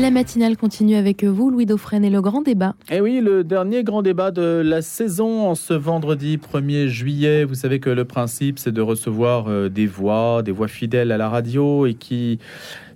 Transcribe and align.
La 0.00 0.10
matinale 0.10 0.56
continue 0.56 0.96
avec 0.96 1.24
vous, 1.24 1.50
Louis 1.50 1.66
Dauphren, 1.66 2.02
et 2.06 2.08
le 2.08 2.22
grand 2.22 2.40
débat. 2.40 2.74
Eh 2.90 3.02
oui, 3.02 3.20
le 3.20 3.44
dernier 3.44 3.84
grand 3.84 4.00
débat 4.00 4.30
de 4.30 4.62
la 4.64 4.80
saison 4.80 5.46
en 5.46 5.54
ce 5.54 5.74
vendredi 5.74 6.38
1er 6.38 6.86
juillet. 6.86 7.44
Vous 7.44 7.54
savez 7.54 7.80
que 7.80 7.90
le 7.90 8.06
principe, 8.06 8.58
c'est 8.58 8.72
de 8.72 8.80
recevoir 8.80 9.48
euh, 9.48 9.68
des 9.68 9.86
voix, 9.86 10.42
des 10.42 10.52
voix 10.52 10.68
fidèles 10.68 11.12
à 11.12 11.18
la 11.18 11.28
radio 11.28 11.84
et 11.84 11.92
qui 11.92 12.38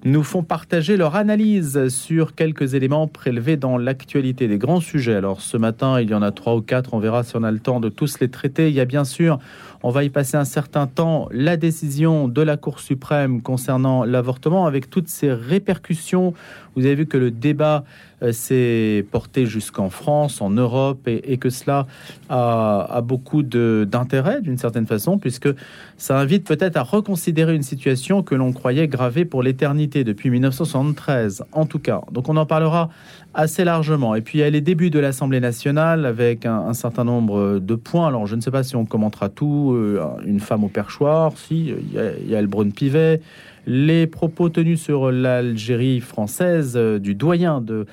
nous 0.04 0.22
font 0.22 0.43
partager 0.43 0.96
leur 0.96 1.14
analyse 1.14 1.88
sur 1.88 2.34
quelques 2.34 2.75
éléments 2.75 3.07
prélevés 3.07 3.57
dans 3.57 3.79
l'actualité 3.79 4.48
des 4.48 4.59
grands 4.59 4.80
sujets. 4.80 5.14
Alors 5.14 5.41
ce 5.41 5.57
matin, 5.57 6.00
il 6.00 6.11
y 6.11 6.14
en 6.14 6.23
a 6.23 6.30
trois 6.30 6.57
ou 6.57 6.61
quatre, 6.61 6.95
on 6.95 6.98
verra 6.98 7.23
si 7.23 7.36
on 7.36 7.43
a 7.43 7.50
le 7.50 7.59
temps 7.59 7.80
de 7.80 7.89
tous 7.89 8.21
les 8.21 8.29
traiter. 8.29 8.68
Il 8.68 8.75
y 8.75 8.80
a 8.80 8.84
bien 8.84 9.05
sûr, 9.05 9.39
on 9.85 9.91
va 9.91 10.03
y 10.03 10.09
passer 10.09 10.39
un 10.39 10.46
certain 10.46 10.87
temps, 10.87 11.29
la 11.30 11.59
décision 11.59 12.27
de 12.27 12.41
la 12.41 12.57
Cour 12.57 12.80
suprême 12.80 13.43
concernant 13.43 14.05
l'avortement 14.05 14.64
avec 14.64 14.88
toutes 14.88 15.09
ses 15.09 15.30
répercussions. 15.30 16.33
Vous 16.75 16.87
avez 16.87 16.95
vu 16.95 17.06
que 17.06 17.19
le 17.19 17.30
débat 17.30 17.84
s'est 18.33 19.05
porté 19.10 19.46
jusqu'en 19.46 19.91
France, 19.91 20.41
en 20.41 20.51
Europe, 20.51 21.06
et, 21.06 21.37
que 21.38 21.51
cela 21.51 21.87
a, 22.28 23.00
beaucoup 23.02 23.42
d'intérêt 23.42 24.41
d'une 24.41 24.59
certaine 24.59 24.87
façon, 24.87 25.19
puisque 25.19 25.48
ça 25.97 26.19
invite 26.19 26.47
peut-être 26.47 26.77
à 26.77 26.83
reconsidérer 26.83 27.55
une 27.55 27.62
situation 27.62 28.23
que 28.23 28.34
l'on 28.34 28.52
croyait 28.52 28.88
gravée 28.88 29.24
pour 29.24 29.42
l'éternité 29.42 30.05
depuis 30.05 30.30
1973, 30.30 31.45
en 31.52 31.66
tout 31.66 31.78
cas. 31.78 32.02
Donc 32.12 32.28
on 32.28 32.37
en 32.37 32.47
parlera 32.47 32.91
assez 33.34 33.64
largement. 33.64 34.14
Et 34.14 34.20
puis 34.20 34.38
il 34.38 34.41
y 34.42 34.45
a 34.45 34.50
les 34.50 34.61
débuts 34.61 34.91
de 34.91 34.98
l'Assemblée 34.98 35.41
nationale 35.41 36.06
avec 36.06 36.47
un, 36.47 36.72
certain 36.72 37.05
nombre 37.05 37.59
de 37.59 37.75
points. 37.75 38.06
Alors 38.06 38.27
je 38.27 38.36
ne 38.36 38.41
sais 38.41 38.50
pas 38.50 38.62
si 38.62 38.77
on 38.77 38.84
commentera 38.84 39.28
tout. 39.28 39.72
Euh, 39.75 40.00
une 40.25 40.41
femme 40.41 40.64
au 40.64 40.69
perchoir, 40.69 41.33
si 41.36 41.66
il 41.66 41.95
y 41.95 41.98
a, 41.98 42.12
il 42.19 42.30
y 42.30 42.34
a 42.34 42.38
Elbrun 42.38 42.70
Pivet 42.70 43.20
les 43.66 44.06
propos 44.06 44.48
tenus 44.48 44.80
sur 44.80 45.11
l'Algérie 45.11 46.00
française 46.00 46.75
euh, 46.77 46.98
du 46.98 47.14
doyen 47.14 47.61
de 47.61 47.86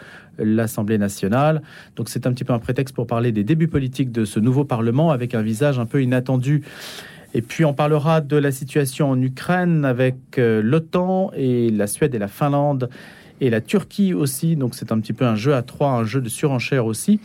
l'Assemblée 0.43 0.97
nationale. 0.97 1.61
Donc 1.95 2.09
c'est 2.09 2.27
un 2.27 2.33
petit 2.33 2.43
peu 2.43 2.53
un 2.53 2.59
prétexte 2.59 2.95
pour 2.95 3.07
parler 3.07 3.31
des 3.31 3.43
débuts 3.43 3.67
politiques 3.67 4.11
de 4.11 4.25
ce 4.25 4.39
nouveau 4.39 4.65
Parlement 4.65 5.11
avec 5.11 5.35
un 5.35 5.41
visage 5.41 5.79
un 5.79 5.85
peu 5.85 6.01
inattendu. 6.01 6.63
Et 7.33 7.41
puis 7.41 7.63
on 7.63 7.73
parlera 7.73 8.21
de 8.21 8.35
la 8.35 8.51
situation 8.51 9.09
en 9.09 9.21
Ukraine 9.21 9.85
avec 9.85 10.15
euh, 10.37 10.61
l'OTAN 10.61 11.31
et 11.33 11.69
la 11.69 11.87
Suède 11.87 12.13
et 12.13 12.19
la 12.19 12.27
Finlande 12.27 12.89
et 13.39 13.49
la 13.49 13.61
Turquie 13.61 14.13
aussi. 14.13 14.55
Donc 14.55 14.75
c'est 14.75 14.91
un 14.91 14.99
petit 14.99 15.13
peu 15.13 15.25
un 15.25 15.35
jeu 15.35 15.55
à 15.55 15.61
trois, 15.61 15.91
un 15.91 16.03
jeu 16.03 16.21
de 16.21 16.29
surenchère 16.29 16.85
aussi 16.85 17.19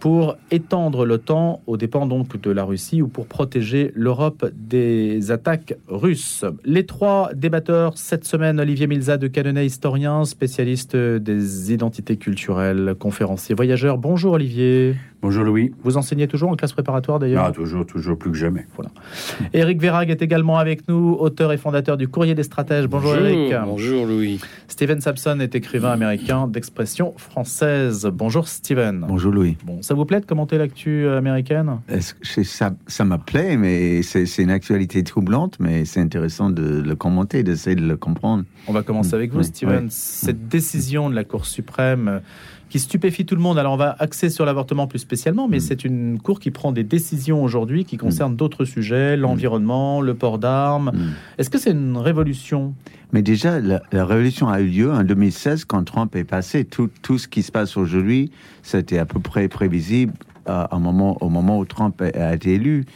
pour 0.00 0.36
étendre 0.50 1.06
l'OTAN 1.06 1.62
aux 1.66 1.76
dépens 1.76 2.06
donc 2.06 2.40
de 2.40 2.50
la 2.50 2.64
Russie 2.64 3.02
ou 3.02 3.08
pour 3.08 3.26
protéger 3.26 3.92
l'Europe 3.94 4.46
des 4.54 5.30
attaques 5.30 5.74
russes. 5.88 6.44
Les 6.64 6.86
trois 6.86 7.30
débatteurs 7.34 7.96
cette 7.96 8.24
semaine, 8.24 8.60
Olivier 8.60 8.86
Milza 8.86 9.16
de 9.16 9.28
Cadenet, 9.28 9.64
historien, 9.64 10.24
spécialiste 10.24 10.96
des 10.96 11.72
identités 11.72 12.16
culturelles, 12.16 12.94
conférencier, 12.98 13.54
voyageur. 13.54 13.98
Bonjour 13.98 14.32
Olivier. 14.34 14.94
Bonjour 15.24 15.42
Louis. 15.42 15.72
Vous 15.82 15.96
enseignez 15.96 16.28
toujours 16.28 16.50
en 16.50 16.54
classe 16.54 16.74
préparatoire 16.74 17.18
d'ailleurs 17.18 17.46
Ah, 17.46 17.50
toujours, 17.50 17.86
toujours 17.86 18.18
plus 18.18 18.30
que 18.30 18.36
jamais. 18.36 18.66
Voilà. 18.76 18.90
Éric 19.54 19.80
Verrag 19.80 20.10
est 20.10 20.20
également 20.20 20.58
avec 20.58 20.86
nous, 20.86 21.16
auteur 21.18 21.50
et 21.50 21.56
fondateur 21.56 21.96
du 21.96 22.08
Courrier 22.08 22.34
des 22.34 22.42
stratèges. 22.42 22.88
Bonjour, 22.88 23.16
Éric. 23.16 23.54
Bonjour 23.64 24.04
Louis. 24.04 24.38
Steven 24.68 25.00
Sapson 25.00 25.40
est 25.40 25.54
écrivain 25.54 25.92
américain 25.92 26.46
d'expression 26.46 27.14
française. 27.16 28.06
Bonjour 28.12 28.46
Steven. 28.46 29.06
Bonjour 29.08 29.32
Louis. 29.32 29.56
Bon, 29.64 29.80
ça 29.80 29.94
vous 29.94 30.04
plaît 30.04 30.20
de 30.20 30.26
commenter 30.26 30.58
l'actu 30.58 31.08
américaine? 31.08 31.78
Ça, 32.42 32.74
ça 32.86 33.04
me 33.06 33.16
plaît, 33.16 33.56
mais 33.56 34.02
c'est 34.02 34.42
une 34.42 34.50
actualité 34.50 35.04
troublante, 35.04 35.56
mais 35.58 35.86
c'est 35.86 36.00
intéressant 36.00 36.50
de 36.50 36.82
le 36.82 36.96
commenter, 36.96 37.42
d'essayer 37.42 37.76
de 37.76 37.86
le 37.86 37.96
comprendre. 37.96 38.44
On 38.68 38.74
va 38.74 38.82
commencer 38.82 39.14
avec 39.14 39.32
vous, 39.32 39.42
Steven. 39.42 39.86
Cette 39.88 40.48
décision 40.48 41.08
de 41.08 41.14
la 41.14 41.24
Cour 41.24 41.46
suprême 41.46 42.20
qui 42.74 42.80
stupéfie 42.80 43.24
tout 43.24 43.36
le 43.36 43.40
monde. 43.40 43.56
Alors 43.56 43.74
on 43.74 43.76
va 43.76 43.94
axer 44.00 44.30
sur 44.30 44.44
l'avortement 44.44 44.88
plus 44.88 44.98
spécialement, 44.98 45.46
mais 45.46 45.58
mm. 45.58 45.60
c'est 45.60 45.84
une 45.84 46.20
cour 46.20 46.40
qui 46.40 46.50
prend 46.50 46.72
des 46.72 46.82
décisions 46.82 47.40
aujourd'hui 47.40 47.84
qui 47.84 47.96
concernent 47.96 48.32
mm. 48.32 48.36
d'autres 48.36 48.64
sujets, 48.64 49.16
l'environnement, 49.16 50.00
le 50.00 50.14
port 50.14 50.40
d'armes. 50.40 50.90
Mm. 50.92 51.10
Est-ce 51.38 51.50
que 51.50 51.58
c'est 51.58 51.70
une 51.70 51.96
révolution? 51.96 52.74
Mais 53.12 53.22
déjà, 53.22 53.60
la, 53.60 53.80
révolution 53.92 54.48
a 54.48 54.60
eu 54.60 54.66
lieu 54.66 54.92
en 54.92 55.04
2016 55.04 55.66
quand 55.66 55.84
Trump 55.84 56.16
est 56.16 56.24
passé. 56.24 56.64
Tout, 56.64 56.90
tout 57.00 57.16
ce 57.16 57.28
qui 57.28 57.44
se 57.44 57.52
passe 57.52 57.76
aujourd'hui, 57.76 58.32
c'était 58.64 58.98
à 58.98 59.06
peu 59.06 59.20
près 59.20 59.46
prévisible 59.46 60.12
euh, 60.48 60.66
au, 60.72 60.80
moment, 60.80 61.16
au 61.20 61.28
moment 61.28 61.60
où 61.60 61.64
Trump 61.66 62.02
a, 62.02 62.34
été 62.34 62.54
élu. 62.54 62.86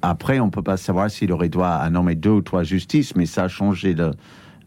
Après, 0.00 0.38
on 0.38 0.48
peut 0.48 0.62
pas 0.62 0.76
savoir 0.76 1.10
s'il 1.10 1.32
aurait 1.32 1.48
droit 1.48 1.70
à 1.70 1.90
nommer 1.90 2.14
deux 2.14 2.30
ou 2.30 2.40
trois 2.40 2.62
justices, 2.62 3.16
mais 3.16 3.26
ça 3.26 3.42
a 3.42 3.48
changé 3.48 3.94
de 3.94 4.12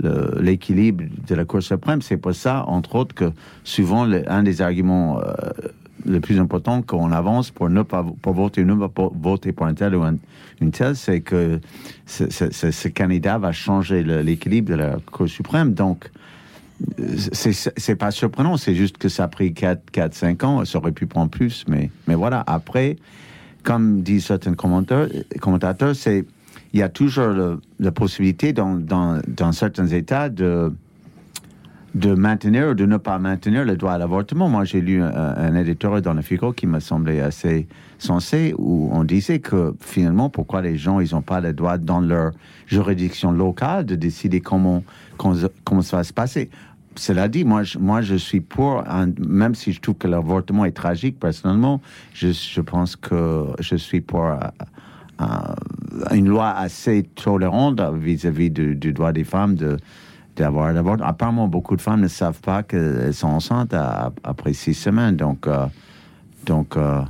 l'équilibre 0.04 1.04
de 1.28 1.36
la 1.36 1.46
Cour 1.46 1.62
suprême. 1.62 2.02
C'est 2.02 2.18
pour 2.18 2.36
ça, 2.36 2.66
entre 2.68 2.96
autres, 2.96 3.16
que 3.16 3.32
souvent, 3.64 4.08
un 4.12 4.44
des 4.44 4.62
arguments 4.62 5.20
euh, 5.20 5.34
les 6.06 6.20
plus 6.20 6.40
importants 6.40 6.82
qu'on 6.82 7.12
avance 7.12 7.52
pour 7.52 7.70
ne 7.70 7.82
pas 7.82 8.06
pour 8.22 8.34
voter, 8.34 8.64
ne 8.64 8.76
pas 8.88 9.10
voter 9.16 9.52
pour 9.52 9.66
un 9.66 9.74
tel 9.74 9.96
ou 9.96 10.04
une 10.62 10.72
telle, 10.72 10.96
c'est 10.96 11.22
que 11.22 11.60
ce, 12.06 12.88
candidat 12.90 13.38
va 13.38 13.52
changer 13.52 14.04
l'équilibre 14.04 14.70
de 14.70 14.76
la 14.76 14.98
Cour 15.12 15.28
suprême. 15.28 15.74
Donc, 15.74 16.10
c'est 17.34 17.96
pas 17.96 18.12
surprenant, 18.12 18.58
c'est 18.58 18.76
juste 18.76 18.98
que 18.98 19.10
ça 19.10 19.24
a 19.24 19.28
pris 19.28 19.54
4, 19.54 20.14
5 20.14 20.44
ans, 20.44 20.66
ça 20.66 20.78
aurait 20.78 20.92
pu 20.92 21.08
prendre 21.08 21.32
plus, 21.32 21.66
mais, 21.68 21.90
mais 22.08 22.14
voilà, 22.14 22.44
après, 22.46 22.98
comme 23.64 24.02
disent 24.02 24.26
certains 24.26 24.54
commentateurs, 24.54 25.96
c'est 25.96 26.26
il 26.78 26.82
y 26.82 26.84
a 26.84 26.90
toujours 26.90 27.58
la 27.80 27.92
possibilité 27.92 28.54
dans, 28.54 28.76
dans, 28.76 29.20
dans, 29.28 29.52
certains 29.52 29.88
États 29.88 30.30
de, 30.30 30.72
de 31.96 32.14
maintenir 32.14 32.68
ou 32.68 32.74
de 32.76 32.86
ne 32.86 32.98
pas 32.98 33.18
maintenir 33.18 33.66
le 33.66 33.76
droit 33.76 33.94
à 33.94 33.98
l'avortement. 33.98 34.48
Moi, 34.48 34.64
j'ai 34.64 34.80
lu 34.80 35.02
un, 35.02 35.56
éditeur 35.56 36.04
dans 36.04 36.14
le 36.14 36.22
Figaro 36.22 36.54
qui 36.54 36.68
m'a 36.68 36.80
semblé 36.80 37.20
assez 37.20 37.68
sensé, 37.98 38.54
où 38.60 38.92
on 38.94 39.04
disait 39.04 39.40
que 39.40 39.74
finalement, 39.80 40.30
pourquoi 40.30 40.62
les 40.62 40.78
gens, 40.78 41.00
ils 41.00 41.16
n'ont 41.16 41.24
pas 41.24 41.42
le 41.42 41.52
droit 41.52 41.80
dans 41.80 42.00
leur 42.00 42.34
juridiction 42.68 43.32
locale 43.32 43.84
de 43.84 43.96
décider 43.96 44.40
comment, 44.40 44.84
comment, 45.18 45.82
ça 45.82 45.98
va 45.98 46.04
se 46.04 46.14
passer. 46.14 46.52
Cela 46.94 47.28
dit, 47.28 47.44
moi, 47.44 47.64
je, 47.64 47.80
moi, 47.80 48.04
je 48.04 48.14
suis 48.14 48.42
pour, 48.42 48.84
même 49.18 49.56
si 49.56 49.74
je 49.74 49.82
trouve 49.82 49.96
que 49.96 50.08
l'avortement 50.08 50.64
est 50.64 50.78
tragique, 50.78 51.20
personnellement, 51.20 51.82
je, 52.14 52.32
je 52.32 52.62
pense 52.62 52.96
que 52.96 53.46
je 53.60 53.76
suis 53.76 54.02
pour 54.02 54.28
une 56.12 56.28
loi 56.28 56.50
assez 56.52 57.04
tolérante 57.16 57.82
vis-à-vis 57.96 58.52
du, 58.52 58.94
droit 58.94 59.12
des 59.12 59.24
femmes 59.24 59.56
de 59.56 59.78
d'avoir 60.36 60.72
d'abord 60.72 60.98
apparemment 61.02 61.48
beaucoup 61.48 61.76
de 61.76 61.82
femmes 61.82 62.02
ne 62.02 62.08
savent 62.08 62.40
pas 62.42 62.62
qu'elles 62.62 63.14
sont 63.14 63.28
enceintes 63.28 63.74
après 64.24 64.54
six 64.54 64.76
semaines 64.76 65.16
donc 65.16 65.48
euh, 65.48 65.66
donc 66.46 66.78
euh, 66.78 67.02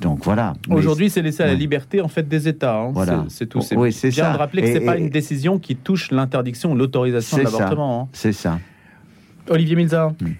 donc 0.00 0.24
voilà. 0.24 0.54
Aujourd'hui, 0.68 1.08
c'est 1.08 1.22
laissé 1.22 1.44
à 1.44 1.46
la 1.46 1.54
liberté 1.54 2.00
en 2.00 2.08
fait 2.08 2.26
des 2.28 2.48
États. 2.48 2.80
Hein. 2.80 2.90
Voilà. 2.92 3.24
C'est 3.28 3.46
tout. 3.46 3.60
C'est 3.60 3.76
oui, 3.76 3.96
bien 4.10 4.32
de 4.32 4.38
rappeler 4.38 4.62
que 4.62 4.72
c'est 4.72 4.80
pas 4.80 4.96
une 4.96 5.08
décision 5.08 5.60
qui 5.60 5.76
touche 5.76 6.10
l'interdiction 6.10 6.72
ou 6.72 6.74
l'autorisation 6.74 7.38
de 7.38 7.42
l'avortement. 7.44 8.02
Hein. 8.02 8.08
C'est 8.12 8.32
ça. 8.32 8.58
Olivier 9.48 9.76
Milza. 9.76 10.08
Hmm. 10.20 10.32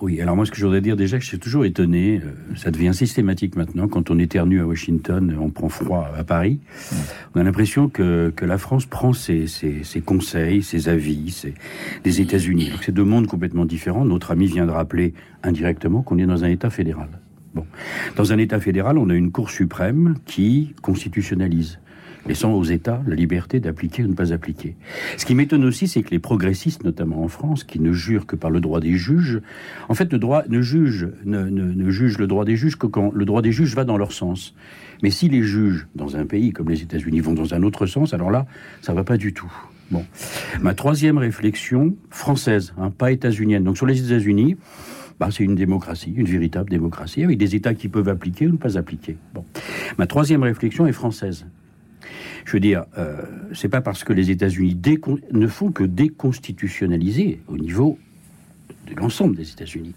Oui, 0.00 0.20
alors 0.20 0.36
moi 0.36 0.46
ce 0.46 0.52
que 0.52 0.56
je 0.56 0.64
voudrais 0.64 0.80
dire 0.80 0.96
déjà, 0.96 1.18
que 1.18 1.24
je 1.24 1.28
suis 1.28 1.40
toujours 1.40 1.64
étonné, 1.64 2.20
euh, 2.24 2.56
ça 2.56 2.70
devient 2.70 2.94
systématique 2.94 3.56
maintenant, 3.56 3.88
quand 3.88 4.10
on 4.10 4.18
éternue 4.20 4.60
à 4.60 4.66
Washington, 4.66 5.36
on 5.40 5.50
prend 5.50 5.68
froid 5.68 6.08
à 6.16 6.22
Paris, 6.22 6.60
on 7.34 7.40
a 7.40 7.42
l'impression 7.42 7.88
que, 7.88 8.32
que 8.36 8.44
la 8.44 8.58
France 8.58 8.86
prend 8.86 9.12
ses, 9.12 9.48
ses, 9.48 9.82
ses 9.82 10.00
conseils, 10.00 10.62
ses 10.62 10.88
avis 10.88 11.32
ses, 11.32 11.54
des 12.04 12.20
États-Unis. 12.20 12.70
Donc 12.70 12.84
c'est 12.84 12.92
deux 12.92 13.04
mondes 13.04 13.26
complètement 13.26 13.64
différents. 13.64 14.04
Notre 14.04 14.30
ami 14.30 14.46
vient 14.46 14.66
de 14.66 14.70
rappeler 14.70 15.14
indirectement 15.42 16.02
qu'on 16.02 16.18
est 16.18 16.26
dans 16.26 16.44
un 16.44 16.48
État 16.48 16.70
fédéral. 16.70 17.08
Bon. 17.54 17.66
Dans 18.14 18.32
un 18.32 18.38
État 18.38 18.60
fédéral, 18.60 18.98
on 18.98 19.10
a 19.10 19.14
une 19.14 19.32
Cour 19.32 19.50
suprême 19.50 20.14
qui 20.26 20.74
constitutionnalise 20.80 21.80
laissant 22.28 22.52
aux 22.52 22.64
États 22.64 23.02
la 23.06 23.14
liberté 23.14 23.58
d'appliquer 23.58 24.04
ou 24.04 24.08
ne 24.08 24.14
pas 24.14 24.32
appliquer. 24.32 24.76
Ce 25.16 25.24
qui 25.24 25.34
m'étonne 25.34 25.64
aussi, 25.64 25.88
c'est 25.88 26.02
que 26.02 26.10
les 26.10 26.18
progressistes, 26.18 26.84
notamment 26.84 27.24
en 27.24 27.28
France, 27.28 27.64
qui 27.64 27.80
ne 27.80 27.92
jurent 27.92 28.26
que 28.26 28.36
par 28.36 28.50
le 28.50 28.60
droit 28.60 28.80
des 28.80 28.96
juges, 28.96 29.40
en 29.88 29.94
fait, 29.94 30.12
ne 30.12 30.60
juge, 30.60 31.08
ne, 31.24 31.44
ne, 31.48 31.90
juge 31.90 32.18
le 32.18 32.26
droit 32.26 32.44
des 32.44 32.56
juges 32.56 32.76
que 32.76 32.86
quand 32.86 33.10
le 33.12 33.24
droit 33.24 33.42
des 33.42 33.52
juges 33.52 33.74
va 33.74 33.84
dans 33.84 33.96
leur 33.96 34.12
sens. 34.12 34.54
Mais 35.02 35.10
si 35.10 35.28
les 35.28 35.42
juges, 35.42 35.86
dans 35.94 36.16
un 36.16 36.26
pays 36.26 36.52
comme 36.52 36.68
les 36.68 36.82
États-Unis, 36.82 37.20
vont 37.20 37.34
dans 37.34 37.54
un 37.54 37.62
autre 37.62 37.86
sens, 37.86 38.14
alors 38.14 38.30
là, 38.30 38.46
ça 38.82 38.92
va 38.92 39.04
pas 39.04 39.16
du 39.16 39.32
tout. 39.32 39.52
Bon. 39.90 40.04
Ma 40.60 40.74
troisième 40.74 41.16
réflexion, 41.16 41.96
française, 42.10 42.74
hein, 42.76 42.90
pas 42.90 43.10
états-unienne. 43.10 43.64
Donc 43.64 43.78
sur 43.78 43.86
les 43.86 44.04
États-Unis, 44.04 44.56
bah, 45.18 45.28
c'est 45.30 45.44
une 45.44 45.54
démocratie, 45.54 46.12
une 46.14 46.26
véritable 46.26 46.70
démocratie, 46.70 47.24
avec 47.24 47.38
des 47.38 47.56
États 47.56 47.74
qui 47.74 47.88
peuvent 47.88 48.08
appliquer 48.08 48.46
ou 48.46 48.52
ne 48.52 48.56
pas 48.56 48.76
appliquer. 48.76 49.16
Bon. 49.34 49.44
Ma 49.96 50.06
troisième 50.06 50.42
réflexion 50.42 50.86
est 50.86 50.92
française. 50.92 51.46
Je 52.44 52.52
veux 52.52 52.60
dire, 52.60 52.84
euh, 52.96 53.22
c'est 53.52 53.68
pas 53.68 53.80
parce 53.80 54.04
que 54.04 54.12
les 54.12 54.30
États-Unis 54.30 54.78
ne 55.32 55.46
font 55.46 55.70
que 55.70 55.84
déconstitutionnaliser 55.84 57.40
au 57.48 57.56
niveau 57.56 57.98
de 58.88 58.94
l'ensemble 59.00 59.36
des 59.36 59.50
États-Unis 59.50 59.94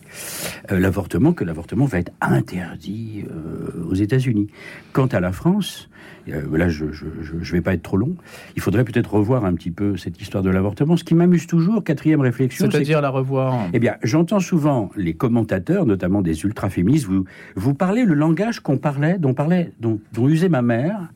euh, 0.72 0.80
l'avortement 0.80 1.34
que 1.34 1.44
l'avortement 1.44 1.86
va 1.86 2.00
être 2.00 2.12
interdit 2.22 3.26
euh, 3.30 3.84
aux 3.90 3.96
États-Unis. 3.96 4.48
Quant 4.94 5.08
à 5.08 5.20
la 5.20 5.32
France, 5.32 5.90
Euh, 6.30 6.58
là, 6.58 6.70
je 6.70 6.86
ne 6.86 7.44
vais 7.44 7.62
pas 7.62 7.74
être 7.74 7.82
trop 7.82 7.98
long. 7.98 8.16
Il 8.56 8.62
faudrait 8.62 8.84
peut-être 8.84 9.14
revoir 9.14 9.46
un 9.46 9.54
petit 9.54 9.72
peu 9.72 9.98
cette 9.98 10.22
histoire 10.22 10.44
de 10.44 10.50
l'avortement. 10.50 10.98
Ce 10.98 11.04
qui 11.04 11.16
m'amuse 11.16 11.48
toujours, 11.48 11.84
quatrième 11.84 12.22
réflexion. 12.22 12.70
C'est-à-dire 12.70 13.02
la 13.02 13.10
revoir 13.10 13.68
Eh 13.74 13.80
bien, 13.80 13.96
j'entends 14.04 14.40
souvent 14.40 14.92
les 14.96 15.14
commentateurs, 15.14 15.86
notamment 15.86 16.22
des 16.22 16.44
ultra-féministes, 16.44 17.06
vous, 17.06 17.26
vous 17.56 17.74
parlez 17.74 18.06
le 18.06 18.14
langage 18.14 18.60
qu'on 18.60 18.78
parlait, 18.78 19.18
dont, 19.18 19.34
parlait 19.34 19.72
dont, 19.80 20.00
dont 20.14 20.28
usait 20.28 20.50
ma 20.50 20.62
mère 20.62 21.12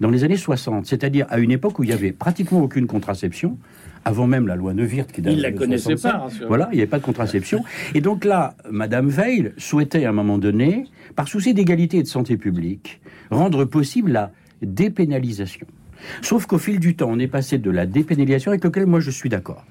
dans 0.00 0.10
les 0.10 0.24
années 0.24 0.36
60, 0.36 0.86
c'est-à-dire 0.86 1.26
à 1.30 1.38
une 1.38 1.50
époque 1.50 1.78
où 1.78 1.84
il 1.84 1.86
n'y 1.86 1.92
avait 1.92 2.12
pratiquement 2.12 2.60
aucune 2.60 2.86
contraception 2.86 3.56
avant 4.04 4.26
même 4.26 4.46
la 4.46 4.56
loi 4.56 4.74
Neuwirth 4.74 5.12
qui 5.12 5.22
date 5.22 5.34
Il 5.34 5.40
la 5.40 5.52
connaissait 5.52 5.96
pas. 5.96 6.28
Voilà, 6.46 6.68
il 6.72 6.76
n'y 6.76 6.80
avait 6.80 6.90
pas 6.90 6.98
de 6.98 7.04
contraception. 7.04 7.64
Et 7.94 8.00
donc 8.00 8.24
là, 8.24 8.54
Madame 8.70 9.08
Veil 9.08 9.52
souhaitait 9.58 10.04
à 10.04 10.10
un 10.10 10.12
moment 10.12 10.38
donné, 10.38 10.86
par 11.14 11.28
souci 11.28 11.54
d'égalité 11.54 11.98
et 11.98 12.02
de 12.02 12.08
santé 12.08 12.36
publique, 12.36 13.00
rendre 13.30 13.64
possible 13.64 14.12
la 14.12 14.32
dépénalisation. 14.62 15.66
Sauf 16.20 16.46
qu'au 16.46 16.58
fil 16.58 16.80
du 16.80 16.96
temps, 16.96 17.08
on 17.10 17.18
est 17.18 17.28
passé 17.28 17.58
de 17.58 17.70
la 17.70 17.86
dépénalisation 17.86 18.50
avec 18.50 18.64
laquelle 18.64 18.86
moi 18.86 19.00
je 19.00 19.10
suis 19.10 19.28
d'accord. 19.28 19.64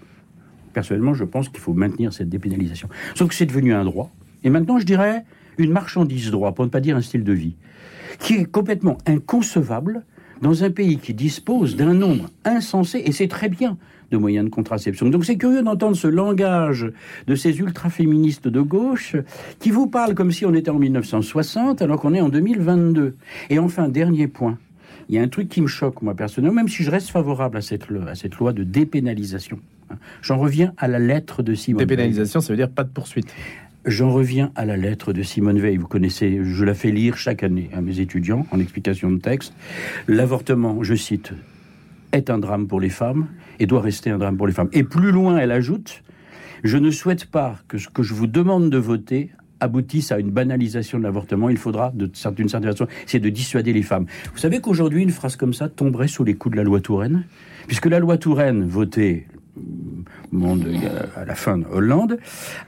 Personnellement, 0.73 1.13
je 1.13 1.25
pense 1.25 1.49
qu'il 1.49 1.59
faut 1.59 1.73
maintenir 1.73 2.13
cette 2.13 2.29
dépénalisation. 2.29 2.87
Sauf 3.15 3.27
que 3.27 3.35
c'est 3.35 3.45
devenu 3.45 3.73
un 3.73 3.83
droit. 3.83 4.11
Et 4.43 4.49
maintenant, 4.49 4.79
je 4.79 4.85
dirais 4.85 5.25
une 5.57 5.71
marchandise 5.71 6.31
droit, 6.31 6.53
pour 6.53 6.65
ne 6.65 6.69
pas 6.69 6.79
dire 6.79 6.95
un 6.95 7.01
style 7.01 7.23
de 7.23 7.33
vie, 7.33 7.55
qui 8.19 8.35
est 8.35 8.45
complètement 8.45 8.97
inconcevable 9.05 10.03
dans 10.41 10.63
un 10.63 10.71
pays 10.71 10.97
qui 10.97 11.13
dispose 11.13 11.75
d'un 11.75 11.93
nombre 11.93 12.29
insensé, 12.45 13.01
et 13.05 13.11
c'est 13.11 13.27
très 13.27 13.49
bien, 13.49 13.77
de 14.11 14.17
moyens 14.17 14.45
de 14.45 14.49
contraception. 14.49 15.09
Donc 15.09 15.25
c'est 15.25 15.37
curieux 15.37 15.63
d'entendre 15.63 15.95
ce 15.95 16.07
langage 16.07 16.91
de 17.27 17.35
ces 17.35 17.57
ultra-féministes 17.59 18.47
de 18.47 18.61
gauche 18.61 19.15
qui 19.59 19.71
vous 19.71 19.87
parlent 19.87 20.13
comme 20.13 20.31
si 20.31 20.45
on 20.45 20.53
était 20.53 20.69
en 20.69 20.79
1960 20.79 21.81
alors 21.81 21.99
qu'on 21.99 22.13
est 22.13 22.21
en 22.21 22.29
2022. 22.29 23.15
Et 23.49 23.59
enfin, 23.59 23.87
dernier 23.89 24.27
point. 24.27 24.57
Il 25.09 25.15
y 25.15 25.17
a 25.17 25.21
un 25.21 25.27
truc 25.27 25.49
qui 25.49 25.61
me 25.61 25.67
choque, 25.67 26.01
moi, 26.01 26.15
personnellement, 26.15 26.55
même 26.55 26.69
si 26.69 26.83
je 26.83 26.91
reste 26.91 27.09
favorable 27.09 27.57
à 27.57 27.61
cette, 27.61 27.85
à 28.07 28.15
cette 28.15 28.35
loi 28.35 28.53
de 28.53 28.63
dépénalisation. 28.63 29.59
J'en 30.21 30.37
reviens 30.37 30.73
à 30.77 30.87
la 30.87 30.99
lettre 30.99 31.43
de 31.43 31.53
Simone 31.53 31.79
Dépénalisation, 31.79 32.39
ça 32.39 32.53
veut 32.53 32.57
dire 32.57 32.69
pas 32.69 32.83
de 32.83 32.89
poursuite. 32.89 33.27
J'en 33.85 34.11
reviens 34.11 34.51
à 34.55 34.65
la 34.65 34.77
lettre 34.77 35.11
de 35.11 35.23
Simone 35.23 35.59
Veil. 35.59 35.77
Vous 35.77 35.87
connaissez, 35.87 36.39
je 36.43 36.63
la 36.63 36.75
fais 36.75 36.91
lire 36.91 37.17
chaque 37.17 37.43
année 37.43 37.69
à 37.73 37.81
mes 37.81 37.99
étudiants 37.99 38.45
en 38.51 38.59
explication 38.59 39.11
de 39.11 39.17
texte. 39.17 39.53
L'avortement, 40.07 40.83
je 40.83 40.93
cite, 40.93 41.33
est 42.11 42.29
un 42.29 42.39
drame 42.39 42.67
pour 42.67 42.79
les 42.79 42.89
femmes 42.89 43.27
et 43.59 43.65
doit 43.65 43.81
rester 43.81 44.09
un 44.09 44.17
drame 44.17 44.37
pour 44.37 44.47
les 44.47 44.53
femmes. 44.53 44.69
Et 44.73 44.83
plus 44.83 45.11
loin, 45.11 45.37
elle 45.37 45.51
ajoute, 45.51 46.03
je 46.63 46.77
ne 46.77 46.91
souhaite 46.91 47.25
pas 47.25 47.57
que 47.67 47.77
ce 47.77 47.87
que 47.87 48.03
je 48.03 48.13
vous 48.13 48.27
demande 48.27 48.69
de 48.69 48.77
voter 48.77 49.31
aboutisse 49.59 50.11
à 50.11 50.19
une 50.19 50.31
banalisation 50.31 50.97
de 50.97 51.03
l'avortement. 51.03 51.49
Il 51.49 51.57
faudra, 51.57 51.91
d'une 51.93 52.13
certaine 52.13 52.49
façon, 52.49 52.87
c'est 53.05 53.19
de 53.19 53.29
dissuader 53.29 53.73
les 53.73 53.83
femmes. 53.83 54.07
Vous 54.33 54.39
savez 54.39 54.59
qu'aujourd'hui, 54.59 55.03
une 55.03 55.11
phrase 55.11 55.35
comme 55.35 55.53
ça 55.53 55.69
tomberait 55.69 56.07
sous 56.07 56.23
les 56.23 56.33
coups 56.33 56.53
de 56.53 56.57
la 56.57 56.63
loi 56.63 56.81
Touraine, 56.81 57.25
puisque 57.67 57.85
la 57.85 57.99
loi 57.99 58.17
Touraine, 58.17 58.65
votée 58.65 59.27
monde, 60.31 60.67
à 61.15 61.25
la 61.25 61.35
fin 61.35 61.57
de 61.57 61.65
Hollande, 61.65 62.17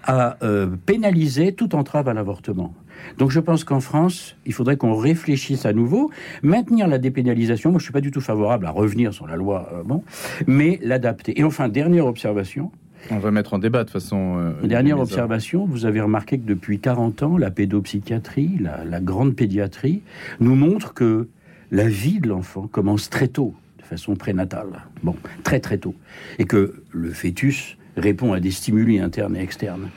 a 0.03 0.37
euh, 0.43 0.67
pénalisé 0.85 1.53
toute 1.53 1.73
entrave 1.73 2.07
à 2.07 2.13
l'avortement. 2.13 2.73
Donc 3.17 3.31
je 3.31 3.39
pense 3.39 3.63
qu'en 3.63 3.79
France, 3.79 4.35
il 4.45 4.53
faudrait 4.53 4.77
qu'on 4.77 4.95
réfléchisse 4.95 5.65
à 5.65 5.73
nouveau, 5.73 6.11
maintenir 6.41 6.87
la 6.87 6.97
dépénalisation. 6.97 7.71
Moi, 7.71 7.79
je 7.79 7.83
suis 7.83 7.93
pas 7.93 8.01
du 8.01 8.11
tout 8.11 8.21
favorable 8.21 8.65
à 8.65 8.71
revenir 8.71 9.13
sur 9.13 9.27
la 9.27 9.35
loi, 9.35 9.69
euh, 9.73 9.83
bon, 9.83 10.03
mais 10.47 10.79
l'adapter. 10.81 11.39
Et 11.39 11.43
enfin, 11.43 11.69
dernière 11.69 12.05
observation. 12.05 12.71
On 13.11 13.19
va 13.19 13.31
mettre 13.31 13.53
en 13.53 13.59
débat 13.59 13.83
de 13.83 13.89
façon. 13.89 14.37
Euh, 14.37 14.67
dernière 14.67 14.99
observation, 14.99 15.65
vous 15.65 15.85
avez 15.85 15.99
remarqué 15.99 16.37
que 16.37 16.45
depuis 16.45 16.79
40 16.79 17.23
ans, 17.23 17.37
la 17.37 17.51
pédopsychiatrie, 17.51 18.57
la, 18.61 18.85
la 18.85 18.99
grande 19.01 19.35
pédiatrie, 19.35 20.01
nous 20.39 20.55
montre 20.55 20.93
que 20.93 21.27
la 21.71 21.87
vie 21.87 22.19
de 22.19 22.29
l'enfant 22.29 22.67
commence 22.67 23.09
très 23.09 23.27
tôt, 23.27 23.53
de 23.79 23.83
façon 23.83 24.15
prénatale. 24.15 24.83
Bon, 25.01 25.15
très 25.43 25.59
très 25.59 25.77
tôt. 25.77 25.95
Et 26.39 26.45
que 26.45 26.81
le 26.91 27.09
fœtus 27.09 27.77
répond 27.97 28.33
à 28.33 28.39
des 28.39 28.51
stimuli 28.51 28.99
internes 28.99 29.35
et 29.35 29.41
externes. 29.41 29.89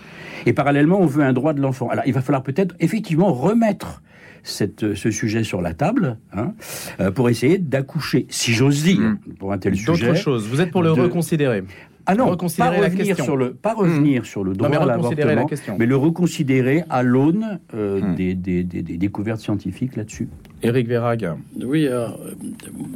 Et 0.46 0.52
parallèlement, 0.52 1.00
on 1.00 1.06
veut 1.06 1.24
un 1.24 1.32
droit 1.32 1.52
de 1.52 1.60
l'enfant. 1.60 1.88
Alors, 1.88 2.04
il 2.06 2.12
va 2.12 2.22
falloir 2.22 2.42
peut-être 2.42 2.74
effectivement 2.80 3.32
remettre 3.32 4.02
cette, 4.46 4.94
ce 4.94 5.10
sujet 5.10 5.44
sur 5.44 5.60
la 5.60 5.74
table 5.74 6.18
hein, 6.32 6.52
euh, 7.00 7.10
pour 7.10 7.28
essayer 7.28 7.58
d'accoucher, 7.58 8.26
si 8.28 8.52
j'ose 8.52 8.84
dire, 8.84 9.00
hmm. 9.00 9.18
pour 9.38 9.52
un 9.52 9.58
tel 9.58 9.76
sujet. 9.76 10.06
D'autres 10.06 10.14
choses. 10.14 10.48
Vous 10.48 10.60
êtes 10.60 10.70
pour 10.70 10.82
le 10.82 10.92
reconsidérer 10.92 11.64
ah 12.06 12.14
non, 12.14 12.36
pas 12.36 12.70
revenir, 12.70 13.16
sur 13.16 13.36
le, 13.36 13.52
pas 13.52 13.74
revenir 13.74 14.26
sur 14.26 14.44
le 14.44 14.54
droit 14.54 14.68
à 14.68 14.86
l'avortement, 14.86 15.48
mais 15.78 15.86
le 15.86 15.96
reconsidérer 15.96 16.84
à 16.88 17.02
l'aune 17.02 17.58
euh, 17.74 18.00
hmm. 18.00 18.14
des, 18.14 18.34
des, 18.34 18.62
des, 18.62 18.82
des, 18.82 18.96
découvertes 18.96 19.40
scientifiques 19.40 19.96
là-dessus. 19.96 20.28
Éric 20.62 20.88
Verrag. 20.88 21.32
Oui, 21.62 21.88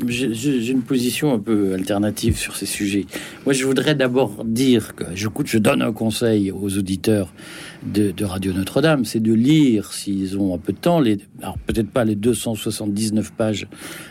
j'ai 0.06 0.70
une 0.70 0.82
position 0.82 1.34
un 1.34 1.38
peu 1.38 1.74
alternative 1.74 2.36
sur 2.36 2.56
ces 2.56 2.66
sujets. 2.66 3.06
Moi, 3.44 3.52
je 3.52 3.64
voudrais 3.66 3.94
d'abord 3.94 4.44
dire 4.44 4.94
que 4.94 5.04
je, 5.14 5.28
je 5.44 5.58
donne 5.58 5.82
un 5.82 5.92
conseil 5.92 6.50
aux 6.52 6.78
auditeurs 6.78 7.32
de, 7.82 8.24
Radio 8.24 8.52
Notre-Dame, 8.52 9.04
c'est 9.04 9.20
de 9.20 9.32
lire, 9.32 9.92
s'ils 9.92 10.38
ont 10.38 10.54
un 10.54 10.58
peu 10.58 10.72
de 10.72 10.78
temps, 10.78 11.00
les, 11.00 11.18
alors 11.40 11.58
peut-être 11.58 11.90
pas 11.90 12.04
les 12.04 12.14
279 12.14 13.32
pages 13.32 13.66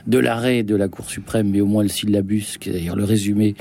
de 0.08 0.18
l'arrêt 0.18 0.64
de 0.64 0.76
la 0.76 0.88
Cour 0.88 1.10
suprême, 1.10 1.50
mais 1.50 1.62
au 1.62 1.66
moins 1.66 1.84
le 1.84 1.90
syllabus, 1.90 2.58
qui 2.60 2.70
est 2.70 2.74
d'ailleurs 2.74 2.96
le 2.96 3.04
résumé, 3.04 3.56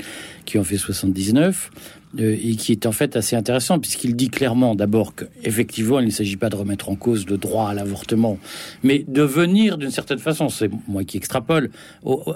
qui 0.45 0.57
en 0.57 0.63
fait 0.63 0.77
79, 0.77 1.71
euh, 2.17 2.35
et 2.41 2.55
qui 2.55 2.71
est 2.71 2.87
en 2.87 2.91
fait 2.91 3.15
assez 3.15 3.35
intéressant 3.35 3.77
puisqu'il 3.77 4.15
dit 4.15 4.29
clairement 4.29 4.73
d'abord 4.73 5.13
qu'effectivement 5.13 5.99
il 5.99 6.07
ne 6.07 6.11
s'agit 6.11 6.37
pas 6.37 6.49
de 6.49 6.55
remettre 6.55 6.89
en 6.89 6.95
cause 6.95 7.27
le 7.27 7.37
droit 7.37 7.69
à 7.69 7.75
l'avortement, 7.75 8.39
mais 8.81 9.05
de 9.07 9.21
venir 9.21 9.77
d'une 9.77 9.91
certaine 9.91 10.17
façon, 10.17 10.49
c'est 10.49 10.71
moi 10.87 11.03
qui 11.03 11.17
extrapole, 11.17 11.69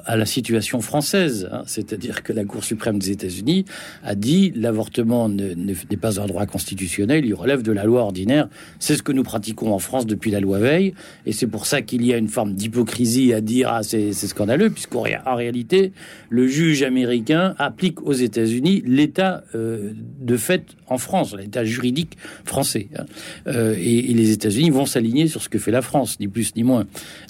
à 0.06 0.16
la 0.16 0.28
situation 0.28 0.80
française, 0.80 1.50
hein. 1.52 1.64
c'est-à-dire 1.66 2.22
que 2.22 2.34
la 2.34 2.46
Cour 2.46 2.64
suprême 2.64 3.00
des 3.00 3.10
États-Unis 3.10 3.66
a 4.04 4.14
dit 4.14 4.54
l'avortement 4.56 5.28
n'est 5.28 5.98
pas 6.00 6.22
un 6.22 6.28
droit 6.28 6.46
constitutionnel, 6.46 7.26
il 7.26 7.34
relève 7.34 7.64
de 7.64 7.72
la 7.72 7.86
loi 7.86 8.02
ordinaire, 8.02 8.50
c'est 8.80 8.96
ce 8.96 9.02
que 9.02 9.12
nous 9.12 9.24
pratiquons 9.24 9.74
en 9.74 9.80
France 9.80 10.06
depuis 10.06 10.30
la 10.30 10.40
loi 10.40 10.60
Veil, 10.60 10.94
et 11.26 11.32
c'est 11.32 11.48
pour 11.48 11.66
ça 11.66 11.82
qu'il 11.82 12.06
y 12.06 12.14
a 12.14 12.18
une 12.18 12.30
forme 12.30 12.54
d'hypocrisie 12.54 13.34
à 13.34 13.42
dire 13.42 13.70
ah 13.72 13.82
c'est 13.82 14.14
scandaleux 14.14 14.70
puisqu'en 14.70 15.02
réalité 15.02 15.94
le 16.30 16.48
juge 16.48 16.84
américain 16.84 17.56
applique 17.58 18.02
aux 18.04 18.14
États-Unis 18.14 18.84
l'État 18.86 19.44
euh, 19.56 19.63
euh, 19.64 19.94
de 20.20 20.38
fait 20.38 20.76
en 20.88 20.98
France, 20.98 21.36
l'état 21.36 21.64
juridique 21.64 22.18
français. 22.46 22.88
Hein. 22.98 23.06
Euh, 23.48 23.76
et, 23.78 24.14
les 24.14 24.32
États-Unis 24.32 24.70
vont 24.70 24.86
s'aligner 24.86 25.28
sur 25.28 25.42
ce 25.42 25.50
que 25.50 25.58
fait 25.58 25.72
la 25.72 25.82
France, 25.82 26.20
ni 26.20 26.28
plus 26.28 26.56
ni 26.56 26.64
moins. 26.64 26.86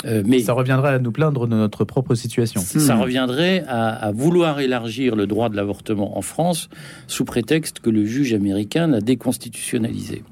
Euh, 0.06 0.24
mais 0.25 0.39
ça 0.39 0.53
reviendrait 0.53 0.94
à 0.94 1.00
nous 1.00 1.12
plaindre 1.12 1.47
de 1.47 1.56
notre 1.56 1.85
propre 1.85 2.15
situation. 2.15 2.62
Ça 2.62 2.95
hmm. 2.95 3.01
reviendrait 3.01 3.63
à, 3.68 4.12
vouloir 4.12 4.59
élargir 4.59 5.15
le 5.15 5.27
droit 5.27 5.50
de 5.50 5.56
l'avortement 5.56 6.18
en 6.18 6.21
France 6.21 6.69
sous 7.07 7.25
prétexte 7.25 7.80
que 7.80 7.89
le 7.89 8.06
juge 8.06 8.33
américain 8.33 8.87
l'a 8.87 9.02
déconstitutionnalisé. 9.02 10.23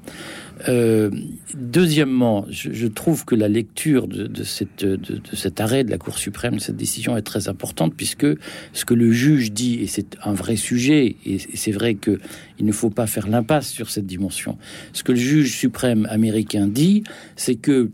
Euh, 0.68 1.10
deuxièmement, 1.54 2.46
je, 2.50 2.86
trouve 2.86 3.24
que 3.24 3.34
la 3.34 3.48
lecture 3.48 4.06
de, 4.08 4.44
cet 4.44 5.60
arrêt 5.60 5.84
de 5.84 5.90
la 5.90 5.98
Cour 5.98 6.18
suprême, 6.18 6.56
de 6.56 6.60
cette 6.60 6.76
décision 6.76 7.16
est 7.16 7.22
très 7.22 7.48
importante 7.48 7.94
puisque 7.96 8.26
ce 8.72 8.84
que 8.84 8.94
le 8.94 9.12
juge 9.12 9.52
dit, 9.52 9.80
et 9.80 9.86
c'est 9.86 10.16
un 10.22 10.32
vrai 10.32 10.56
sujet, 10.56 11.16
et, 11.26 11.38
c'est 11.38 11.72
vrai 11.72 11.94
qu'il 11.94 12.18
ne 12.60 12.72
faut 12.72 12.90
pas 12.90 13.06
faire 13.06 13.28
l'impasse 13.28 13.68
sur 13.68 13.90
cette 13.90 14.06
dimension, 14.06 14.58
ce 14.92 15.02
que 15.02 15.12
le 15.12 15.18
juge 15.18 15.56
suprême 15.56 16.06
américain 16.10 16.66
dit, 16.66 17.04
c'est 17.36 17.56
que 17.56 17.90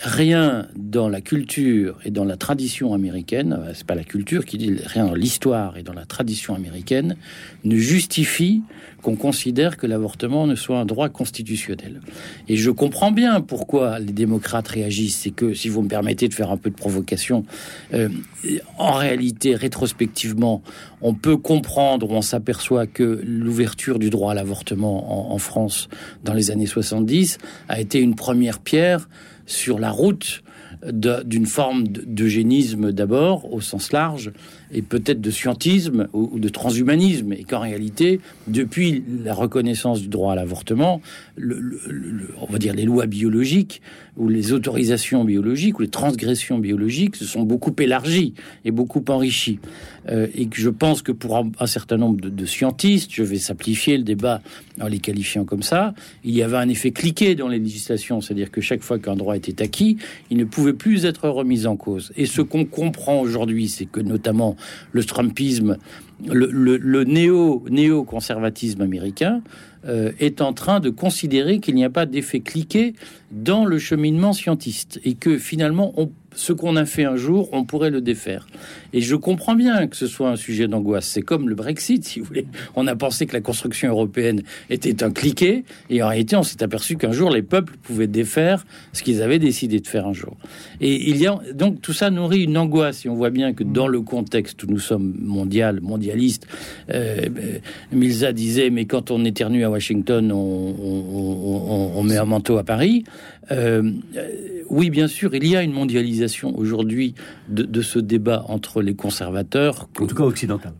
rien 0.00 0.68
dans 0.76 1.08
la 1.08 1.20
culture 1.20 1.98
et 2.04 2.10
dans 2.10 2.24
la 2.24 2.36
tradition 2.36 2.94
américaine, 2.94 3.58
c'est 3.74 3.86
pas 3.86 3.94
la 3.94 4.04
culture 4.04 4.44
qui 4.44 4.58
dit 4.58 4.76
rien 4.84 5.06
dans 5.06 5.14
l'histoire 5.14 5.76
et 5.76 5.82
dans 5.82 5.92
la 5.92 6.04
tradition 6.04 6.54
américaine, 6.54 7.16
ne 7.64 7.76
justifie 7.76 8.62
qu'on 9.08 9.16
considère 9.16 9.78
que 9.78 9.86
l'avortement 9.86 10.46
ne 10.46 10.54
soit 10.54 10.78
un 10.78 10.84
droit 10.84 11.08
constitutionnel. 11.08 12.02
Et 12.46 12.56
je 12.56 12.70
comprends 12.70 13.10
bien 13.10 13.40
pourquoi 13.40 13.98
les 13.98 14.12
démocrates 14.12 14.68
réagissent. 14.68 15.20
C'est 15.20 15.30
que, 15.30 15.54
si 15.54 15.70
vous 15.70 15.80
me 15.80 15.88
permettez 15.88 16.28
de 16.28 16.34
faire 16.34 16.50
un 16.50 16.58
peu 16.58 16.68
de 16.68 16.74
provocation, 16.74 17.44
euh, 17.94 18.10
en 18.76 18.92
réalité, 18.92 19.54
rétrospectivement, 19.54 20.62
on 21.00 21.14
peut 21.14 21.38
comprendre, 21.38 22.10
on 22.10 22.20
s'aperçoit 22.20 22.86
que 22.86 23.22
l'ouverture 23.24 23.98
du 23.98 24.10
droit 24.10 24.32
à 24.32 24.34
l'avortement 24.34 25.30
en, 25.30 25.34
en 25.34 25.38
France 25.38 25.88
dans 26.22 26.34
les 26.34 26.50
années 26.50 26.66
70 26.66 27.38
a 27.68 27.80
été 27.80 28.00
une 28.00 28.14
première 28.14 28.58
pierre 28.58 29.08
sur 29.46 29.78
la 29.78 29.90
route 29.90 30.42
d'une 30.84 31.46
forme 31.46 31.88
d'eugénisme 31.88 32.92
d'abord, 32.92 33.52
au 33.52 33.60
sens 33.60 33.90
large, 33.90 34.32
et 34.72 34.82
peut-être 34.82 35.20
de 35.20 35.30
scientisme 35.30 36.08
ou, 36.12 36.38
de 36.38 36.48
transhumanisme, 36.48 37.32
et 37.32 37.44
qu'en 37.44 37.60
réalité, 37.60 38.20
depuis 38.46 39.02
la 39.24 39.34
reconnaissance 39.34 40.00
du 40.00 40.08
droit 40.08 40.32
à 40.32 40.36
l'avortement, 40.36 41.00
on 41.38 42.52
va 42.52 42.58
dire 42.58 42.74
les 42.74 42.84
lois 42.84 43.06
biologiques 43.06 43.80
ou 44.16 44.28
les 44.28 44.52
autorisations 44.52 45.24
biologiques 45.24 45.78
ou 45.78 45.82
les 45.82 45.88
transgressions 45.88 46.58
biologiques 46.58 47.16
se 47.16 47.24
sont 47.24 47.42
beaucoup 47.42 47.74
élargies 47.78 48.34
et 48.64 48.70
beaucoup 48.70 49.04
enrichies. 49.08 49.60
Euh, 50.08 50.26
et 50.34 50.46
que 50.46 50.60
je 50.60 50.70
pense 50.70 51.02
que 51.02 51.12
pour 51.12 51.36
un, 51.36 51.66
certain 51.66 51.96
nombre 51.96 52.28
de, 52.28 52.46
scientistes, 52.46 53.10
je 53.12 53.22
vais 53.22 53.38
simplifier 53.38 53.96
le 53.96 54.04
débat 54.04 54.40
en 54.80 54.86
les 54.86 54.98
qualifiant 54.98 55.44
comme 55.44 55.62
ça, 55.62 55.94
il 56.24 56.34
y 56.34 56.42
avait 56.42 56.56
un 56.56 56.68
effet 56.68 56.92
cliqué 56.92 57.34
dans 57.34 57.48
les 57.48 57.58
législations, 57.58 58.20
c'est-à-dire 58.20 58.50
que 58.50 58.60
chaque 58.60 58.82
fois 58.82 58.98
qu'un 58.98 59.16
droit 59.16 59.36
était 59.36 59.62
acquis, 59.62 59.98
il 60.30 60.36
ne 60.36 60.44
pouvait 60.44 60.72
plus 60.72 61.04
être 61.04 61.28
remis 61.28 61.66
en 61.66 61.76
cause. 61.76 62.12
Et 62.16 62.26
ce 62.26 62.42
qu'on 62.42 62.64
comprend 62.64 63.20
aujourd'hui, 63.20 63.68
c'est 63.68 63.86
que 63.86 64.00
notamment 64.00 64.56
le 64.92 65.04
Trumpisme, 65.04 65.76
le, 66.26 67.04
néo, 67.04 67.64
néo-conservatisme 67.68 68.82
américain 68.82 69.42
euh, 69.86 70.12
est 70.18 70.40
en 70.40 70.52
train 70.52 70.80
de 70.80 70.90
considérer 70.90 71.60
qu'il 71.60 71.74
n'y 71.74 71.84
a 71.84 71.90
pas 71.90 72.06
d'effet 72.06 72.40
cliqué 72.40 72.94
dans 73.30 73.64
le 73.64 73.78
cheminement 73.78 74.32
scientiste 74.32 75.00
et 75.04 75.14
que 75.14 75.38
finalement 75.38 75.92
on 75.96 76.10
ce 76.38 76.52
qu'on 76.52 76.76
a 76.76 76.86
fait 76.86 77.04
un 77.04 77.16
jour, 77.16 77.48
on 77.52 77.64
pourrait 77.64 77.90
le 77.90 78.00
défaire. 78.00 78.46
Et 78.92 79.00
je 79.00 79.16
comprends 79.16 79.54
bien 79.54 79.86
que 79.86 79.96
ce 79.96 80.06
soit 80.06 80.30
un 80.30 80.36
sujet 80.36 80.68
d'angoisse. 80.68 81.06
C'est 81.06 81.22
comme 81.22 81.48
le 81.48 81.54
Brexit, 81.54 82.04
si 82.04 82.20
vous 82.20 82.26
voulez. 82.26 82.46
On 82.76 82.86
a 82.86 82.94
pensé 82.94 83.26
que 83.26 83.32
la 83.32 83.40
construction 83.40 83.90
européenne 83.90 84.42
était 84.70 85.02
un 85.02 85.10
cliquet, 85.10 85.64
et 85.90 86.02
en 86.02 86.08
réalité, 86.08 86.36
on 86.36 86.42
s'est 86.42 86.62
aperçu 86.62 86.96
qu'un 86.96 87.12
jour, 87.12 87.30
les 87.30 87.42
peuples 87.42 87.76
pouvaient 87.82 88.06
défaire 88.06 88.64
ce 88.92 89.02
qu'ils 89.02 89.22
avaient 89.22 89.38
décidé 89.38 89.80
de 89.80 89.86
faire 89.86 90.06
un 90.06 90.12
jour. 90.12 90.36
Et 90.80 91.10
il 91.10 91.16
y 91.16 91.26
a 91.26 91.38
donc 91.54 91.80
tout 91.80 91.92
ça 91.92 92.10
nourrit 92.10 92.44
une 92.44 92.56
angoisse. 92.56 93.04
Et 93.04 93.08
on 93.08 93.14
voit 93.14 93.30
bien 93.30 93.52
que 93.52 93.64
dans 93.64 93.88
le 93.88 94.00
contexte 94.00 94.62
où 94.62 94.66
nous 94.68 94.78
sommes 94.78 95.14
mondial, 95.20 95.80
mondialistes, 95.80 96.46
euh, 96.90 97.26
Milza 97.90 98.32
disait, 98.32 98.70
mais 98.70 98.84
quand 98.84 99.10
on 99.10 99.24
éternue 99.24 99.64
Washington, 99.70 100.32
on, 100.32 102.02
met 102.02 102.16
un 102.16 102.24
manteau 102.24 102.58
à 102.58 102.64
Paris. 102.64 103.04
Euh, 103.50 103.92
oui, 104.70 104.90
bien 104.90 105.08
sûr, 105.08 105.34
il 105.34 105.46
y 105.46 105.56
a 105.56 105.62
une 105.62 105.72
mondialisation 105.72 106.56
aujourd'hui 106.56 107.14
de, 107.48 107.82
ce 107.82 107.98
débat 107.98 108.44
entre 108.48 108.82
les 108.82 108.94
conservateurs. 108.94 109.88
En 110.00 110.06
tout 110.06 110.14
cas 110.14 110.24
occidental. 110.24 110.72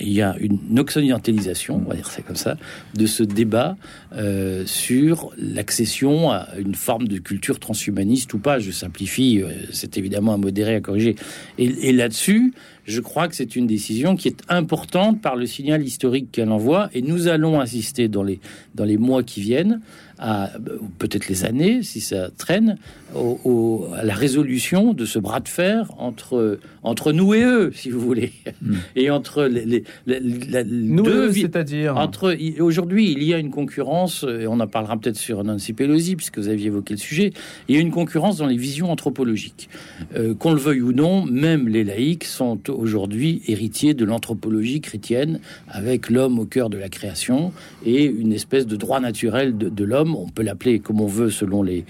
Il 0.00 0.12
y 0.12 0.22
a 0.22 0.36
une 0.38 0.78
occidentalisation, 0.78 1.82
on 1.84 1.88
va 1.88 1.96
dire 1.96 2.10
c'est 2.10 2.22
comme 2.22 2.36
ça, 2.36 2.56
de 2.94 3.06
ce 3.06 3.22
débat 3.22 3.76
euh, 4.14 4.64
sur 4.66 5.32
l'accession 5.36 6.30
à 6.30 6.48
une 6.58 6.74
forme 6.74 7.08
de 7.08 7.18
culture 7.18 7.58
transhumaniste 7.58 8.32
ou 8.34 8.38
pas. 8.38 8.58
Je 8.58 8.70
simplifie, 8.70 9.42
euh, 9.42 9.48
c'est 9.72 9.98
évidemment 9.98 10.34
à 10.34 10.36
modérer, 10.36 10.74
à 10.76 10.80
corriger. 10.80 11.16
Et, 11.58 11.88
et 11.88 11.92
là-dessus, 11.92 12.52
je 12.84 13.00
crois 13.00 13.28
que 13.28 13.34
c'est 13.34 13.56
une 13.56 13.66
décision 13.66 14.16
qui 14.16 14.28
est 14.28 14.42
importante 14.48 15.20
par 15.20 15.36
le 15.36 15.46
signal 15.46 15.82
historique 15.82 16.30
qu'elle 16.30 16.50
envoie, 16.50 16.90
et 16.92 17.02
nous 17.02 17.28
allons 17.28 17.60
assister 17.60 18.08
dans 18.08 18.22
les, 18.22 18.40
dans 18.74 18.84
les 18.84 18.98
mois 18.98 19.22
qui 19.22 19.40
viennent 19.40 19.80
à 20.26 20.50
peut-être 20.98 21.28
les 21.28 21.44
années, 21.44 21.82
si 21.82 22.00
ça 22.00 22.30
traîne, 22.30 22.78
au, 23.14 23.86
à 23.94 24.02
la 24.04 24.14
résolution 24.14 24.94
de 24.94 25.04
ce 25.04 25.18
bras 25.18 25.40
de 25.40 25.48
fer 25.48 25.92
entre, 25.98 26.58
entre 26.82 27.12
nous 27.12 27.34
et 27.34 27.42
eux, 27.42 27.72
si 27.74 27.90
vous 27.90 28.00
voulez, 28.00 28.32
hmm. 28.62 28.74
et 28.96 29.10
entre 29.10 29.44
les, 29.44 29.84
les, 30.06 30.64
nous 30.64 31.02
deux, 31.02 31.30
c'est-à-dire 31.30 31.98
entre 31.98 32.34
aujourd'hui 32.58 33.12
il 33.12 33.22
y 33.22 33.34
a 33.34 33.38
une 33.38 33.50
concurrence, 33.50 34.24
et 34.24 34.46
on 34.46 34.60
en 34.60 34.66
parlera 34.66 34.96
peut-être 34.96 35.18
sur 35.18 35.44
Nancy 35.44 35.74
Pelosi 35.74 36.16
puisque 36.16 36.38
vous 36.38 36.48
aviez 36.48 36.68
évoqué 36.68 36.94
le 36.94 37.00
sujet. 37.00 37.32
Il 37.68 37.74
y 37.74 37.78
a 37.78 37.82
une 37.82 37.90
concurrence 37.90 38.38
dans 38.38 38.46
les 38.46 38.56
visions 38.56 38.90
anthropologiques, 38.90 39.68
euh, 40.16 40.34
qu'on 40.34 40.52
le 40.52 40.58
veuille 40.58 40.80
ou 40.80 40.92
non, 40.92 41.26
même 41.26 41.68
les 41.68 41.84
laïcs 41.84 42.24
sont 42.24 42.70
aujourd'hui 42.70 43.42
héritiers 43.46 43.92
de 43.92 44.06
l'anthropologie 44.06 44.80
chrétienne, 44.80 45.40
avec 45.68 46.08
l'homme 46.08 46.38
au 46.38 46.46
cœur 46.46 46.70
de 46.70 46.78
la 46.78 46.88
création 46.88 47.52
et 47.84 48.04
une 48.04 48.32
espèce 48.32 48.66
de 48.66 48.76
droit 48.76 49.00
naturel 49.00 49.58
de, 49.58 49.68
de 49.68 49.84
l'homme 49.84 50.13
on 50.22 50.28
peut 50.28 50.42
l'appeler 50.42 50.78
comme 50.78 51.00
on 51.00 51.06
veut 51.06 51.30
selon 51.30 51.62
les, 51.62 51.84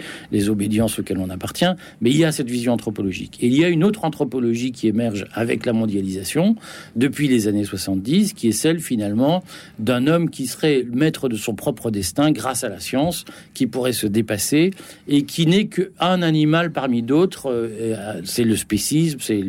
obédiences 0.48 0.98
auxquelles 0.98 1.18
on 1.18 1.30
appartient, 1.30 1.64
mais 2.00 2.10
il 2.10 2.16
y 2.16 2.24
a 2.24 2.32
cette 2.32 2.50
vision 2.50 2.72
anthropologique. 2.72 3.38
Et 3.40 3.46
il 3.46 3.56
y 3.56 3.64
a 3.64 3.68
une 3.68 3.82
autre 3.84 4.04
anthropologie 4.04 4.72
qui 4.72 4.88
émerge 4.88 5.26
avec 5.32 5.64
la 5.64 5.72
mondialisation 5.72 6.56
depuis 6.96 7.28
les 7.28 7.48
années 7.48 7.64
70, 7.64 8.34
qui 8.34 8.48
est 8.48 8.52
celle 8.52 8.80
finalement 8.80 9.42
d'un 9.78 10.06
homme 10.06 10.28
qui 10.28 10.46
serait 10.46 10.84
maître 10.92 11.28
de 11.28 11.36
son 11.36 11.54
propre 11.54 11.90
destin 11.90 12.30
grâce 12.30 12.64
à 12.64 12.68
la 12.68 12.80
science, 12.80 13.24
qui 13.54 13.66
pourrait 13.66 13.92
se 13.92 14.06
dépasser 14.06 14.72
et 15.08 15.22
qui 15.22 15.46
n'est 15.46 15.66
qu'un 15.66 16.22
animal 16.22 16.72
parmi 16.72 17.02
d'autres. 17.02 17.50
Euh, 17.50 18.20
c'est 18.24 18.44
le 18.44 18.56
spécisme, 18.56 19.18
c'est 19.20 19.42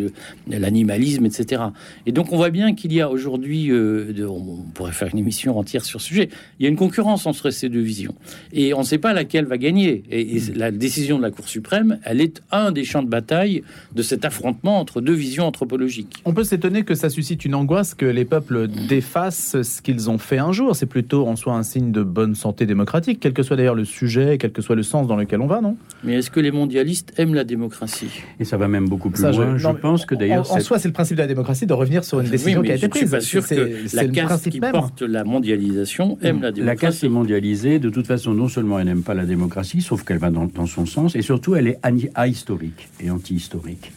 l'animalisme, 0.47 1.25
etc. 1.25 1.63
Et 2.05 2.11
donc 2.11 2.31
on 2.31 2.37
voit 2.37 2.51
bien 2.51 2.73
qu'il 2.73 2.93
y 2.93 3.01
a 3.01 3.09
aujourd'hui, 3.09 3.71
euh, 3.71 4.13
on 4.27 4.63
pourrait 4.73 4.91
faire 4.91 5.09
une 5.11 5.19
émission 5.19 5.57
entière 5.57 5.83
sur 5.83 6.01
ce 6.01 6.07
sujet, 6.07 6.29
il 6.59 6.63
y 6.63 6.65
a 6.65 6.69
une 6.69 6.75
concurrence 6.75 7.25
entre 7.25 7.49
ces 7.49 7.69
deux 7.69 7.81
visions. 7.81 8.15
Et 8.57 8.73
on 8.73 8.79
ne 8.79 8.85
sait 8.85 8.97
pas 8.97 9.11
laquelle 9.11 9.45
va 9.45 9.57
gagner. 9.57 10.03
Et, 10.09 10.39
la 10.55 10.71
décision 10.71 11.17
de 11.17 11.21
la 11.21 11.29
Cour 11.29 11.49
suprême, 11.49 11.99
elle 12.03 12.21
est 12.21 12.41
un 12.51 12.71
des 12.71 12.85
champs 12.85 13.03
de 13.03 13.09
bataille 13.09 13.63
de 13.93 14.01
cet 14.01 14.23
affrontement 14.23 14.79
entre 14.79 15.01
deux 15.01 15.13
visions 15.13 15.45
anthropologiques. 15.45 16.21
On 16.23 16.33
peut 16.33 16.45
s'étonner 16.45 16.83
que 16.83 16.95
ça 16.95 17.09
suscite 17.09 17.43
une 17.43 17.53
angoisse 17.53 17.93
que 17.93 18.05
les 18.05 18.23
peuples 18.23 18.69
défassent 18.87 19.61
ce 19.61 19.81
qu'ils 19.81 20.09
ont 20.09 20.17
fait 20.17 20.37
un 20.37 20.53
jour. 20.53 20.73
C'est 20.73 20.85
plutôt 20.85 21.27
en 21.27 21.35
soi 21.35 21.55
un 21.55 21.63
signe 21.63 21.91
de 21.91 22.01
bonne 22.01 22.33
santé 22.33 22.65
démocratique, 22.65 23.19
quel 23.19 23.33
que 23.33 23.43
soit 23.43 23.57
d'ailleurs 23.57 23.75
le 23.75 23.83
sujet, 23.83 24.37
quel 24.37 24.53
que 24.53 24.61
soit 24.61 24.77
le 24.77 24.83
sens 24.83 25.05
dans 25.05 25.17
lequel 25.17 25.41
on 25.41 25.47
va, 25.47 25.59
non? 25.59 25.75
Mais 26.05 26.13
est-ce 26.13 26.31
que 26.31 26.39
les 26.39 26.51
mondialistes 26.51 27.11
aiment 27.17 27.33
la 27.33 27.43
démocratie? 27.43 28.21
Et 28.39 28.45
ça 28.45 28.55
va 28.55 28.69
même 28.69 28.87
beaucoup 28.87 29.09
plus 29.09 29.21
loin. 29.21 29.57
Je, 29.57 29.67
pense 29.67 30.05
que 30.05 30.15
d'ailleurs... 30.15 30.49
En, 30.49 30.61
soi, 30.61 30.79
c'est 30.79 30.87
le 30.87 30.93
principe 30.93 31.17
de 31.17 31.21
la 31.21 31.27
démocratie 31.27 31.65
de 31.65 31.73
revenir 31.73 32.05
sur 32.05 32.21
une 32.21 32.29
décision 32.29 32.61
qui 32.61 32.71
a 32.71 32.75
été 32.75 32.87
prise. 32.87 33.13
Je 33.13 33.19
suis 33.19 33.41
pas 33.41 33.45
sûr 33.45 33.47
que 33.47 33.95
la 33.95 34.07
caste 34.07 34.49
qui 34.49 34.61
porte 34.61 35.01
la 35.01 35.25
mondialisation 35.25 36.17
aime 36.21 36.41
la 36.41 36.53
démocratie. 36.53 36.61
La 36.61 36.75
caste 36.75 37.03
est 37.03 37.09
mondialisée. 37.09 37.79
De 37.79 37.89
toute 37.89 38.07
façon, 38.07 38.33
non 38.33 38.44
seulement 38.47 38.79
elle 38.79 38.87
n'aime 38.87 39.03
pas 39.03 39.13
la 39.13 39.25
démocratie, 39.25 39.81
sauf 39.81 40.03
qu'elle 40.03 40.17
va 40.17 40.29
dans, 40.29 40.65
son 40.65 40.85
sens, 40.85 41.15
et 41.15 41.21
surtout 41.21 41.55
elle 41.55 41.67
est 41.67 41.79
ahistorique 42.15 42.89
et 42.99 43.09
anti-historique. 43.09 43.91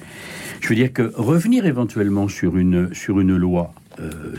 Je 0.61 0.69
veux 0.69 0.75
dire 0.75 0.93
que 0.93 1.12
revenir 1.14 1.67
éventuellement 1.67 2.28
sur 2.28 2.57
une, 2.57 2.93
sur 2.93 3.21
une 3.21 3.37
loi, 3.37 3.73
euh, 4.00 4.37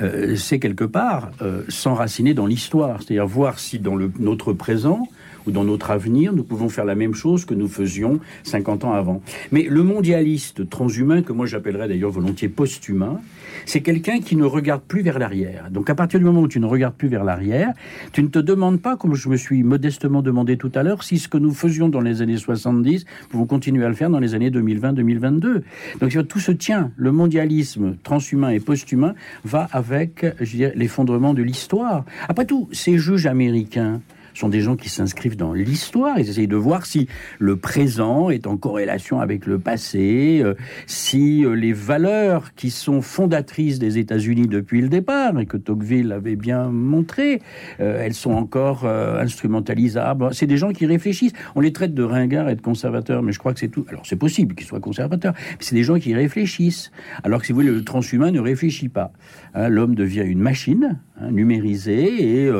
euh, 0.00 0.36
c'est 0.36 0.58
quelque 0.58 0.84
part 0.84 1.30
euh, 1.42 1.62
s'enraciner 1.68 2.34
dans 2.34 2.46
l'histoire, 2.46 3.02
c'est-à-dire 3.02 3.26
voir 3.26 3.58
si 3.58 3.78
dans 3.78 3.96
notre 4.18 4.52
présent, 4.52 5.08
ou 5.46 5.50
dans 5.50 5.64
notre 5.64 5.90
avenir, 5.90 6.32
nous 6.32 6.44
pouvons 6.44 6.68
faire 6.68 6.84
la 6.84 6.94
même 6.94 7.14
chose 7.14 7.44
que 7.44 7.54
nous 7.54 7.68
faisions 7.68 8.20
50 8.44 8.84
ans 8.84 8.92
avant. 8.92 9.22
Mais 9.52 9.62
le 9.68 9.82
mondialiste 9.82 10.68
transhumain, 10.68 11.22
que 11.22 11.32
moi 11.32 11.46
j'appellerais 11.46 11.88
d'ailleurs 11.88 12.10
volontiers 12.10 12.48
post-humain, 12.48 13.20
c'est 13.66 13.80
quelqu'un 13.80 14.20
qui 14.20 14.36
ne 14.36 14.44
regarde 14.44 14.82
plus 14.82 15.02
vers 15.02 15.18
l'arrière. 15.18 15.70
Donc 15.70 15.90
à 15.90 15.94
partir 15.94 16.18
du 16.18 16.26
moment 16.26 16.42
où 16.42 16.48
tu 16.48 16.60
ne 16.60 16.66
regardes 16.66 16.94
plus 16.94 17.08
vers 17.08 17.24
l'arrière, 17.24 17.72
tu 18.12 18.22
ne 18.22 18.28
te 18.28 18.38
demandes 18.38 18.80
pas, 18.80 18.96
comme 18.96 19.14
je 19.14 19.28
me 19.28 19.36
suis 19.36 19.62
modestement 19.62 20.22
demandé 20.22 20.56
tout 20.56 20.72
à 20.74 20.82
l'heure, 20.82 21.02
si 21.02 21.18
ce 21.18 21.28
que 21.28 21.38
nous 21.38 21.52
faisions 21.52 21.88
dans 21.88 22.00
les 22.00 22.22
années 22.22 22.36
70, 22.36 23.04
pouvons 23.30 23.46
continuer 23.46 23.84
à 23.84 23.88
le 23.88 23.94
faire 23.94 24.10
dans 24.10 24.20
les 24.20 24.34
années 24.34 24.50
2020-2022. 24.50 25.62
Donc 26.00 26.28
tout 26.28 26.40
se 26.40 26.52
tient. 26.52 26.90
Le 26.96 27.12
mondialisme 27.12 27.96
transhumain 28.02 28.50
et 28.50 28.60
post-humain 28.60 29.14
va 29.44 29.68
avec 29.72 30.26
l'effondrement 30.74 31.34
de 31.34 31.42
l'histoire. 31.42 32.04
Après 32.28 32.44
tout, 32.44 32.68
ces 32.72 32.98
juges 32.98 33.26
américains, 33.26 34.00
sont 34.40 34.48
des 34.48 34.60
gens 34.60 34.76
qui 34.76 34.88
s'inscrivent 34.88 35.36
dans 35.36 35.52
l'histoire. 35.52 36.18
Ils 36.18 36.28
essayent 36.28 36.48
de 36.48 36.56
voir 36.56 36.86
si 36.86 37.08
le 37.38 37.56
présent 37.56 38.30
est 38.30 38.46
en 38.46 38.56
corrélation 38.56 39.20
avec 39.20 39.46
le 39.46 39.58
passé, 39.58 40.40
euh, 40.42 40.54
si 40.86 41.44
euh, 41.44 41.54
les 41.54 41.72
valeurs 41.72 42.54
qui 42.54 42.70
sont 42.70 43.00
fondatrices 43.00 43.78
des 43.78 43.98
États-Unis 43.98 44.48
depuis 44.48 44.80
le 44.80 44.88
départ, 44.88 45.38
et 45.38 45.46
que 45.46 45.56
Tocqueville 45.56 46.12
avait 46.12 46.36
bien 46.36 46.68
montré, 46.68 47.40
euh, 47.80 48.02
elles 48.04 48.14
sont 48.14 48.32
encore 48.32 48.84
instrumentalisables. 48.84 50.34
C'est 50.34 50.46
des 50.46 50.56
gens 50.56 50.72
qui 50.72 50.86
réfléchissent. 50.86 51.32
On 51.54 51.60
les 51.60 51.72
traite 51.72 51.94
de 51.94 52.02
ringards 52.02 52.48
et 52.48 52.56
de 52.56 52.60
conservateurs, 52.60 53.22
mais 53.22 53.32
je 53.32 53.38
crois 53.38 53.52
que 53.54 53.60
c'est 53.60 53.68
tout. 53.68 53.86
Alors 53.88 54.02
c'est 54.04 54.16
possible 54.16 54.54
qu'ils 54.54 54.66
soient 54.66 54.80
conservateurs, 54.80 55.34
mais 55.36 55.56
c'est 55.60 55.74
des 55.74 55.84
gens 55.84 55.98
qui 55.98 56.14
réfléchissent. 56.14 56.90
Alors 57.22 57.40
que 57.40 57.46
si 57.46 57.52
vous 57.52 57.60
voulez, 57.60 57.72
le 57.72 57.84
transhumain 57.84 58.30
ne 58.30 58.40
réfléchit 58.40 58.88
pas. 58.88 59.12
Hein, 59.54 59.68
l'homme 59.68 59.94
devient 59.94 60.24
une 60.26 60.40
machine 60.40 60.98
hein, 61.20 61.30
numérisée 61.30 62.44
et 62.44 62.50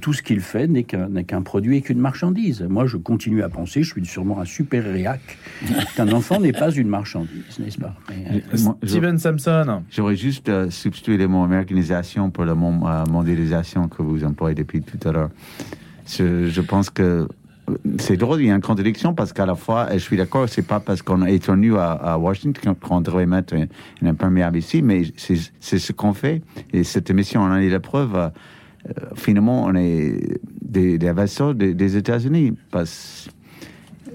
tout 0.00 0.12
ce 0.12 0.22
qu'il 0.22 0.40
fait 0.40 0.66
n'est 0.66 0.84
qu'un 0.84 1.01
n'est 1.08 1.24
qu'un 1.24 1.42
produit 1.42 1.78
et 1.78 1.82
qu'une 1.82 1.98
marchandise. 1.98 2.62
Moi, 2.68 2.86
je 2.86 2.96
continue 2.96 3.42
à 3.42 3.48
penser, 3.48 3.82
je 3.82 3.92
suis 3.92 4.06
sûrement 4.06 4.40
un 4.40 4.44
super 4.44 4.84
réac, 4.84 5.20
qu'un 5.96 6.10
enfant 6.12 6.40
n'est 6.40 6.52
pas 6.52 6.70
une 6.70 6.88
marchandise, 6.88 7.58
n'est-ce 7.58 7.78
pas? 7.78 7.94
Euh, 8.10 8.40
Steven 8.84 9.18
Sampson. 9.18 9.82
J'aurais 9.90 10.16
juste 10.16 10.48
euh, 10.48 10.70
substitué 10.70 11.16
le 11.16 11.28
mot 11.28 11.42
organisation 11.42 12.30
pour 12.30 12.44
le 12.44 12.54
mot 12.54 12.86
euh, 12.86 13.04
mondialisation 13.06 13.88
que 13.88 14.02
vous 14.02 14.24
employez 14.24 14.54
depuis 14.54 14.82
tout 14.82 15.08
à 15.08 15.12
l'heure. 15.12 15.30
Je, 16.06 16.60
pense 16.60 16.90
que 16.90 17.28
c'est 17.98 18.16
drôle, 18.16 18.40
il 18.40 18.48
y 18.48 18.50
a 18.50 18.54
une 18.54 18.60
contradiction 18.60 19.14
parce 19.14 19.32
qu'à 19.32 19.46
la 19.46 19.54
fois, 19.54 19.88
je 19.92 19.98
suis 19.98 20.16
d'accord, 20.16 20.48
c'est 20.48 20.66
pas 20.66 20.80
parce 20.80 21.00
qu'on 21.00 21.22
est 21.22 21.44
venu 21.46 21.76
à, 21.76 22.18
Washington 22.18 22.74
qu'on 22.74 23.00
devrait 23.00 23.26
mettre 23.26 23.54
une, 23.54 23.68
une 24.02 24.14
première 24.14 24.54
ici, 24.54 24.82
mais 24.82 25.04
c'est 25.16 25.78
ce 25.78 25.92
qu'on 25.92 26.12
fait. 26.12 26.42
Et 26.72 26.84
cette 26.84 27.08
émission 27.08 27.40
en 27.40 27.56
est 27.56 27.68
la 27.68 27.80
preuve. 27.80 28.30
finalement, 29.14 29.64
on 29.64 29.74
est 29.76 30.40
des, 30.72 30.98
des 30.98 31.12
vassaux 31.12 31.54
des, 31.54 31.96
États-Unis. 31.96 32.54
Parce 32.70 33.28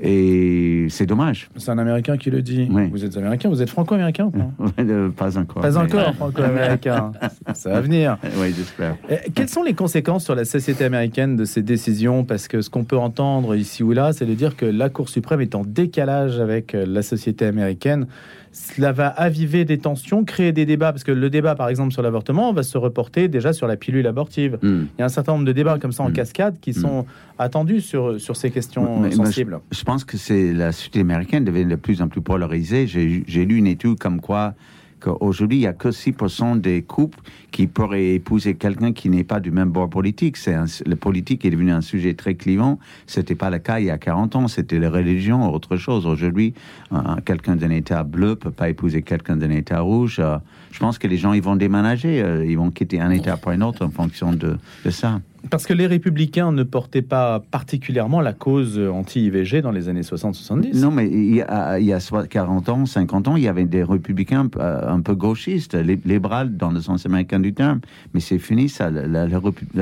Et 0.02 0.88
c'est 0.90 1.06
dommage. 1.06 1.50
C'est 1.58 1.72
un 1.72 1.78
Américain 1.78 2.18
qui 2.18 2.30
le 2.30 2.42
dit. 2.42 2.68
Oui. 2.70 2.88
Vous 2.92 3.04
êtes 3.06 3.16
Américain, 3.18 3.50
vous 3.50 3.62
êtes 3.62 3.70
franco-américain 3.70 4.30
pas? 4.30 4.74
Euh, 4.80 5.10
pas 5.10 5.38
encore. 5.38 5.62
Pas 5.62 5.72
mais- 5.72 5.78
encore 5.78 6.14
franco-américain. 6.16 7.12
Ça 7.54 7.70
va 7.72 7.82
venir. 7.82 8.18
Oui, 8.40 8.54
j'espère. 8.56 8.96
Euh, 9.12 9.16
Quelles 9.34 9.50
sont 9.50 9.64
les 9.64 9.74
conséquences 9.74 10.24
sur 10.26 10.36
la 10.36 10.46
société 10.46 10.84
américaine 10.84 11.36
de 11.36 11.46
ces 11.46 11.62
décisions? 11.62 12.24
Parce 12.26 12.48
que 12.48 12.62
ce 12.62 12.70
qu'on 12.70 12.84
peut 12.84 12.98
entendre 12.98 13.56
ici 13.56 13.84
ou 13.84 13.92
là, 13.92 14.14
c'est 14.14 14.26
de 14.26 14.34
dire 14.34 14.56
que 14.56 14.66
la 14.66 14.90
Cour 14.90 15.10
suprême 15.10 15.42
est 15.42 15.56
en 15.56 15.64
décalage 15.64 16.40
avec 16.40 16.76
euh, 16.76 16.86
la 16.88 17.02
société 17.02 17.46
américaine. 17.46 18.08
Cela 18.52 18.92
va 18.92 19.08
aviver 19.08 19.66
des 19.66 19.78
tensions, 19.78 20.24
créer 20.24 20.52
des 20.52 20.66
débats, 20.66 20.92
parce 20.92 21.04
que 21.04 21.12
le 21.12 21.30
débat, 21.30 21.56
par 21.56 21.70
exemple, 21.70 21.92
sur 21.94 22.02
l'avortement, 22.02 22.52
va 22.54 22.64
se 22.64 22.78
reporter 22.78 23.28
déjà 23.28 23.54
sur 23.54 23.68
la 23.68 23.76
pilule 23.78 24.08
abortive. 24.08 24.58
Hmm. 24.62 24.86
Il 24.98 25.00
y 25.00 25.02
a 25.02 25.06
un 25.06 25.10
certain 25.10 25.34
nombre 25.34 25.46
de 25.46 25.52
débats 25.52 25.78
comme 25.80 25.92
ça 25.92 26.04
en 26.04 26.10
Mm. 26.10 26.14
cascade 26.14 26.56
qui 26.60 26.74
sont 26.74 27.06
attendus 27.38 27.82
sur, 27.82 28.20
sur 28.20 28.36
ces 28.36 28.50
questions 28.52 29.00
Mais- 29.00 29.10
mais 29.10 29.16
sensibles. 29.16 29.60
Je 29.72 29.84
pense 29.84 30.04
que 30.04 30.18
c'est 30.18 30.54
la 30.54 30.72
société 30.72 31.02
américaine 31.02 31.44
devient 31.46 31.66
de 31.66 31.76
plus 31.76 32.02
en 32.02 32.08
plus 32.08 32.22
polarisée. 32.22 32.88
J'ai 32.88 33.24
j'ai 33.28 33.46
lu 33.46 33.58
une 33.58 33.68
étude 33.68 33.98
comme 34.00 34.22
quoi 34.22 34.54
qu'aujourd'hui, 35.00 35.58
il 35.58 35.62
n'y 35.62 35.68
a 35.68 35.74
que 35.74 35.90
6% 35.90 36.60
des 36.60 36.82
couples 36.82 37.20
qui 37.52 37.68
pourraient 37.68 38.16
épouser 38.16 38.56
quelqu'un 38.56 38.94
qui 38.94 39.10
n'est 39.10 39.24
pas 39.24 39.40
du 39.40 39.52
même 39.52 39.70
bord 39.70 39.90
politique. 39.90 40.38
C'est 40.38 40.56
le 40.86 40.96
politique 40.96 41.46
est 41.46 41.50
devenu 41.50 41.72
un 41.72 41.82
sujet 41.82 42.14
très 42.14 42.36
clivant. 42.36 42.80
C'était 43.06 43.36
pas 43.36 43.50
le 43.50 43.60
cas 43.60 43.80
il 43.80 43.86
y 43.86 43.90
a 43.90 43.98
40 43.98 44.36
ans. 44.36 44.48
C'était 44.48 44.80
la 44.80 44.90
religion 44.90 45.50
ou 45.50 45.54
autre 45.54 45.78
chose. 45.78 46.06
Aujourd'hui, 46.06 46.54
un- 46.92 47.18
quelqu'un 47.22 47.56
d'un 47.56 47.70
État 47.72 48.04
bleu 48.04 48.36
peut 48.36 48.52
pas 48.52 48.70
épouser 48.70 49.02
quelqu'un 49.02 49.38
d'un 49.38 49.50
État 49.52 49.82
rouge. 49.82 50.18
Euh, 50.20 50.38
je 50.72 50.80
pense 50.80 50.98
que 50.98 51.08
les 51.08 51.18
gens, 51.18 51.34
ils 51.34 51.42
vont 51.42 51.56
déménager. 51.56 52.22
euh, 52.22 52.46
Ils 52.46 52.58
vont 52.58 52.72
quitter 52.72 53.00
un 53.00 53.10
État 53.12 53.38
pour 53.38 53.52
un 53.52 53.62
autre 53.62 53.86
en 53.86 53.90
fonction 53.90 54.32
de, 54.34 54.58
de 54.86 54.90
ça. 54.90 55.22
Parce 55.50 55.66
que 55.66 55.74
les 55.74 55.88
républicains 55.88 56.52
ne 56.52 56.64
portaient 56.64 57.02
pas 57.02 57.40
particulièrement 57.40 58.20
la 58.20 58.34
cause 58.34 58.78
anti-IVG 58.80 59.62
dans 59.62 59.72
les 59.72 59.88
années 59.88 60.02
60-70. 60.02 60.78
Non, 60.82 60.92
mais 60.92 61.08
il 61.08 61.36
y, 61.36 61.42
a, 61.42 61.80
il 61.80 61.86
y 61.86 61.94
a 61.94 62.00
soit 62.02 62.28
40 62.28 62.68
ans, 62.70 62.86
50 62.86 63.30
ans, 63.30 63.36
il 63.38 63.44
y 63.44 63.48
avait 63.48 63.64
des 63.66 63.82
républicains 63.84 64.50
euh, 64.58 64.90
un 64.90 65.00
peu 65.00 65.16
gauchistes, 65.16 65.76
lib- 65.76 66.06
libéral 66.06 66.58
dans 66.58 66.72
le 66.72 66.82
sens 66.82 67.06
américain 67.06 67.40
du 67.40 67.54
terme. 67.54 67.80
Mais 68.14 68.20
c'est 68.20 68.40
fini, 68.40 68.68
ça. 68.68 68.90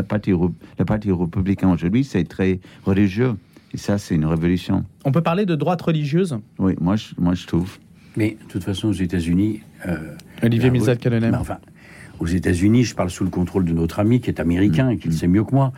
Parti, 0.07 0.31
le 0.31 0.85
parti 0.85 1.11
républicain 1.11 1.71
aujourd'hui, 1.71 2.03
c'est 2.03 2.25
très 2.25 2.59
religieux. 2.85 3.33
Et 3.73 3.77
ça, 3.77 3.97
c'est 3.97 4.15
une 4.15 4.25
révolution. 4.25 4.85
On 5.03 5.11
peut 5.11 5.21
parler 5.21 5.45
de 5.45 5.55
droite 5.55 5.81
religieuse? 5.81 6.37
Oui, 6.59 6.75
moi, 6.79 6.95
je, 6.95 7.07
moi, 7.17 7.33
je 7.33 7.45
trouve. 7.47 7.77
Mais 8.17 8.37
de 8.41 8.47
toute 8.51 8.63
façon, 8.63 8.89
aux 8.89 8.93
États-Unis. 8.93 9.61
euh, 9.87 9.97
Olivier 10.43 10.71
Calonem. 10.99 11.31
Mais 11.31 11.37
enfin, 11.37 11.57
aux 12.19 12.27
États-Unis, 12.27 12.83
je 12.83 12.95
parle 12.95 13.09
sous 13.09 13.23
le 13.23 13.29
contrôle 13.29 13.65
de 13.65 13.73
notre 13.73 13.99
ami 13.99 14.21
qui 14.21 14.29
est 14.29 14.39
américain 14.39 14.89
et 14.89 14.97
qui 14.97 15.07
le 15.09 15.13
sait 15.13 15.27
mieux 15.27 15.43
que 15.43 15.53
moi. 15.53 15.73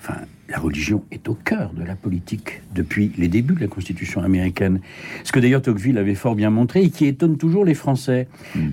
Enfin, 0.00 0.20
la 0.48 0.58
religion 0.58 1.02
est 1.10 1.28
au 1.28 1.34
cœur 1.34 1.72
de 1.74 1.82
la 1.84 1.94
politique 1.96 2.62
depuis 2.74 3.10
les 3.18 3.28
débuts 3.28 3.54
de 3.54 3.60
la 3.60 3.66
Constitution 3.66 4.22
américaine. 4.22 4.80
Ce 5.24 5.32
que 5.32 5.40
d'ailleurs 5.40 5.60
Tocqueville 5.60 5.98
avait 5.98 6.14
fort 6.14 6.36
bien 6.36 6.50
montré 6.50 6.84
et 6.84 6.90
qui 6.90 7.04
étonne 7.06 7.36
toujours 7.36 7.64
les 7.64 7.74
Français. 7.74 8.28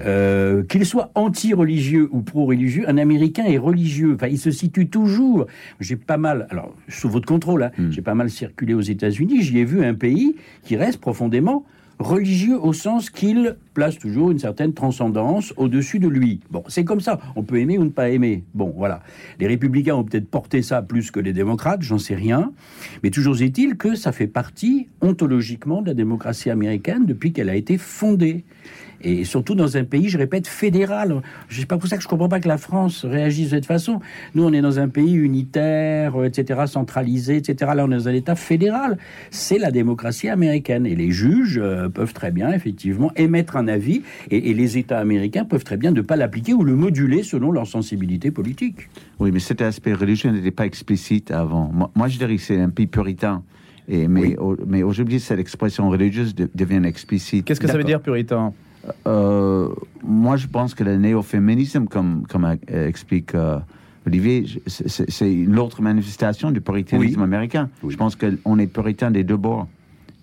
Euh, 0.05 0.63
Qu'il 0.63 0.85
soit 0.85 1.11
anti-religieux 1.15 2.07
ou 2.11 2.21
pro-religieux, 2.21 2.87
un 2.87 2.97
Américain 2.97 3.43
est 3.45 3.57
religieux. 3.57 4.13
Enfin, 4.15 4.27
il 4.27 4.37
se 4.37 4.51
situe 4.51 4.87
toujours. 4.87 5.47
J'ai 5.79 5.95
pas 5.95 6.17
mal, 6.17 6.47
alors 6.49 6.73
sous 6.89 7.09
votre 7.09 7.25
contrôle, 7.25 7.63
hein, 7.63 7.71
j'ai 7.89 8.01
pas 8.01 8.15
mal 8.15 8.29
circulé 8.29 8.73
aux 8.73 8.81
États-Unis. 8.81 9.41
J'y 9.41 9.57
ai 9.59 9.65
vu 9.65 9.83
un 9.83 9.95
pays 9.95 10.35
qui 10.63 10.77
reste 10.77 11.01
profondément 11.01 11.65
religieux 11.99 12.59
au 12.61 12.73
sens 12.73 13.09
qu'il 13.09 13.55
place 13.73 13.97
toujours 13.97 14.31
une 14.31 14.39
certaine 14.39 14.73
transcendance 14.73 15.53
au-dessus 15.57 15.99
de 15.99 16.07
lui. 16.07 16.41
Bon, 16.51 16.63
c'est 16.67 16.83
comme 16.83 16.99
ça. 16.99 17.19
On 17.35 17.43
peut 17.43 17.59
aimer 17.59 17.77
ou 17.77 17.83
ne 17.83 17.89
pas 17.89 18.09
aimer. 18.09 18.43
Bon, 18.53 18.73
voilà. 18.75 19.01
Les 19.39 19.47
républicains 19.47 19.95
ont 19.95 20.03
peut-être 20.03 20.29
porté 20.29 20.61
ça 20.61 20.81
plus 20.81 21.11
que 21.11 21.19
les 21.19 21.33
démocrates, 21.33 21.81
j'en 21.81 21.97
sais 21.97 22.15
rien. 22.15 22.51
Mais 23.03 23.11
toujours 23.11 23.41
est-il 23.41 23.77
que 23.77 23.95
ça 23.95 24.11
fait 24.11 24.27
partie 24.27 24.87
ontologiquement 25.01 25.81
de 25.81 25.87
la 25.87 25.93
démocratie 25.93 26.49
américaine 26.49 27.05
depuis 27.05 27.33
qu'elle 27.33 27.49
a 27.49 27.55
été 27.55 27.77
fondée. 27.77 28.43
Et 29.07 29.23
surtout 29.23 29.53
dans 29.53 29.77
un 29.77 29.83
pays, 29.83 30.09
je 30.09 30.17
répète, 30.17 30.47
fédéral. 30.47 31.21
Je 31.47 31.59
sais 31.61 31.67
pas 31.67 31.77
pour 31.77 31.87
ça 31.87 31.95
que 31.95 32.01
je 32.03 32.07
comprends 32.07 32.27
pas 32.27 32.39
que 32.39 32.47
la 32.47 32.57
France 32.57 33.05
réagisse 33.05 33.51
de 33.51 33.55
cette 33.57 33.67
façon. 33.67 33.99
Nous, 34.33 34.43
on 34.43 34.51
est 34.51 34.61
dans 34.61 34.79
un 34.79 34.89
pays 34.89 35.13
unitaire, 35.13 36.19
euh, 36.19 36.25
etc., 36.25 36.61
centralisé, 36.65 37.37
etc. 37.37 37.71
Là, 37.75 37.85
on 37.85 37.91
est 37.91 37.95
dans 37.97 38.07
un 38.09 38.13
État 38.13 38.35
fédéral. 38.35 38.97
C'est 39.29 39.59
la 39.59 39.69
démocratie 39.69 40.27
américaine. 40.27 40.87
Et 40.87 40.95
les 40.95 41.11
juges 41.11 41.59
euh, 41.61 41.87
peuvent 41.87 42.13
très 42.13 42.31
bien, 42.31 42.51
effectivement, 42.51 43.11
émettre 43.15 43.57
un 43.57 43.67
avis. 43.67 44.01
Et, 44.31 44.49
et 44.49 44.53
les 44.55 44.77
États 44.79 44.97
américains 44.99 45.45
peuvent 45.45 45.63
très 45.63 45.77
bien 45.77 45.91
ne 45.91 46.01
pas 46.01 46.15
l'appliquer 46.15 46.53
ou 46.53 46.63
le 46.63 46.75
moduler 46.75 47.21
selon 47.21 47.51
leur 47.51 47.67
sensibilité 47.67 48.31
politique. 48.31 48.89
Oui, 49.19 49.29
mais 49.31 49.39
cet 49.39 49.61
aspect 49.61 49.93
religieux 49.93 50.31
n'était 50.31 50.49
pas 50.51 50.65
explicite 50.65 51.29
avant. 51.29 51.69
Moi, 51.71 51.91
moi, 51.93 52.07
je 52.07 52.17
dirais 52.17 52.35
que 52.35 52.41
c'est 52.41 52.59
un 52.59 52.69
pays 52.69 52.87
puritain. 52.87 53.43
Et, 53.87 54.07
mais 54.07 54.21
Oui. 54.21 54.35
au- 54.39 54.57
mais 54.65 54.81
aujourd'hui, 54.81 55.19
cette 55.19 55.37
expression 55.39 55.89
religieuse 55.91 56.33
de- 56.33 56.49
devient 56.55 56.81
explicite. 56.85 57.45
Qu'est-ce 57.45 57.59
que 57.61 57.67
ça 57.67 57.77
veut 57.77 57.83
dire 57.83 58.01
puritain? 58.01 58.51
Euh, 59.07 59.69
moi, 60.03 60.35
je 60.37 60.47
pense 60.47 60.73
que 60.75 60.83
le 60.83 60.97
néo-féminisme, 60.97 61.85
comme, 61.85 62.25
comme 62.27 62.55
explique 62.67 63.33
euh, 63.35 63.57
Olivier, 64.05 64.45
c'est- 64.67 64.87
c'est 64.87 65.09
c'est 65.09 65.33
une 65.33 65.57
autre 65.57 65.81
manifestation 65.81 66.51
du 66.51 66.61
puritanisme 66.61 67.19
Oui. 67.19 67.23
américain. 67.23 67.69
Oui. 67.83 67.91
Je 67.91 67.97
pense 67.97 68.15
qu'on 68.15 68.59
est 68.59 68.67
puritain 68.67 69.09
des 69.11 69.23
deux 69.23 69.37
bords. 69.37 69.67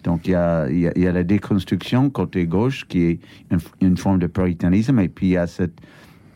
Donc, 0.04 0.26
il 0.26 0.32
y 0.32 0.34
a, 0.34 0.68
y 0.70 0.86
a- 0.88 0.98
y 0.98 1.06
a 1.06 1.12
la 1.12 1.22
déconstruction 1.24 2.10
côté 2.10 2.46
gauche, 2.46 2.86
qui 2.88 3.02
est 3.02 3.18
une, 3.50 3.58
une 3.80 3.96
forme 3.96 4.18
de 4.18 4.26
puritanisme, 4.26 4.98
et 5.00 5.08
puis 5.08 5.26
il 5.28 5.30
y 5.32 5.36
a 5.36 5.46
cette, 5.46 5.74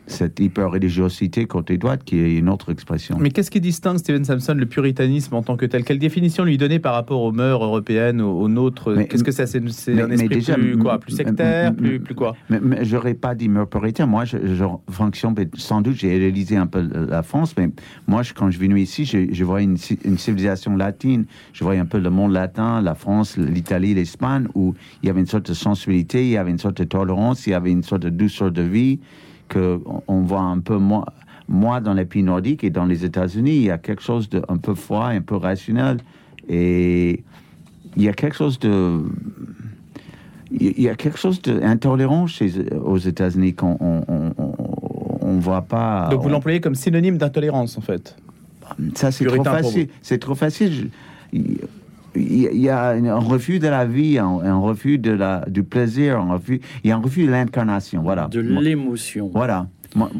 cette 0.07 0.39
hyper-religiosité 0.39 1.45
côté 1.45 1.77
droite, 1.77 2.03
qui 2.03 2.17
est 2.19 2.37
une 2.37 2.49
autre 2.49 2.71
expression. 2.71 3.17
Mais 3.19 3.29
qu'est-ce 3.29 3.51
qui 3.51 3.61
distingue 3.61 3.97
Steven 3.97 4.23
Samson 4.23 4.53
le 4.55 4.65
puritanisme 4.65 5.35
en 5.35 5.43
tant 5.43 5.57
que 5.57 5.65
tel? 5.65 5.83
Quelle 5.83 5.99
définition 5.99 6.43
lui 6.43 6.57
donner 6.57 6.79
par 6.79 6.93
rapport 6.93 7.21
aux 7.21 7.31
mœurs 7.31 7.63
européennes, 7.63 8.21
aux, 8.21 8.39
aux 8.41 8.47
nôtres? 8.49 8.95
Qu'est-ce 9.09 9.23
que 9.23 9.31
c'est 9.31 9.45
C'est 9.69 10.01
un 10.01 10.09
esprit 10.09 10.29
déjà, 10.29 10.55
plus 10.55 10.77
quoi 10.77 10.99
sectaire 11.07 11.73
plus, 11.75 11.99
quoi? 12.15 12.35
Mais, 12.49 12.59
mais 12.61 12.85
j'aurais 12.85 13.13
pas 13.13 13.35
dit 13.35 13.49
mur 13.49 13.67
puritain. 13.67 14.05
Moi, 14.05 14.25
je, 14.25 14.37
je 14.55 14.63
fonction, 14.89 15.33
sans 15.55 15.81
doute, 15.81 15.95
j'ai 15.95 16.17
réalisé 16.17 16.55
un 16.55 16.67
peu 16.67 16.87
la 17.09 17.23
France, 17.23 17.53
mais 17.57 17.69
moi, 18.07 18.23
je- 18.23 18.33
quand 18.33 18.49
je 18.49 18.57
suis 18.57 18.67
venu 18.67 18.79
ici, 18.79 19.05
je, 19.05 19.27
je 19.31 19.43
voyais 19.43 19.65
une, 19.65 19.77
une 20.05 20.17
civilisation 20.17 20.75
latine. 20.75 21.25
Je 21.53 21.63
voyais 21.63 21.79
un 21.79 21.85
peu 21.85 21.99
le 21.99 22.09
monde 22.09 22.31
latin, 22.31 22.81
la 22.81 22.95
France, 22.95 23.37
l'Italie, 23.37 23.93
l'Espagne, 23.93 24.47
où 24.55 24.73
il 25.03 25.07
y 25.07 25.09
avait 25.09 25.19
une 25.19 25.25
sorte 25.27 25.47
de 25.49 25.53
sensibilité, 25.53 26.23
il 26.23 26.29
y 26.31 26.37
avait 26.37 26.51
une 26.51 26.57
sorte 26.59 26.77
de 26.77 26.83
tolérance, 26.85 27.45
il 27.47 27.51
y 27.51 27.53
avait 27.53 27.71
une 27.71 27.83
sorte 27.83 28.03
de 28.03 28.09
douceur 28.09 28.51
de 28.51 28.61
vie 28.61 28.99
que 29.47 29.79
on, 29.85 30.01
on 30.07 30.21
voit 30.21 30.41
un 30.41 30.59
peu 30.59 30.77
moins. 30.77 31.05
Moi, 31.49 31.79
dans 31.79 31.93
les 31.93 32.05
pays 32.05 32.23
nordiques 32.23 32.63
et 32.63 32.69
dans 32.69 32.85
les 32.85 33.05
États-Unis, 33.05 33.55
il 33.55 33.63
y 33.63 33.71
a 33.71 33.77
quelque 33.77 34.01
chose 34.03 34.27
de 34.29 34.41
un 34.49 34.57
peu 34.57 34.75
froid, 34.75 35.05
un 35.07 35.21
peu 35.21 35.35
rationnel, 35.37 35.97
et 36.49 37.23
il 37.95 38.03
y 38.03 38.09
a 38.09 38.13
quelque 38.13 38.35
chose 38.35 38.59
de 38.59 38.99
il 40.51 40.79
y 40.81 40.87
a 40.89 40.95
quelque 40.95 41.17
chose 41.17 41.41
d'intolérant 41.41 42.25
aux 42.83 42.97
États-Unis 42.97 43.53
qu'on 43.53 43.77
on, 43.79 44.03
on, 44.07 44.33
on- 44.37 44.53
on 45.21 45.39
voit 45.39 45.61
pas. 45.63 46.07
Donc 46.09 46.21
vous 46.23 46.29
l'employez 46.29 46.61
comme 46.61 46.75
synonyme 46.75 47.17
d'intolérance 47.17 47.77
en 47.77 47.81
fait. 47.81 48.15
ça 48.95 49.11
c'est 49.11 49.25
trop 49.25 49.43
facile. 49.43 49.87
C'est 50.01 50.19
trop 50.19 50.35
facile. 50.35 50.89
Je- 51.33 51.39
Il 52.17 52.57
y, 52.61 52.69
a 52.69 52.89
un 52.89 53.19
refus 53.19 53.59
de 53.59 53.67
la 53.67 53.85
vie, 53.85 54.17
un, 54.17 54.25
un 54.43 54.57
refus 54.59 54.97
de 54.97 55.11
la, 55.11 55.45
du 55.47 55.63
plaisir, 55.63 56.19
un 56.19 56.33
refus. 56.33 56.59
Il 56.83 56.89
y 56.89 56.91
a 56.91 56.95
un 56.97 57.01
refus 57.01 57.25
de 57.25 57.31
l'incarnation. 57.31 58.01
Voilà. 58.01 58.27
De 58.27 58.39
l'émotion. 58.39 59.29
Voilà. 59.33 59.67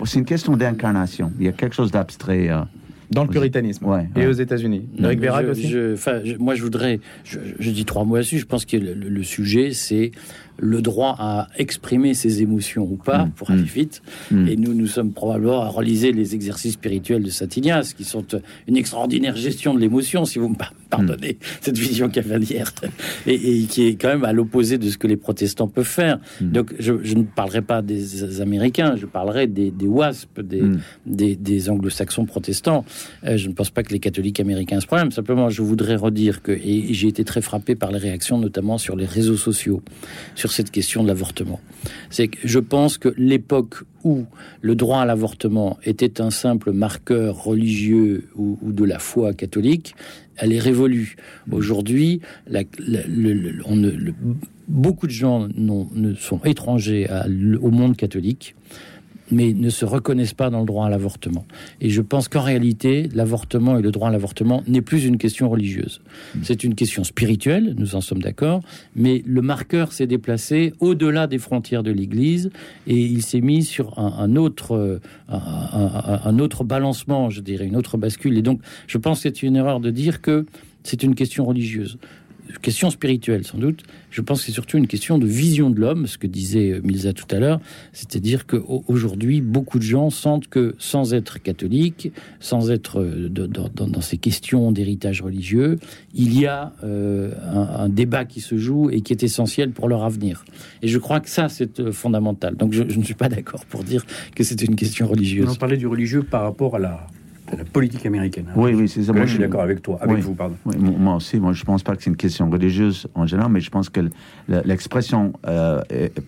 C'est 0.06 0.20
une 0.20 0.26
question 0.26 0.56
d'incarnation. 0.58 1.32
Il 1.40 1.46
y 1.46 1.50
a 1.50 1.52
quelque 1.52 1.76
chose 1.76 1.92
d'abstrait. 1.92 2.50
euh. 2.50 2.62
Dans 3.10 3.24
le 3.24 3.30
puritanisme 3.30 3.86
Ouais, 3.86 4.10
et 4.18 4.28
aux 4.28 4.34
États-Unis. 4.34 4.86
Eric 5.00 5.22
aussi 5.50 5.70
je- 5.70 5.96
je- 5.96 6.36
moi, 6.38 6.56
je 6.56 6.62
voudrais. 6.64 7.00
Je, 7.24 7.40
je 7.58 7.72
dis 7.72 7.86
trois 7.86 8.04
mots 8.04 8.16
là-dessus. 8.18 8.38
Je 8.40 8.46
pense 8.46 8.66
que 8.66 8.76
le, 8.76 8.94
le- 8.94 9.08
le 9.08 9.24
sujet, 9.24 9.72
c'est 9.72 10.12
le 10.60 10.82
droit 10.82 11.16
à 11.20 11.48
exprimer 11.58 12.14
ses 12.14 12.42
émotions 12.42 12.84
ou 12.84 12.96
pas, 12.98 13.26
Mm, 13.26 13.32
pour 13.32 13.52
aller 13.52 13.62
mm. 13.62 13.66
vite. 13.66 14.02
Mm. 14.32 14.48
Et 14.48 14.56
nous, 14.56 14.74
nous 14.74 14.88
sommes 14.88 15.12
probablement 15.14 15.62
à 15.62 15.70
reliser 15.70 16.12
les 16.12 16.36
exercices 16.36 16.74
spirituels 16.74 17.24
de 17.24 17.30
Saint 17.30 17.48
Ignace, 17.56 17.94
qui 17.94 18.04
sont 18.04 18.26
une 18.68 18.78
extraordinaire 18.78 19.36
gestion 19.36 19.74
de 19.74 19.80
l'émotion, 19.80 20.26
si 20.26 20.40
vous 20.40 20.50
me 20.50 20.56
par- 20.56 20.74
pardonnez 20.90 21.38
cette 21.62 21.78
vision 21.78 22.10
cavalière, 22.10 22.72
et, 23.26 23.34
et 23.34 23.64
qui 23.66 23.88
est 23.88 23.96
quand 23.96 24.08
même 24.10 24.24
à 24.24 24.34
l'opposé 24.34 24.78
de 24.78 24.90
ce 24.90 24.98
que 24.98 25.08
les 25.08 25.18
protestants 25.18 25.68
peuvent 25.68 25.86
faire. 25.86 26.20
Donc, 26.42 26.74
je, 26.80 26.94
je 27.04 27.16
ne 27.16 27.24
parlerai 27.24 27.62
pas 27.62 27.82
des 27.82 28.42
Américains, 28.42 28.96
je 28.96 29.06
parlerai 29.06 29.48
des, 29.48 29.72
des 29.72 29.88
WASP, 29.88 30.42
des, 30.42 30.64
des, 31.06 31.36
des 31.36 31.70
anglo-saxons 31.70 32.26
protestants. 32.26 32.86
Euh, 33.26 33.38
je 33.38 33.48
ne 33.50 33.54
pense 33.54 33.70
pas 33.70 33.84
que 33.84 33.92
les 33.94 34.00
catholiques 34.00 34.40
américains 34.40 34.80
ce 34.80 34.88
problème. 34.88 35.12
Simplement, 35.12 35.50
je 35.50 35.62
voudrais 35.62 35.96
redire 35.96 36.42
que, 36.42 36.52
et 36.52 36.94
j'ai 36.94 37.08
été 37.10 37.24
très 37.24 37.42
frappé 37.42 37.76
par 37.76 37.92
les 37.92 38.00
réactions, 38.00 38.38
notamment 38.38 38.78
sur 38.78 38.96
les 38.96 39.06
réseaux 39.06 39.38
sociaux, 39.38 39.82
sur 40.36 40.47
cette 40.52 40.72
question 40.72 41.04
de 41.04 41.08
l'avortement. 41.08 41.60
C'est 42.10 42.28
que 42.30 42.38
je 42.44 42.60
pense 42.60 42.98
que 42.98 43.14
l'époque 43.18 43.84
où 44.04 44.26
le 44.62 44.76
droit 44.76 45.00
à 45.02 45.06
l'avortement 45.06 45.78
était 45.84 46.22
un 46.22 46.30
simple 46.30 46.72
marqueur 46.72 47.44
religieux 47.44 48.30
ou, 48.36 48.58
ou 48.62 48.72
de 48.72 48.84
la 48.84 49.00
foi 49.00 49.34
catholique, 49.34 49.96
elle 50.38 50.54
est 50.54 50.60
révolue. 50.60 51.16
Aujourd'hui, 51.52 52.22
la- 52.48 52.64
la- 52.80 53.06
le- 53.08 53.34
le- 53.34 53.62
on 53.66 53.76
ne- 53.76 53.90
le- 53.92 54.14
beaucoup 54.68 55.08
de 55.08 55.12
gens 55.12 55.48
n'ont- 55.56 55.90
ne 55.94 56.14
sont 56.14 56.40
étrangers 56.44 57.08
à 57.10 57.26
au 57.62 57.72
monde 57.72 57.96
catholique 57.98 58.56
mais 59.32 59.54
ne 59.54 59.70
se 59.70 59.86
reconnaissent 59.86 60.34
pas 60.34 60.50
dans 60.50 60.60
le 60.60 60.66
droit 60.66 60.86
à 60.86 60.90
l'avortement. 60.90 61.46
Et 61.82 61.90
je 61.90 62.02
pense 62.02 62.28
qu'en 62.28 62.42
réalité, 62.42 63.10
l'avortement 63.14 63.78
et 63.78 63.82
le 63.82 63.92
droit 63.92 64.10
à 64.10 64.12
l'avortement 64.12 64.64
n'est 64.68 64.82
plus 64.82 65.06
une 65.06 65.18
question 65.18 65.50
religieuse. 65.50 66.02
Mmh. 66.36 66.40
C'est 66.44 66.64
une 66.64 66.76
question 66.76 67.04
spirituelle, 67.04 67.76
nous 67.78 67.96
en 67.96 68.02
sommes 68.02 68.22
d'accord, 68.22 68.62
mais 68.96 69.24
le 69.26 69.42
marqueur 69.42 69.92
s'est 69.92 70.08
déplacé 70.08 70.74
au-delà 70.80 71.28
des 71.28 71.38
frontières 71.38 71.84
de 71.84 71.92
l'Église 71.92 72.50
et 72.88 72.96
il 72.96 73.22
s'est 73.22 73.42
mis 73.42 73.64
sur 73.64 73.98
un, 74.00 74.36
autre, 74.36 75.00
un, 75.30 76.40
autre 76.40 76.64
balancement, 76.64 77.30
je 77.30 77.42
dirais, 77.42 77.66
une 77.66 77.76
autre 77.76 77.98
bascule. 77.98 78.38
Et 78.38 78.42
donc, 78.42 78.62
je 78.88 78.98
pense 78.98 79.20
que 79.20 79.24
c'est 79.24 79.44
une 79.44 79.56
erreur 79.56 79.80
de 79.80 79.92
dire 79.92 80.22
que 80.22 80.46
c'est 80.84 81.04
une 81.04 81.16
question 81.16 81.46
religieuse 81.46 81.98
question 82.62 82.90
spirituelle 82.90 83.46
sans 83.46 83.58
doute. 83.58 83.84
Je 84.12 84.22
pense 84.22 84.40
que 84.40 84.46
c'est 84.48 84.52
surtout 84.52 84.78
une 84.78 84.88
question 84.88 85.18
de 85.18 85.26
vision 85.26 85.70
de 85.70 85.80
l'homme, 85.80 86.08
ce 86.08 86.18
que 86.18 86.28
disait 86.28 86.72
euh, 86.72 86.82
Milza 86.84 87.14
tout 87.14 87.28
à 87.30 87.40
l'heure. 87.40 87.60
C'est-à-dire 87.94 88.46
qu'aujourd'hui, 88.48 89.42
beaucoup 89.42 89.80
de 89.80 89.84
gens 89.84 90.10
sentent 90.10 90.48
que 90.48 90.76
sans 90.80 91.14
être 91.14 91.42
catholique, 91.42 92.12
sans 92.40 92.72
être 92.72 93.00
euh, 93.02 93.30
dans, 93.30 94.02
ces 94.02 94.18
questions 94.18 94.72
d'héritage 94.72 95.22
religieux, 95.22 95.78
il 96.14 96.40
y 96.40 96.46
a 96.46 96.74
euh, 96.84 97.32
un, 97.54 97.90
débat 97.90 98.26
qui 98.26 98.42
se 98.42 98.58
joue 98.58 98.90
et 98.90 99.02
qui 99.02 99.14
est 99.14 99.24
essentiel 99.24 99.72
pour 99.72 99.88
leur 99.88 100.04
avenir. 100.04 100.46
Et 100.82 100.88
je 100.88 100.98
crois 100.98 101.20
que 101.20 101.30
ça, 101.30 101.50
c'est 101.50 101.92
fondamental. 101.92 102.56
Donc 102.56 102.74
je, 102.74 102.84
ne 102.84 103.04
suis 103.04 103.14
pas 103.14 103.30
d'accord 103.30 103.66
pour 103.66 103.84
dire 103.84 104.06
que 104.36 104.44
c'est 104.44 104.62
une 104.62 104.76
question 104.76 105.08
religieuse. 105.08 105.50
On 105.50 105.56
parlait 105.56 105.78
du 105.78 105.88
religieux 105.88 106.24
par 106.24 106.44
rapport 106.44 106.76
à 106.76 106.80
la 106.80 107.08
la 107.56 107.64
politique 107.64 108.06
américaine. 108.06 108.46
Hein. 108.50 108.54
Oui, 108.56 108.74
oui, 108.74 108.90
c'est 108.90 109.04
ça. 109.04 109.14
moi, 109.14 109.26
je 109.26 109.32
suis 109.32 109.40
d'accord 109.40 109.62
avec 109.62 109.82
toi, 109.82 109.98
avec 110.02 110.20
vous, 110.20 110.34
pardon. 110.34 110.56
moi 110.66 111.16
aussi, 111.16 111.40
moi, 111.40 111.54
je 111.54 111.64
pense 111.64 111.84
pas 111.84 111.96
que 111.96 112.04
c'est 112.04 112.10
une 112.10 112.18
question 112.18 112.50
religieuse 112.50 113.08
en 113.16 113.26
général, 113.26 113.52
mais 113.52 113.62
je 113.62 113.70
pense 113.70 113.90
que 113.90 114.02
l'expression 114.48 115.34
euh, 115.48 115.82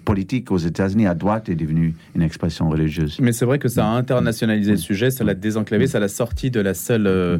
politique 0.05 0.51
aux 0.51 0.58
États-Unis 0.58 1.08
à 1.08 1.15
droite 1.15 1.49
est 1.49 1.55
devenue 1.55 1.95
une 2.15 2.21
expression 2.21 2.69
religieuse. 2.69 3.17
Mais 3.19 3.32
c'est 3.32 3.45
vrai 3.45 3.60
que 3.60 3.67
ça 3.67 3.86
a 3.86 3.89
internationalisé 3.89 4.71
le 4.71 4.77
sujet, 4.77 5.12
ça 5.12 5.23
l'a 5.23 5.34
désenclavé, 5.34 5.88
ça 5.88 5.99
l'a 5.99 6.08
sorti 6.08 6.51
de 6.51 6.62
la 6.62 6.73
seule, 6.73 7.08
euh, 7.08 7.38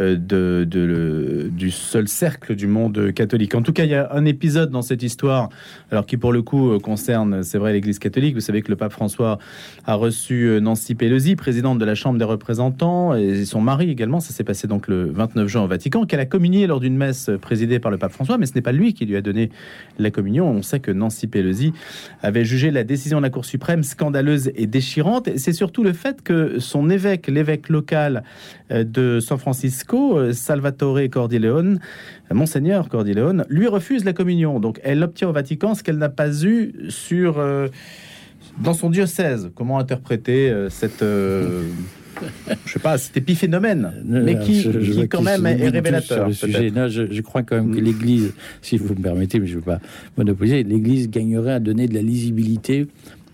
euh, 0.00 0.16
de, 0.16 0.66
de, 0.68 1.50
du 1.52 1.70
seul 1.70 2.08
cercle 2.08 2.56
du 2.56 2.66
monde 2.66 3.12
catholique. 3.12 3.54
En 3.54 3.62
tout 3.62 3.72
cas, 3.72 3.84
il 3.84 3.90
y 3.90 3.94
a 3.94 4.12
un 4.12 4.24
épisode 4.24 4.70
dans 4.70 4.82
cette 4.82 5.02
histoire, 5.02 5.50
alors 5.90 6.06
qui 6.06 6.16
pour 6.16 6.32
le 6.32 6.42
coup 6.42 6.78
concerne, 6.80 7.42
c'est 7.42 7.58
vrai, 7.58 7.72
l'Église 7.72 7.98
catholique. 7.98 8.34
Vous 8.34 8.40
savez 8.40 8.62
que 8.62 8.70
le 8.70 8.76
pape 8.76 8.92
François 8.92 9.38
a 9.86 9.94
reçu 9.94 10.58
Nancy 10.60 10.94
Pelosi, 10.94 11.36
présidente 11.36 11.78
de 11.78 11.84
la 11.84 11.94
Chambre 11.94 12.18
des 12.18 12.24
représentants 12.24 13.19
son 13.44 13.60
mari 13.60 13.90
également. 13.90 14.20
Ça 14.20 14.32
s'est 14.32 14.44
passé 14.44 14.66
donc 14.66 14.88
le 14.88 15.10
29 15.10 15.48
juin 15.48 15.62
au 15.62 15.66
Vatican, 15.66 16.06
qu'elle 16.06 16.20
a 16.20 16.26
communié 16.26 16.66
lors 16.66 16.80
d'une 16.80 16.96
messe 16.96 17.30
présidée 17.40 17.78
par 17.78 17.90
le 17.90 17.98
pape 17.98 18.12
François, 18.12 18.38
mais 18.38 18.46
ce 18.46 18.54
n'est 18.54 18.62
pas 18.62 18.72
lui 18.72 18.94
qui 18.94 19.06
lui 19.06 19.16
a 19.16 19.22
donné 19.22 19.50
la 19.98 20.10
communion. 20.10 20.48
On 20.50 20.62
sait 20.62 20.80
que 20.80 20.90
Nancy 20.90 21.26
Pelosi 21.26 21.72
avait 22.22 22.44
jugé 22.44 22.70
la 22.70 22.84
décision 22.84 23.18
de 23.18 23.22
la 23.22 23.30
Cour 23.30 23.44
suprême 23.44 23.82
scandaleuse 23.82 24.50
et 24.54 24.66
déchirante. 24.66 25.28
C'est 25.36 25.52
surtout 25.52 25.82
le 25.82 25.92
fait 25.92 26.22
que 26.22 26.58
son 26.58 26.90
évêque, 26.90 27.28
l'évêque 27.28 27.68
local 27.68 28.24
euh, 28.70 28.84
de 28.84 29.20
San 29.20 29.38
Francisco, 29.38 30.16
euh, 30.16 30.32
Salvatore 30.32 31.00
Cordileone, 31.10 31.80
Monseigneur 32.32 32.88
Cordileone, 32.88 33.44
lui 33.48 33.66
refuse 33.66 34.04
la 34.04 34.12
communion. 34.12 34.60
Donc 34.60 34.80
elle 34.82 35.02
obtient 35.02 35.28
au 35.28 35.32
Vatican 35.32 35.74
ce 35.74 35.82
qu'elle 35.82 35.98
n'a 35.98 36.08
pas 36.08 36.44
eu 36.44 36.72
sur... 36.88 37.38
Euh, 37.38 37.68
dans 38.58 38.74
son 38.74 38.90
diocèse, 38.90 39.50
comment 39.54 39.78
interpréter 39.78 40.52
cette 40.70 41.04
je 42.66 42.72
sais 42.72 42.78
pas, 42.78 42.98
cet 42.98 43.16
épiphénomène, 43.16 43.92
mais 44.04 44.38
qui, 44.38 44.62
qui 44.62 45.08
quand 45.08 45.22
même 45.22 45.46
est 45.46 45.68
révélateur. 45.68 46.28
le 46.28 46.34
sujet. 46.34 46.70
je, 46.88 47.20
crois 47.22 47.42
quand 47.42 47.56
même 47.56 47.74
que 47.74 47.80
mm. 47.80 47.84
l'Église, 47.84 48.32
si 48.62 48.76
vous 48.76 48.94
me 48.94 49.02
permettez, 49.02 49.40
mais 49.40 49.46
je 49.46 49.52
ne 49.52 49.58
veux 49.58 49.64
pas 49.64 49.80
monopoliser, 50.16 50.62
l'Église 50.62 51.10
gagnerait 51.10 51.54
à 51.54 51.60
donner 51.60 51.88
de 51.88 51.94
la 51.94 52.02
lisibilité 52.02 52.86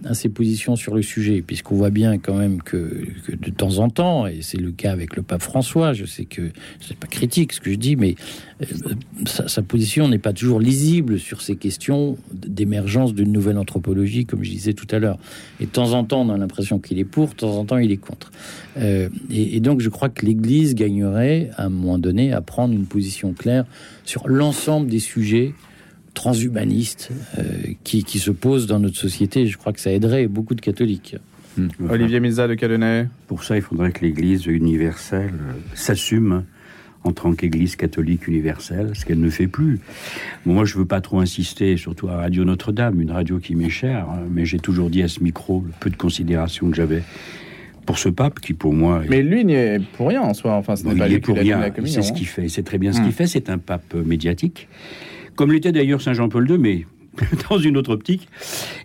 à 0.04 0.14
ses 0.14 0.28
positions 0.28 0.76
sur 0.76 0.94
le 0.94 1.02
sujet, 1.02 1.42
puisqu'on 1.42 1.76
voit 1.76 1.90
bien 1.90 2.18
quand 2.18 2.34
même 2.34 2.62
que, 2.62 3.06
de 3.28 3.50
temps 3.50 3.78
en 3.78 3.88
temps, 3.88 4.26
et 4.26 4.42
c'est 4.42 4.58
le 4.58 4.70
cas 4.70 4.92
avec 4.92 5.16
le 5.16 5.22
pape 5.22 5.42
François, 5.42 5.92
je 5.94 6.04
sais 6.04 6.26
que 6.26 6.50
c'est 6.80 6.96
pas 6.96 7.06
critique 7.06 7.52
ce 7.52 7.60
que 7.60 7.70
je 7.70 7.76
dis, 7.76 7.96
mais 7.96 8.14
euh, 8.62 8.66
sa, 9.26 9.62
position 9.62 10.08
n'est 10.08 10.18
pas 10.18 10.32
toujours 10.32 10.60
lisible 10.60 11.18
sur 11.18 11.40
ces 11.40 11.56
questions 11.56 12.16
d'émergence 12.32 13.14
d'une 13.14 13.32
nouvelle 13.32 13.58
anthropologie, 13.58 14.26
comme 14.26 14.44
je 14.44 14.50
disais 14.50 14.74
tout 14.74 14.86
à 14.90 14.98
l'heure. 14.98 15.18
Et 15.60 15.66
de 15.66 15.70
temps 15.70 15.92
en 15.92 16.04
temps, 16.04 16.22
on 16.22 16.30
a 16.30 16.36
l'impression 16.36 16.78
qu'il 16.78 16.98
est 16.98 17.04
pour, 17.04 17.28
de 17.28 17.34
temps 17.34 17.56
en 17.56 17.64
temps, 17.64 17.78
il 17.78 17.90
est 17.90 17.96
contre. 17.96 18.30
Euh, 18.76 19.08
et, 19.30 19.56
et, 19.56 19.60
donc, 19.60 19.80
je 19.80 19.88
crois 19.88 20.10
que 20.10 20.26
l'Église 20.26 20.74
gagnerait, 20.74 21.50
à 21.56 21.64
un 21.64 21.68
moment 21.70 21.98
donné, 21.98 22.32
à 22.32 22.42
prendre 22.42 22.74
une 22.74 22.86
position 22.86 23.32
claire 23.32 23.64
sur 24.04 24.28
l'ensemble 24.28 24.88
des 24.88 25.00
sujets 25.00 25.54
transhumaniste 26.16 27.10
euh, 27.38 27.42
qui, 27.84 28.02
qui, 28.02 28.18
se 28.18 28.32
pose 28.32 28.66
dans 28.66 28.80
notre 28.80 28.96
société. 28.96 29.46
Je 29.46 29.56
crois 29.58 29.72
que 29.72 29.80
ça 29.80 29.92
aiderait 29.92 30.26
beaucoup 30.26 30.54
de 30.54 30.60
catholiques. 30.60 31.16
Hmm. 31.56 31.68
Olivier 31.88 32.20
Miza 32.20 32.48
de 32.48 32.54
Cadenet. 32.54 33.08
Pour 33.28 33.44
ça, 33.44 33.54
il 33.56 33.62
faudrait 33.62 33.92
que 33.92 34.00
l'Église 34.04 34.46
universelle 34.46 35.34
s'assume 35.74 36.44
en 37.04 37.12
tant 37.12 37.34
qu'Église 37.34 37.76
catholique 37.76 38.26
universelle, 38.26 38.90
ce 38.94 39.04
qu'elle 39.04 39.20
ne 39.20 39.30
fait 39.30 39.46
plus. 39.46 39.78
moi, 40.44 40.64
je 40.64 40.76
veux 40.76 40.86
pas 40.86 41.00
trop 41.00 41.20
insister, 41.20 41.76
surtout 41.76 42.08
à 42.08 42.16
Radio 42.16 42.44
Notre-Dame, 42.44 43.00
une 43.00 43.12
radio 43.12 43.38
qui 43.38 43.54
m'est 43.54 43.68
chère, 43.68 44.08
hein, 44.10 44.24
mais 44.28 44.44
j'ai 44.44 44.58
toujours 44.58 44.90
dit 44.90 45.02
à 45.02 45.08
ce 45.08 45.22
micro 45.22 45.62
le 45.64 45.72
peu 45.78 45.88
de 45.88 45.96
considération 45.96 46.68
que 46.68 46.76
j'avais 46.76 47.04
pour 47.84 47.98
ce 47.98 48.08
pape 48.08 48.40
qui, 48.40 48.54
pour 48.54 48.72
moi, 48.72 49.02
mais 49.08 49.22
lui 49.22 49.44
n'y 49.44 49.52
est 49.52 49.80
pour 49.92 50.08
rien 50.08 50.22
en 50.22 50.34
soi. 50.34 50.54
Enfin, 50.54 50.74
ce 50.74 50.84
n'est 50.84 50.96
pas 50.96 51.06
lui 51.06 51.20
pour 51.20 51.36
rien. 51.36 51.70
C'est 51.84 52.02
ce 52.02 52.12
qu'il 52.12 52.26
fait. 52.26 52.48
C'est 52.48 52.64
très 52.64 52.78
bien 52.78 52.92
ce 52.92 52.98
qu'il 52.98 53.10
hmm. 53.10 53.12
fait. 53.12 53.26
C'est 53.28 53.48
un 53.50 53.58
pape 53.58 53.94
médiatique 53.94 54.66
comme 55.36 55.52
l'était 55.52 55.72
d'ailleurs 55.72 56.02
Saint 56.02 56.14
Jean-Paul 56.14 56.50
II, 56.50 56.58
mais 56.58 56.86
dans 57.50 57.58
une 57.58 57.76
autre 57.76 57.92
optique. 57.92 58.28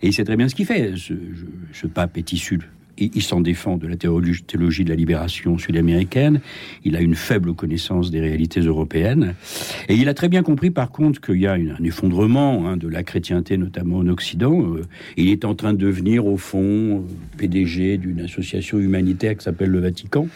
Et 0.02 0.08
il 0.08 0.14
sait 0.14 0.24
très 0.24 0.36
bien 0.36 0.48
ce 0.48 0.56
qu'il 0.56 0.66
fait. 0.66 0.94
Ce, 0.96 1.88
pape 1.88 2.18
est 2.18 2.32
issu 2.32 2.60
il 2.98 3.22
s'en 3.22 3.42
défend 3.42 3.78
de 3.78 3.88
la 3.88 3.96
théologie 3.96 4.84
de 4.84 4.90
la 4.90 4.96
libération 4.96 5.58
sud-américaine. 5.58 6.42
Il 6.86 6.96
a 6.96 7.02
une 7.02 7.16
faible 7.16 7.54
connaissance 7.54 8.12
des 8.12 8.20
réalités 8.20 8.60
européennes. 8.60 9.36
Et 9.90 9.96
il 9.96 10.08
a 10.10 10.14
très 10.14 10.30
bien 10.30 10.44
compris, 10.44 10.70
par 10.70 10.92
contre, 10.92 11.20
qu'il 11.20 11.40
y 11.40 11.48
a 11.48 11.54
un 11.54 11.84
effondrement 11.84 12.68
hein, 12.68 12.78
de 12.78 12.88
la 12.88 13.04
chrétienté, 13.04 13.58
notamment 13.58 13.98
en 13.98 14.08
Occident. 14.08 14.62
Euh, 14.62 14.82
il 15.18 15.30
est 15.30 15.46
en 15.46 15.56
train 15.56 15.74
de 15.74 15.80
devenir, 15.80 16.26
au 16.26 16.38
fond, 16.38 16.60
euh, 16.60 17.38
PDG 17.38 17.98
d'une 17.98 18.22
association 18.22 18.78
humanitaire 18.78 19.36
qui 19.36 19.44
s'appelle 19.44 19.70
le 19.70 19.80
Vatican. 19.80 20.28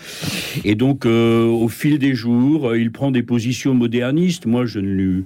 Et 0.63 0.75
donc, 0.75 1.06
euh, 1.06 1.45
au 1.45 1.67
fil 1.67 1.99
des 1.99 2.15
jours, 2.15 2.75
il 2.75 2.91
prend 2.91 3.12
des 3.12 3.23
positions 3.23 3.73
modernistes. 3.73 4.45
Moi, 4.45 4.65
je 4.65 4.80
ne 4.80 4.88
lui 4.88 5.23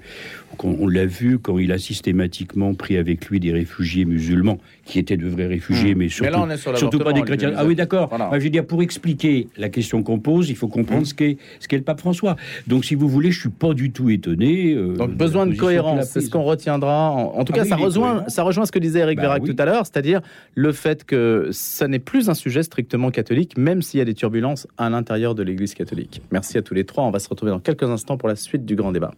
on 0.63 0.87
l'a 0.87 1.05
vu 1.05 1.39
quand 1.39 1.57
il 1.57 1.71
a 1.71 1.77
systématiquement 1.77 2.73
pris 2.73 2.97
avec 2.97 3.27
lui 3.27 3.39
des 3.39 3.51
réfugiés 3.51 4.05
musulmans, 4.05 4.57
qui 4.85 4.99
étaient 4.99 5.17
de 5.17 5.27
vrais 5.27 5.45
réfugiés, 5.45 5.95
hmm. 5.95 5.97
mais 5.97 6.09
surtout, 6.09 6.99
pas 6.99 7.13
des 7.13 7.21
chrétiens. 7.21 7.53
Ah 7.55 7.65
oui, 7.65 7.75
d'accord. 7.75 8.09
je 8.33 8.39
veux 8.39 8.49
dire, 8.49 8.65
pour 8.65 8.81
expliquer 8.81 9.47
la 9.57 9.69
question 9.69 10.03
qu'on 10.03 10.19
pose, 10.19 10.49
il 10.49 10.55
faut 10.55 10.67
comprendre 10.67 11.05
ce 11.05 11.13
qu'est 11.13 11.37
ce 11.59 11.67
qu'est 11.67 11.77
le 11.77 11.83
pape 11.83 11.99
François. 11.99 12.35
Donc, 12.67 12.85
si 12.85 12.95
vous 12.95 13.07
voulez, 13.07 13.31
je 13.31 13.39
suis 13.39 13.49
pas 13.49 13.73
du 13.73 13.91
tout 13.91 14.09
étonné. 14.09 14.73
Euh, 14.73 14.95
Donc, 14.95 15.11
besoin 15.11 15.45
de 15.45 15.55
cohérence, 15.55 16.05
c'est 16.05 16.21
ce 16.21 16.29
qu'on 16.29 16.43
retiendra. 16.43 17.11
En, 17.11 17.43
tout 17.43 17.53
ah 17.55 17.59
cas, 17.59 17.65
ça 17.65 17.75
rejoint, 17.75 18.23
ça 18.27 18.43
rejoint 18.43 18.65
ce 18.65 18.71
que 18.71 18.79
disait 18.79 18.99
Eric 18.99 19.19
bah 19.19 19.37
tout 19.39 19.55
à 19.57 19.65
l'heure, 19.65 19.85
c'est-à-dire 19.85 20.21
le 20.55 20.71
fait 20.71 21.03
que 21.03 21.49
ça 21.51 21.87
n'est 21.87 21.99
plus 21.99 22.29
un 22.29 22.33
sujet 22.33 22.63
strictement 22.63 23.11
catholique, 23.11 23.57
même 23.57 23.81
s'il 23.81 23.99
y 23.99 24.01
a 24.01 24.05
des 24.05 24.13
turbulences 24.13 24.67
à 24.77 24.89
l'intérieur 24.89 25.35
de 25.35 25.43
l'Église 25.43 25.73
catholique. 25.73 26.21
Merci 26.31 26.57
à 26.57 26.61
tous 26.61 26.73
les 26.73 26.83
trois. 26.83 27.03
On 27.03 27.11
va 27.11 27.19
se 27.19 27.29
retrouver 27.29 27.51
dans 27.51 27.59
quelques 27.59 27.83
instants 27.83 28.17
pour 28.17 28.29
la 28.29 28.35
suite 28.35 28.65
du 28.65 28.75
grand 28.75 28.91
débat. 28.91 29.11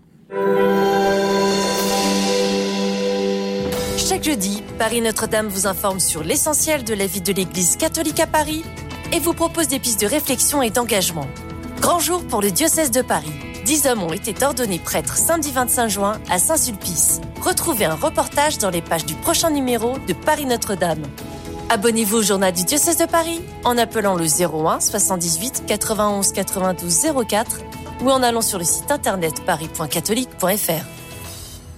Jeudi, 4.21 4.62
Paris 4.77 5.01
Notre-Dame 5.01 5.47
vous 5.47 5.65
informe 5.65 5.99
sur 5.99 6.23
l'essentiel 6.23 6.84
de 6.84 6.93
la 6.93 7.07
vie 7.07 7.21
de 7.21 7.34
l'Église 7.34 7.75
catholique 7.75 8.19
à 8.19 8.27
Paris 8.27 8.63
et 9.12 9.19
vous 9.19 9.34
propose 9.34 9.67
des 9.67 9.79
pistes 9.79 10.01
de 10.01 10.05
réflexion 10.05 10.62
et 10.62 10.69
d'engagement. 10.69 11.25
Grand 11.79 11.99
jour 11.99 12.23
pour 12.27 12.39
le 12.43 12.51
diocèse 12.51 12.91
de 12.91 13.01
Paris. 13.01 13.34
Dix 13.65 13.88
hommes 13.88 14.03
ont 14.03 14.13
été 14.13 14.36
ordonnés 14.43 14.77
prêtres 14.77 15.17
samedi 15.17 15.51
25 15.51 15.88
juin 15.88 16.19
à 16.29 16.38
Saint-Sulpice. 16.38 17.19
Retrouvez 17.41 17.86
un 17.86 17.95
reportage 17.95 18.60
dans 18.60 18.69
les 18.69 18.84
pages 18.84 19.07
du 19.07 19.15
prochain 19.15 19.49
numéro 19.49 19.97
de 20.07 20.13
Paris 20.13 20.45
Notre-Dame. 20.45 21.01
Abonnez-vous 21.69 22.17
au 22.17 22.21
journal 22.21 22.53
du 22.53 22.63
diocèse 22.63 22.97
de 22.97 23.05
Paris 23.05 23.41
en 23.63 23.75
appelant 23.75 24.13
le 24.13 24.25
01 24.25 24.81
78 24.81 25.63
91 25.65 26.31
92 26.31 27.07
04 27.27 27.62
ou 28.01 28.12
en 28.12 28.21
allant 28.21 28.41
sur 28.41 28.60
le 28.60 28.65
site 28.65 28.91
internet 28.91 29.43
paris.catholique.fr. 29.45 31.00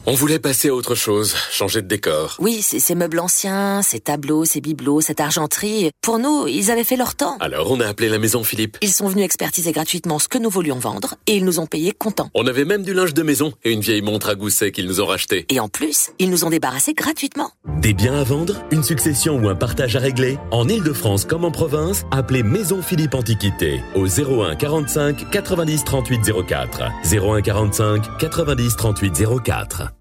On 0.06 0.16
voulait 0.16 0.38
passer 0.40 0.68
à 0.68 0.74
autre 0.76 0.96
chose, 0.96 1.34
changer 1.50 1.82
de 1.82 1.88
décor. 1.88 2.36
Oui, 2.40 2.62
ces 2.62 2.94
meubles 2.94 3.22
anciens, 3.22 3.82
ces 3.82 4.02
tableaux, 4.02 4.44
ces 4.44 4.60
bibelots, 4.60 5.00
cette 5.00 5.22
argenterie, 5.22 5.92
pour 6.02 6.20
nous, 6.20 6.46
ils 6.46 6.72
avaient 6.72 6.84
fait 6.84 6.98
leur 6.98 7.16
temps. 7.16 7.38
Alors 7.40 7.72
on 7.72 7.80
a 7.80 7.88
appelé 7.88 8.10
la 8.10 8.20
maison 8.20 8.44
Philippe. 8.44 8.78
Ils 8.82 8.92
sont 8.92 9.08
venus 9.08 9.24
expertiser 9.24 9.72
gratuitement 9.72 10.20
ce 10.20 10.28
que 10.28 10.38
nous 10.38 10.50
voulions 10.50 10.78
vendre 10.78 11.16
et 11.26 11.38
ils 11.38 11.46
nous 11.46 11.62
ont 11.62 11.68
payé 11.68 11.94
contents. 11.94 12.30
On 12.34 12.46
avait 12.48 12.66
même 12.66 12.84
du 12.84 12.94
linge 12.94 13.14
de 13.14 13.24
maison 13.24 13.54
et 13.64 13.72
une 13.72 13.80
vieille 13.80 14.02
montre 14.02 14.28
à 14.28 14.36
gousset 14.36 14.74
qu'ils 14.74 14.88
nous 14.88 15.00
ont 15.00 15.06
racheté. 15.06 15.46
Et 15.48 15.62
en 15.62 15.70
plus, 15.70 16.10
ils 16.20 16.30
nous 16.30 16.44
ont 16.44 16.50
débarrassé 16.50 16.94
gratuitement. 16.94 17.52
Des 17.80 17.94
biens 17.94 18.20
à 18.20 18.24
vendre, 18.26 18.62
une 18.72 18.84
succession 18.84 19.38
ou 19.38 19.48
un 19.48 19.56
partage 19.56 19.96
à 19.96 20.00
régler 20.00 20.38
En 20.52 20.68
Ile-de-France 20.68 21.24
comme 21.24 21.46
en 21.46 21.52
province, 21.52 22.04
appelez 22.12 22.44
Maison 22.44 22.82
Philippe 22.82 23.16
Antiquité 23.16 23.80
au 23.96 24.06
01 24.06 24.58
45 24.58 25.30
90 25.30 25.86
38 25.86 26.20
04. 26.46 26.82
01 27.10 27.42
45 27.42 28.18
90 28.18 28.76
38 28.76 29.24
04. 29.46 29.93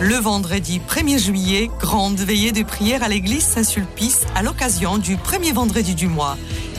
Le 0.00 0.16
vendredi 0.16 0.80
1er 0.86 1.18
juillet, 1.18 1.70
grande 1.80 2.18
veillée 2.18 2.52
de 2.52 2.62
prière 2.62 3.02
à 3.02 3.08
l'église 3.08 3.44
Saint-Sulpice 3.44 4.26
à 4.34 4.42
l'occasion 4.42 4.98
du 4.98 5.16
premier 5.16 5.52
vendredi 5.52 5.94
du 5.94 6.06
mois. 6.06 6.36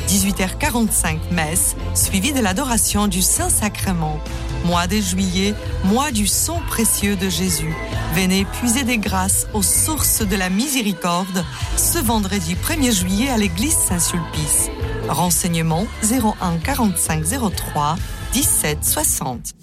18h45 0.08 1.18
messe, 1.32 1.76
suivie 1.94 2.32
de 2.32 2.40
l'adoration 2.40 3.08
du 3.08 3.22
Saint-Sacrement. 3.22 4.20
Mois 4.66 4.88
de 4.88 5.02
juillet, 5.02 5.54
mois 5.84 6.12
du 6.12 6.28
sang 6.28 6.62
précieux 6.68 7.16
de 7.16 7.28
Jésus. 7.28 7.74
Venez 8.14 8.46
puiser 8.46 8.84
des 8.84 8.98
grâces 8.98 9.48
aux 9.54 9.64
sources 9.64 10.22
de 10.22 10.36
la 10.36 10.50
miséricorde 10.50 11.44
ce 11.76 12.00
vendredi 12.00 12.56
1er 12.56 12.92
juillet 12.92 13.30
à 13.30 13.38
l'église 13.38 13.76
Saint-Sulpice. 13.76 14.70
Renseignements 15.10 15.88
01 16.04 16.58
45 16.64 17.24
03 17.56 17.96
17 18.34 18.84
60. 18.84 19.54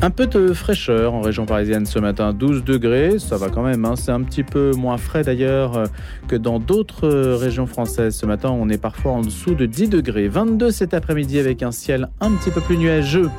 Un 0.00 0.10
peu 0.10 0.26
de 0.26 0.52
fraîcheur 0.52 1.14
en 1.14 1.20
région 1.20 1.46
parisienne 1.46 1.86
ce 1.86 1.98
matin, 1.98 2.32
12 2.32 2.62
degrés, 2.62 3.18
ça 3.18 3.36
va 3.36 3.48
quand 3.48 3.62
même, 3.62 3.84
hein. 3.84 3.96
c'est 3.96 4.12
un 4.12 4.22
petit 4.22 4.44
peu 4.44 4.72
moins 4.72 4.96
frais 4.96 5.24
d'ailleurs 5.24 5.76
euh, 5.76 5.86
que 6.28 6.36
dans 6.36 6.60
d'autres 6.60 7.08
euh, 7.08 7.36
régions 7.36 7.66
françaises. 7.66 8.14
Ce 8.16 8.26
matin, 8.26 8.50
on 8.50 8.68
est 8.68 8.78
parfois 8.78 9.12
en 9.12 9.22
dessous 9.22 9.54
de 9.54 9.66
10 9.66 9.88
degrés, 9.88 10.28
22 10.28 10.70
cet 10.70 10.94
après-midi 10.94 11.38
avec 11.38 11.62
un 11.62 11.72
ciel 11.72 12.08
un 12.20 12.32
petit 12.32 12.50
peu 12.50 12.60
plus 12.60 12.76
nuageux. 12.76 13.30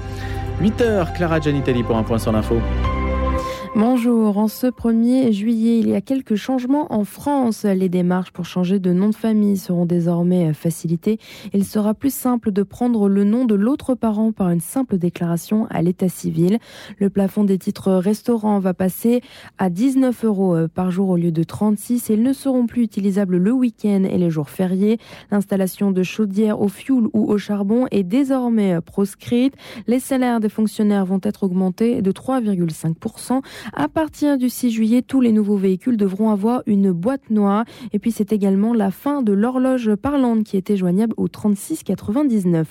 8h, 0.62 1.14
Clara 1.16 1.40
Gianitelli 1.40 1.84
pour 1.84 1.96
un 1.96 2.04
point 2.04 2.20
sur 2.20 2.34
l'info. 2.34 2.60
Bonjour, 3.76 4.40
en 4.40 4.48
ce 4.48 4.66
1er 4.66 5.32
juillet, 5.32 5.80
il 5.80 5.90
y 5.90 5.94
a 5.94 6.02
quelques 6.02 6.36
changements 6.36 6.92
en 6.92 7.04
France. 7.04 7.66
Les 7.66 7.88
démarches 7.88 8.32
pour 8.32 8.46
changer 8.46 8.80
de 8.80 8.92
nom 8.92 9.10
de 9.10 9.16
famille 9.16 9.58
seront 9.58 9.86
désormais 9.86 10.54
facilitées. 10.54 11.20
Il 11.54 11.64
sera 11.64 11.94
plus 11.94 12.14
simple 12.14 12.52
de 12.52 12.64
prendre 12.64 13.08
le 13.08 13.24
nom 13.24 13.46
de 13.46 13.54
l'autre 13.54 13.94
parent 13.94 14.32
par 14.32 14.50
une 14.50 14.60
simple 14.60 14.98
déclaration 14.98 15.68
à 15.70 15.84
l'état 15.84 16.10
civil. 16.10 16.58
Le 16.98 17.12
plafond 17.12 17.44
des 17.44 17.60
titres 17.60 17.92
restaurants 17.92 18.58
va 18.58 18.74
passer 18.74 19.22
à 19.60 19.70
19 19.70 20.26
euros 20.26 20.68
par 20.74 20.90
jour 20.90 21.10
au 21.10 21.16
lieu 21.16 21.32
de 21.32 21.44
36 21.44 22.10
et 22.10 22.16
ils 22.16 22.24
ne 22.24 22.34
seront 22.34 22.66
plus 22.66 22.82
utilisables 22.82 23.38
le 23.38 23.52
week-end 23.52 24.04
et 24.04 24.18
les 24.18 24.32
jours 24.32 24.50
fériés. 24.50 24.98
L'installation 25.30 25.92
de 25.92 26.02
chaudières 26.02 26.60
au 26.60 26.70
fioul 26.70 27.08
ou 27.14 27.32
au 27.32 27.38
charbon 27.38 27.86
est 27.92 28.04
désormais 28.04 28.82
proscrite. 28.82 29.54
Les 29.86 30.00
salaires 30.00 30.40
des 30.40 30.50
fonctionnaires 30.50 31.06
vont 31.06 31.22
être 31.24 31.44
augmentés 31.44 32.02
de 32.02 32.12
3,5%. 32.12 33.42
À 33.74 33.88
partir 33.88 34.38
du 34.38 34.50
6 34.50 34.72
juillet, 34.72 35.02
tous 35.02 35.22
les 35.22 35.32
nouveaux 35.32 35.58
véhicules 35.58 35.98
devront 35.98 36.30
avoir 36.30 36.62
une 36.66 36.92
boîte 36.92 37.30
noire. 37.30 37.66
Et 37.94 38.00
puis 38.00 38.12
c'est 38.12 38.34
également 38.34 38.74
la 38.74 38.92
fin 38.92 39.22
de 39.22 39.34
l'horloge 39.34 39.96
parlante 39.96 40.44
qui 40.44 40.58
était 40.58 40.78
joignable 40.78 41.14
au 41.18 41.28
36,99. 41.28 42.66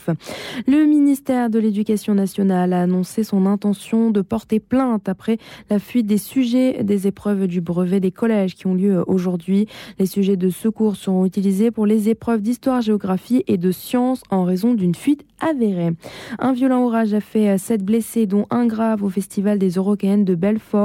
Le 0.66 0.84
ministère 0.84 1.50
de 1.50 1.58
l'Éducation 1.58 2.14
nationale 2.14 2.72
a 2.72 2.82
annoncé 2.82 3.24
son 3.24 3.46
intention 3.46 4.10
de 4.10 4.20
porter 4.20 4.60
plainte 4.60 5.08
après 5.08 5.38
la 5.70 5.78
fuite 5.78 6.06
des 6.06 6.18
sujets 6.18 6.82
des 6.82 7.06
épreuves 7.06 7.46
du 7.46 7.60
brevet 7.60 8.00
des 8.00 8.12
collèges 8.12 8.54
qui 8.54 8.66
ont 8.66 8.74
lieu 8.74 9.04
aujourd'hui. 9.06 9.66
Les 9.98 10.06
sujets 10.06 10.36
de 10.36 10.50
secours 10.50 10.96
seront 10.96 11.24
utilisés 11.24 11.70
pour 11.70 11.86
les 11.86 12.08
épreuves 12.08 12.40
d'histoire-géographie 12.40 13.44
et 13.46 13.56
de 13.56 13.70
sciences 13.70 14.22
en 14.30 14.44
raison 14.44 14.74
d'une 14.74 14.94
fuite 14.94 15.24
avérée. 15.40 15.90
Un 16.38 16.52
violent 16.52 16.84
orage 16.84 17.14
a 17.14 17.20
fait 17.20 17.58
sept 17.58 17.84
blessés, 17.84 18.26
dont 18.26 18.46
un 18.50 18.66
grave 18.66 19.02
au 19.02 19.08
Festival 19.08 19.58
des 19.58 19.70
Eurocaines 19.70 20.24
de 20.24 20.34
Belfort. 20.34 20.77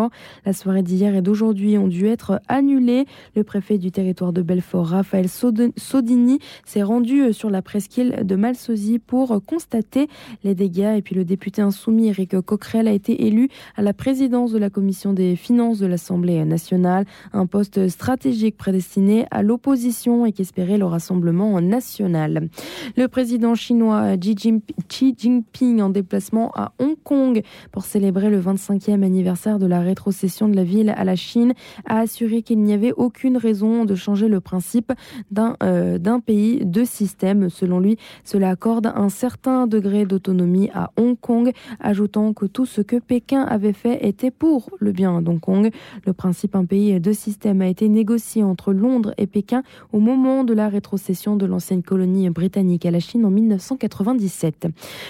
La 0.45 0.53
soirée 0.53 0.83
d'hier 0.83 1.15
et 1.15 1.21
d'aujourd'hui 1.21 1.77
ont 1.77 1.87
dû 1.87 2.07
être 2.07 2.41
annulées. 2.47 3.05
Le 3.35 3.43
préfet 3.43 3.77
du 3.77 3.91
territoire 3.91 4.33
de 4.33 4.41
Belfort, 4.41 4.87
Raphaël 4.87 5.27
Sodini, 5.29 6.39
s'est 6.65 6.83
rendu 6.83 7.33
sur 7.33 7.49
la 7.49 7.61
presqu'île 7.61 8.21
de 8.23 8.35
Malsozy 8.35 8.99
pour 8.99 9.41
constater 9.45 10.07
les 10.43 10.55
dégâts. 10.55 10.95
Et 10.97 11.01
puis 11.01 11.15
le 11.15 11.25
député 11.25 11.61
insoumis 11.61 12.07
Eric 12.07 12.39
Coquerel 12.41 12.87
a 12.87 12.91
été 12.91 13.25
élu 13.25 13.49
à 13.75 13.81
la 13.81 13.93
présidence 13.93 14.51
de 14.51 14.57
la 14.57 14.69
commission 14.69 15.13
des 15.13 15.35
finances 15.35 15.79
de 15.79 15.85
l'Assemblée 15.85 16.43
nationale, 16.45 17.05
un 17.31 17.45
poste 17.45 17.87
stratégique 17.87 18.57
prédestiné 18.57 19.25
à 19.31 19.43
l'opposition 19.43 20.25
et 20.25 20.31
qui 20.31 20.41
espérait 20.41 20.77
le 20.77 20.85
rassemblement 20.85 21.59
national. 21.61 22.49
Le 22.97 23.07
président 23.07 23.55
chinois 23.55 24.17
Xi 24.17 25.15
Jinping 25.17 25.81
en 25.81 25.89
déplacement 25.89 26.51
à 26.55 26.73
Hong 26.79 26.95
Kong 27.03 27.41
pour 27.71 27.85
célébrer 27.85 28.29
le 28.29 28.41
25e 28.41 29.03
anniversaire 29.03 29.59
de 29.59 29.65
la 29.65 29.81
rétrocession 29.83 30.47
de 30.47 30.55
la 30.55 30.63
ville 30.63 30.93
à 30.95 31.03
la 31.03 31.15
Chine, 31.15 31.53
a 31.85 31.99
assuré 31.99 32.41
qu'il 32.41 32.59
n'y 32.59 32.73
avait 32.73 32.93
aucune 32.93 33.37
raison 33.37 33.85
de 33.85 33.95
changer 33.95 34.27
le 34.27 34.39
principe 34.39 34.93
d'un 35.31 35.55
euh, 35.63 35.97
pays, 36.25 36.65
deux 36.65 36.85
systèmes. 36.85 37.49
Selon 37.49 37.79
lui, 37.79 37.97
cela 38.23 38.49
accorde 38.49 38.91
un 38.95 39.09
certain 39.09 39.67
degré 39.67 40.05
d'autonomie 40.05 40.69
à 40.73 40.91
Hong 40.97 41.19
Kong, 41.19 41.51
ajoutant 41.79 42.33
que 42.33 42.45
tout 42.45 42.65
ce 42.65 42.81
que 42.81 42.97
Pékin 42.97 43.41
avait 43.41 43.73
fait 43.73 44.05
était 44.05 44.31
pour 44.31 44.69
le 44.79 44.91
bien 44.91 45.21
d'Hong 45.21 45.39
Kong. 45.39 45.69
Le 46.05 46.13
principe 46.13 46.55
un 46.55 46.65
pays, 46.65 46.99
deux 46.99 47.13
systèmes 47.13 47.61
a 47.61 47.67
été 47.67 47.89
négocié 47.89 48.43
entre 48.43 48.73
Londres 48.73 49.13
et 49.17 49.27
Pékin 49.27 49.63
au 49.91 49.99
moment 49.99 50.43
de 50.43 50.53
la 50.53 50.69
rétrocession 50.69 51.35
de 51.35 51.45
l'ancienne 51.45 51.83
colonie 51.83 52.29
britannique 52.29 52.85
à 52.85 52.91
la 52.91 52.99
Chine 52.99 53.25
en 53.25 53.31
1997. 53.31 54.67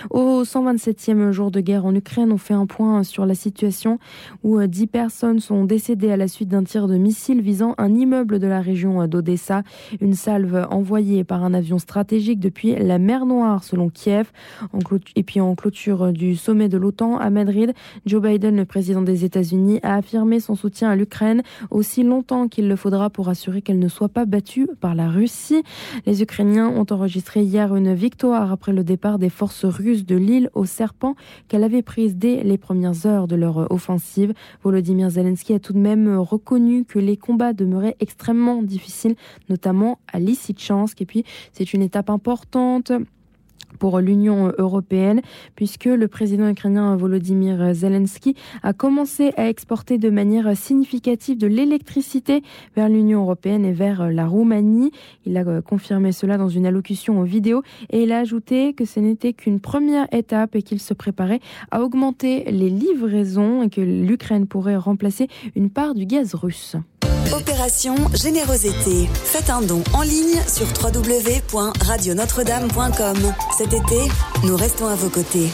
Au 0.09 0.43
127e 0.43 1.31
jour 1.31 1.51
de 1.51 1.59
guerre 1.59 1.85
en 1.85 1.95
Ukraine, 1.95 2.31
on 2.31 2.37
fait 2.37 2.53
un 2.53 2.65
point 2.65 3.03
sur 3.03 3.25
la 3.25 3.35
situation 3.35 3.99
où 4.43 4.62
10 4.67 4.87
personnes 4.87 5.39
sont 5.39 5.65
décédées 5.65 6.11
à 6.11 6.17
la 6.17 6.27
suite 6.27 6.49
d'un 6.49 6.63
tir 6.63 6.87
de 6.87 6.97
missile 6.97 7.41
visant 7.41 7.75
un 7.77 7.93
immeuble 7.93 8.39
de 8.39 8.47
la 8.47 8.61
région 8.61 9.05
d'Odessa. 9.07 9.63
Une 10.01 10.13
salve 10.13 10.67
envoyée 10.71 11.23
par 11.23 11.43
un 11.43 11.53
avion 11.53 11.79
stratégique 11.79 12.39
depuis 12.39 12.75
la 12.75 12.99
mer 12.99 13.25
Noire, 13.25 13.63
selon 13.63 13.89
Kiev. 13.89 14.31
Et 15.15 15.23
puis 15.23 15.41
en 15.41 15.55
clôture 15.55 16.11
du 16.11 16.35
sommet 16.35 16.69
de 16.69 16.77
l'OTAN 16.77 17.17
à 17.17 17.29
Madrid, 17.29 17.73
Joe 18.05 18.21
Biden, 18.21 18.55
le 18.55 18.65
président 18.65 19.01
des 19.01 19.25
États-Unis, 19.25 19.79
a 19.83 19.95
affirmé 19.95 20.39
son 20.39 20.55
soutien 20.55 20.89
à 20.89 20.95
l'Ukraine 20.95 21.43
aussi 21.69 22.03
longtemps 22.03 22.47
qu'il 22.47 22.67
le 22.67 22.75
faudra 22.75 23.09
pour 23.09 23.29
assurer 23.29 23.61
qu'elle 23.61 23.79
ne 23.79 23.87
soit 23.87 24.09
pas 24.09 24.25
battue 24.25 24.67
par 24.79 24.95
la 24.95 25.09
Russie. 25.09 25.63
Les 26.05 26.21
Ukrainiens 26.21 26.69
ont 26.69 26.85
enregistré 26.89 27.41
hier 27.43 27.75
une 27.75 27.93
victoire 27.93 28.51
après 28.51 28.73
le 28.73 28.83
départ 28.83 29.19
des 29.19 29.29
forces 29.29 29.65
russes 29.65 30.05
de 30.05 30.15
l'île 30.15 30.49
aux 30.53 30.65
serpents 30.65 31.15
qu'elle 31.47 31.63
avait 31.63 31.81
prise 31.81 32.15
dès 32.15 32.43
les 32.43 32.57
premières 32.57 33.05
heures 33.05 33.27
de 33.27 33.35
leur 33.35 33.71
offensive. 33.71 34.33
Volodymyr 34.61 35.09
Zelensky 35.09 35.53
a 35.53 35.59
tout 35.59 35.73
de 35.73 35.79
même 35.79 36.17
reconnu 36.17 36.85
que 36.85 36.99
les 36.99 37.17
combats 37.17 37.53
demeuraient 37.53 37.95
extrêmement 37.99 38.61
difficiles, 38.61 39.15
notamment 39.49 39.99
à 40.11 40.19
Lysychansk. 40.19 41.01
Et 41.01 41.05
puis, 41.05 41.23
c'est 41.51 41.73
une 41.73 41.81
étape 41.81 42.09
importante 42.09 42.91
pour 43.79 43.99
l'Union 43.99 44.51
européenne, 44.57 45.21
puisque 45.55 45.85
le 45.85 46.07
président 46.07 46.49
ukrainien 46.49 46.95
Volodymyr 46.95 47.73
Zelensky 47.73 48.35
a 48.61 48.73
commencé 48.73 49.31
à 49.37 49.49
exporter 49.49 49.97
de 49.97 50.09
manière 50.09 50.55
significative 50.55 51.37
de 51.37 51.47
l'électricité 51.47 52.41
vers 52.75 52.89
l'Union 52.89 53.21
européenne 53.21 53.65
et 53.65 53.73
vers 53.73 54.11
la 54.11 54.27
Roumanie. 54.27 54.91
Il 55.25 55.37
a 55.37 55.61
confirmé 55.61 56.11
cela 56.11 56.37
dans 56.37 56.49
une 56.49 56.65
allocution 56.65 57.19
en 57.19 57.23
vidéo 57.23 57.63
et 57.89 58.03
il 58.03 58.11
a 58.11 58.19
ajouté 58.19 58.73
que 58.73 58.85
ce 58.85 58.99
n'était 58.99 59.33
qu'une 59.33 59.59
première 59.59 60.07
étape 60.13 60.55
et 60.55 60.61
qu'il 60.61 60.79
se 60.79 60.93
préparait 60.93 61.39
à 61.71 61.81
augmenter 61.81 62.43
les 62.51 62.69
livraisons 62.69 63.63
et 63.63 63.69
que 63.69 63.81
l'Ukraine 63.81 64.47
pourrait 64.47 64.75
remplacer 64.75 65.27
une 65.55 65.69
part 65.69 65.95
du 65.95 66.05
gaz 66.05 66.35
russe. 66.35 66.75
Opération 67.33 67.95
Générosité. 68.13 69.09
Faites 69.11 69.49
un 69.49 69.63
don 69.63 69.83
en 69.93 70.03
ligne 70.03 70.39
sur 70.47 70.67
www.radionotre-dame.com. 70.67 73.17
Cet 73.57 73.73
été, 73.73 74.07
nous 74.45 74.55
restons 74.55 74.85
à 74.85 74.93
vos 74.93 75.09
côtés. 75.09 75.49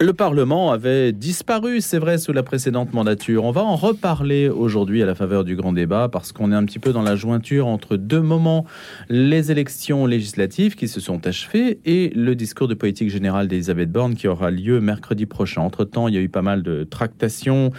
Le 0.00 0.12
Parlement 0.12 0.72
avait 0.72 1.12
disparu, 1.12 1.80
c'est 1.80 1.98
vrai, 1.98 2.18
sous 2.18 2.32
la 2.32 2.42
précédente 2.42 2.92
mandature. 2.92 3.44
On 3.44 3.52
va 3.52 3.62
en 3.62 3.76
reparler 3.76 4.48
aujourd'hui 4.48 5.02
à 5.02 5.06
la 5.06 5.14
faveur 5.14 5.44
du 5.44 5.54
grand 5.54 5.72
débat 5.72 6.08
parce 6.08 6.32
qu'on 6.32 6.50
est 6.50 6.54
un 6.54 6.64
petit 6.64 6.80
peu 6.80 6.92
dans 6.92 7.02
la 7.02 7.14
jointure 7.14 7.68
entre 7.68 7.96
deux 7.96 8.20
moments, 8.20 8.66
les 9.08 9.52
élections 9.52 10.06
législatives 10.06 10.74
qui 10.74 10.88
se 10.88 11.00
sont 11.00 11.24
achevées 11.28 11.78
et 11.84 12.10
le 12.10 12.34
discours 12.34 12.66
de 12.66 12.74
politique 12.74 13.08
générale 13.08 13.46
d'Elisabeth 13.46 13.90
Borne 13.90 14.14
qui 14.14 14.26
aura 14.26 14.50
lieu 14.50 14.80
mercredi 14.80 15.26
prochain. 15.26 15.62
Entre-temps, 15.62 16.08
il 16.08 16.14
y 16.14 16.18
a 16.18 16.20
eu 16.20 16.28
pas 16.28 16.42
mal 16.42 16.64
de 16.64 16.82
tractations 16.82 17.70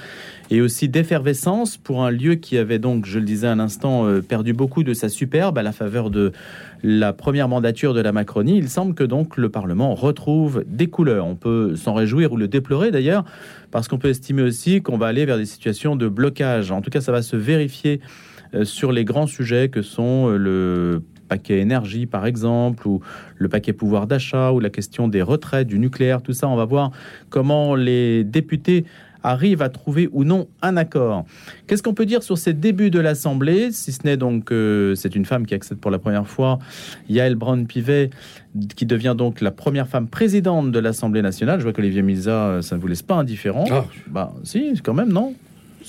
et 0.51 0.61
aussi 0.61 0.89
d'effervescence 0.89 1.77
pour 1.77 2.03
un 2.03 2.11
lieu 2.11 2.35
qui 2.35 2.57
avait 2.57 2.79
donc, 2.79 3.05
je 3.05 3.19
le 3.19 3.25
disais 3.25 3.47
un 3.47 3.59
instant, 3.59 4.05
euh, 4.05 4.21
perdu 4.21 4.53
beaucoup 4.53 4.83
de 4.83 4.93
sa 4.93 5.09
superbe 5.09 5.57
à 5.57 5.63
la 5.63 5.71
faveur 5.71 6.09
de 6.09 6.31
la 6.83 7.13
première 7.13 7.47
mandature 7.47 7.93
de 7.93 8.01
la 8.01 8.11
Macronie. 8.11 8.57
Il 8.57 8.69
semble 8.69 8.93
que 8.93 9.03
donc 9.03 9.37
le 9.37 9.49
Parlement 9.49 9.95
retrouve 9.95 10.63
des 10.67 10.87
couleurs. 10.87 11.25
On 11.25 11.35
peut 11.35 11.75
s'en 11.75 11.93
réjouir 11.93 12.31
ou 12.33 12.37
le 12.37 12.47
déplorer 12.47 12.91
d'ailleurs, 12.91 13.25
parce 13.71 13.87
qu'on 13.87 13.97
peut 13.97 14.09
estimer 14.09 14.43
aussi 14.43 14.81
qu'on 14.81 14.97
va 14.97 15.07
aller 15.07 15.25
vers 15.25 15.37
des 15.37 15.45
situations 15.45 15.95
de 15.95 16.07
blocage. 16.07 16.71
En 16.71 16.81
tout 16.81 16.91
cas, 16.91 17.01
ça 17.01 17.11
va 17.11 17.21
se 17.21 17.35
vérifier 17.35 17.99
euh, 18.53 18.65
sur 18.65 18.91
les 18.91 19.03
grands 19.03 19.27
sujets 19.27 19.69
que 19.69 19.81
sont 19.81 20.29
euh, 20.29 20.37
le 20.37 21.03
paquet 21.27 21.59
énergie 21.59 22.05
par 22.05 22.27
exemple, 22.27 22.87
ou 22.87 23.01
le 23.35 23.49
paquet 23.49 23.73
pouvoir 23.73 24.05
d'achat, 24.05 24.51
ou 24.51 24.59
la 24.59 24.69
question 24.69 25.07
des 25.07 25.23
retraites, 25.23 25.67
du 25.67 25.79
nucléaire, 25.79 26.21
tout 26.21 26.33
ça. 26.33 26.47
On 26.47 26.55
va 26.55 26.65
voir 26.65 26.91
comment 27.29 27.73
les 27.73 28.23
députés 28.23 28.85
arrive 29.25 29.61
à 29.61 29.69
trouver 29.69 30.09
ou 30.11 30.23
non 30.23 30.47
un 30.61 30.77
accord. 30.77 31.25
Qu'est-ce 31.67 31.83
qu'on 31.83 31.93
peut 31.93 32.05
dire 32.05 32.23
sur 32.23 32.37
ces 32.37 32.53
débuts 32.53 32.91
de 32.91 32.99
l'Assemblée, 32.99 33.71
si 33.71 33.91
ce 33.91 33.99
n'est 34.05 34.17
donc 34.17 34.45
que 34.45 34.93
c'est 34.95 35.15
une 35.15 35.25
femme 35.25 35.45
qui 35.45 35.53
accède 35.53 35.79
pour 35.79 35.91
la 35.91 35.99
première 35.99 36.27
fois, 36.27 36.59
Yael 37.09 37.35
Brown-Pivet, 37.35 38.11
qui 38.75 38.85
devient 38.85 39.15
donc 39.17 39.41
la 39.41 39.51
première 39.51 39.87
femme 39.87 40.07
présidente 40.07 40.71
de 40.71 40.79
l'Assemblée 40.79 41.21
nationale. 41.21 41.59
Je 41.59 41.63
vois 41.63 41.73
qu'Olivier 41.73 42.01
Miza, 42.01 42.61
ça 42.61 42.75
ne 42.75 42.81
vous 42.81 42.87
laisse 42.87 43.01
pas 43.01 43.15
indifférent. 43.15 43.65
Ah. 43.71 43.85
Bah 44.07 44.33
si, 44.43 44.73
quand 44.83 44.93
même, 44.93 45.11
non 45.11 45.33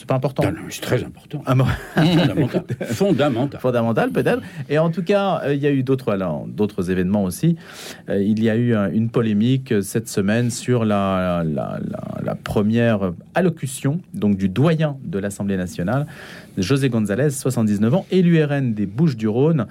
C'est 0.07 0.11
pas 0.11 0.15
important. 0.15 0.45
Non, 0.45 0.53
non, 0.53 0.59
c'est 0.69 0.83
très 0.83 1.03
important. 1.03 1.43
Ah 1.47 1.57
bon. 1.57 1.65
Fondamental. 1.97 2.65
Fondamental. 2.87 3.61
Fondamental, 3.61 4.11
peut-être. 4.13 4.41
Et 4.69 4.79
en 4.79 4.91
tout 4.91 5.03
cas, 5.03 5.41
euh, 5.45 5.55
il 5.55 5.61
y 5.61 5.67
a 5.67 5.73
eu 5.73 5.83
d'autres 5.83 6.13
alors, 6.13 6.47
d'autres 6.47 6.93
événements 6.93 7.25
aussi. 7.25 7.57
Euh, 8.09 8.23
il 8.23 8.41
y 8.41 8.49
a 8.49 8.57
eu 8.57 8.73
une 8.95 9.11
polémique 9.11 9.73
euh, 9.73 9.81
cette 9.83 10.09
semaine 10.09 10.53
sur 10.53 10.85
la, 10.85 11.43
la, 11.45 11.81
la- 11.85 12.21
la 12.23 12.35
première 12.37 13.13
allocution 13.35 14.01
donc 14.15 14.37
du 14.37 14.49
doyen 14.49 14.97
de 15.05 15.19
l'Assemblée 15.19 15.57
nationale, 15.57 16.07
José 16.57 16.89
González, 16.89 17.31
79 17.31 17.95
ans, 17.95 18.07
élu 18.13 18.41
RN 18.45 18.75
des 18.75 18.87
Bouches-du-Rhône, 18.87 19.67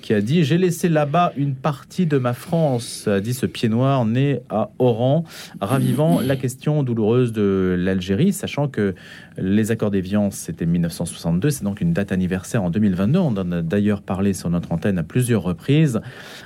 qui 0.00 0.14
a 0.14 0.20
dit 0.20 0.44
J'ai 0.44 0.58
laissé 0.58 0.88
là-bas 0.88 1.32
une 1.36 1.54
partie 1.54 2.06
de 2.06 2.18
ma 2.18 2.32
France, 2.32 3.06
a 3.08 3.20
dit 3.20 3.34
ce 3.34 3.46
pied 3.46 3.68
noir 3.68 4.04
né 4.04 4.40
à 4.48 4.70
Oran, 4.78 5.24
ravivant 5.60 6.20
la 6.20 6.36
question 6.36 6.82
douloureuse 6.82 7.32
de 7.32 7.76
l'Algérie, 7.78 8.32
sachant 8.32 8.68
que 8.68 8.94
les 9.38 9.70
accords 9.70 9.90
d'Évian, 9.90 10.30
c'était 10.30 10.66
1962, 10.66 11.50
c'est 11.50 11.64
donc 11.64 11.80
une 11.80 11.92
date 11.92 12.12
anniversaire 12.12 12.62
en 12.62 12.70
2022. 12.70 13.18
On 13.18 13.28
en 13.28 13.52
a 13.52 13.62
d'ailleurs 13.62 14.02
parlé 14.02 14.32
sur 14.34 14.50
notre 14.50 14.72
antenne 14.72 14.98
à 14.98 15.02
plusieurs 15.02 15.42
reprises. 15.42 16.00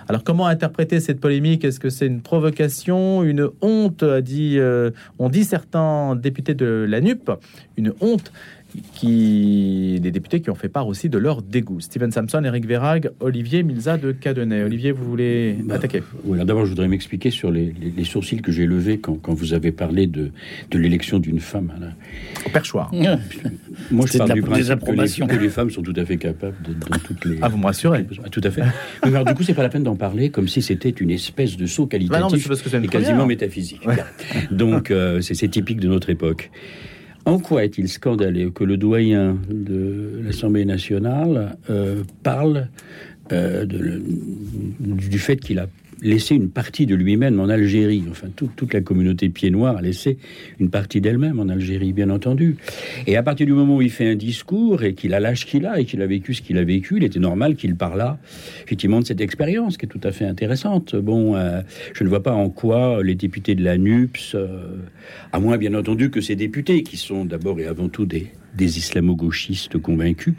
Alors, 0.09 0.23
comment 0.23 0.47
interpréter 0.47 1.01
cette 1.01 1.21
polémique? 1.21 1.65
Est-ce 1.65 1.81
que 1.81 1.91
c'est 1.91 2.07
une 2.07 2.21
provocation, 2.21 3.23
une 3.23 3.49
honte? 3.61 4.03
a 4.03 4.21
dit, 4.21 4.59
euh, 4.59 4.91
On 5.19 5.29
dit 5.29 5.45
certains 5.45 6.17
députés 6.17 6.55
de 6.55 6.87
la 6.89 7.01
NUP, 7.01 7.31
une 7.77 7.93
honte 8.01 8.33
qui 8.95 9.99
des 10.01 10.11
députés 10.11 10.41
qui 10.41 10.51
ont 10.51 10.55
fait 10.55 10.69
part 10.69 10.87
aussi 10.87 11.09
de 11.09 11.19
leur 11.19 11.43
dégoût. 11.43 11.81
Steven 11.81 12.11
Samson, 12.11 12.43
Eric 12.45 12.67
Verrag, 12.67 13.11
Olivier 13.21 13.63
Milza 13.63 13.97
de 13.99 14.13
Cadenet. 14.13 14.65
Olivier, 14.65 14.93
vous 14.93 15.05
voulez 15.05 15.57
Bah, 15.65 15.75
attaquer? 15.77 16.03
Oui, 16.25 16.39
d'abord, 16.45 16.65
je 16.65 16.71
voudrais 16.71 16.89
m'expliquer 16.89 17.31
sur 17.31 17.51
les, 17.51 17.67
les- 17.81 17.93
les 17.97 18.05
sourcils 18.05 18.41
que 18.43 18.53
j'ai 18.53 18.67
levés 18.67 18.99
quand, 18.99 19.15
quand 19.15 19.35
vous 19.35 19.53
avez 19.55 19.73
parlé 19.73 20.07
de, 20.07 20.31
de 20.71 20.79
l'élection 20.79 21.19
d'une 21.19 21.41
femme. 21.41 21.73
hein, 21.77 21.81
là. 21.81 21.87
Au 22.47 22.51
perchoir. 22.51 22.91
Moi, 23.91 24.07
je 24.07 24.19
parle 24.19 24.31
de 24.31 24.35
la 24.35 24.41
du 24.41 24.43
principe 24.43 24.81
que 24.81 24.93
les, 24.93 25.27
que 25.39 25.43
les 25.43 25.49
femmes 25.49 25.71
sont 25.71 25.83
tout 25.83 25.95
à 25.97 26.05
fait 26.05 26.17
capables 26.17 26.57
de, 26.67 26.75
dans 26.75 26.99
toutes 26.99 27.25
les... 27.25 27.39
Ah, 27.43 27.49
vous 27.49 27.59
me 27.59 27.65
rassurez. 27.67 28.07
Ah, 28.25 28.29
Tout 28.29 28.41
à 28.45 28.51
fait. 28.51 28.63
Mais 29.05 29.11
alors, 29.11 29.25
du 29.25 29.35
coup, 29.35 29.43
c'est 29.43 29.55
pas 29.55 29.63
la 29.63 29.69
peine 29.69 29.83
d'en 29.85 29.97
parler 29.97 30.31
comme 30.31 30.49
si 30.49 30.63
c'était 30.63 30.91
une 30.91 31.11
espèce 31.11 31.57
de 31.57 31.67
saut 31.67 31.87
Bah 31.87 31.99
non, 31.99 32.09
qualitatif 32.29 32.49
parce 32.49 32.63
que 32.63 32.69
et 32.69 32.89
quasiment 32.89 33.11
première. 33.13 33.27
métaphysique. 33.27 33.87
Donc, 34.51 34.91
euh, 34.91 35.21
c'est 35.21 35.49
typique 35.49 35.81
de 35.81 35.89
notre 35.89 36.11
époque. 36.11 36.51
En 37.27 37.39
quoi 37.39 37.65
est-il 37.65 37.89
scandaleux 37.89 38.51
que 38.51 38.65
le 38.65 38.77
doyen 38.77 39.39
de 39.49 40.21
l'Assemblée 40.23 40.65
nationale 40.65 41.57
euh, 41.71 42.03
parle 42.23 42.69
euh, 43.33 43.65
du 44.79 45.19
fait 45.19 45.37
qu'il 45.37 45.59
a 45.59 45.67
laissé 46.03 46.35
une 46.35 46.51
partie 46.51 46.87
de 46.87 46.95
lui-même 46.95 47.41
en 47.41 47.49
Algérie. 47.49 48.03
Enfin, 48.11 48.29
tout- 48.35 48.51
toute 48.57 48.73
la 48.75 48.81
communauté 48.81 49.29
pied 49.29 49.51
noir 49.51 49.77
a 49.77 49.83
laissé 49.83 50.19
une 50.61 50.71
partie 50.71 51.01
d'elle-même 51.01 51.39
en 51.41 51.49
Algérie, 51.49 51.93
bien 51.93 52.11
entendu. 52.11 52.57
Et 53.07 53.17
à 53.17 53.23
partir 53.23 53.47
du 53.47 53.53
moment 53.53 53.77
où 53.77 53.83
il 53.83 53.91
fait 53.91 54.09
un 54.09 54.15
discours 54.17 54.83
et 54.85 54.95
qu'il 54.95 55.15
a 55.15 55.21
l'âge 55.21 55.47
qu'il 55.47 55.67
a 55.67 55.79
et 55.81 55.85
qu'il 55.85 56.03
a 56.03 56.07
vécu 56.07 56.35
ce 56.35 56.43
qu'il 56.43 56.59
a 56.59 56.65
vécu, 56.65 56.97
il 56.99 57.05
était 57.05 57.19
normal 57.21 57.57
qu'il 57.57 57.77
parlât 57.77 58.19
effectivement 58.65 59.01
de 59.01 59.07
cette 59.07 59.21
expérience 59.21 59.77
qui 59.77 59.87
est 59.87 59.89
tout 59.89 60.01
à 60.05 60.13
fait 60.13 60.25
intéressante. 60.27 60.97
Bon, 60.97 61.35
euh, 61.37 61.61
je 61.95 62.05
ne 62.05 62.09
vois 62.09 62.23
pas 62.23 62.33
en 62.33 62.51
quoi 62.51 63.03
les 63.03 63.15
députés 63.15 63.55
de 63.55 63.63
la 63.65 63.79
NUPS, 63.79 64.35
euh, 64.35 64.77
à 65.33 65.41
moins 65.41 65.57
bien 65.59 65.75
entendu 65.75 66.11
que 66.11 66.21
ces 66.21 66.37
députés 66.37 66.83
qui 66.83 66.97
sont 66.97 67.25
d'abord 67.25 67.61
et 67.61 67.67
avant 67.67 67.89
tout 67.89 68.07
des 68.07 68.29
des 68.55 68.79
islamo-gauchistes 68.79 69.79
convaincus, 69.79 70.35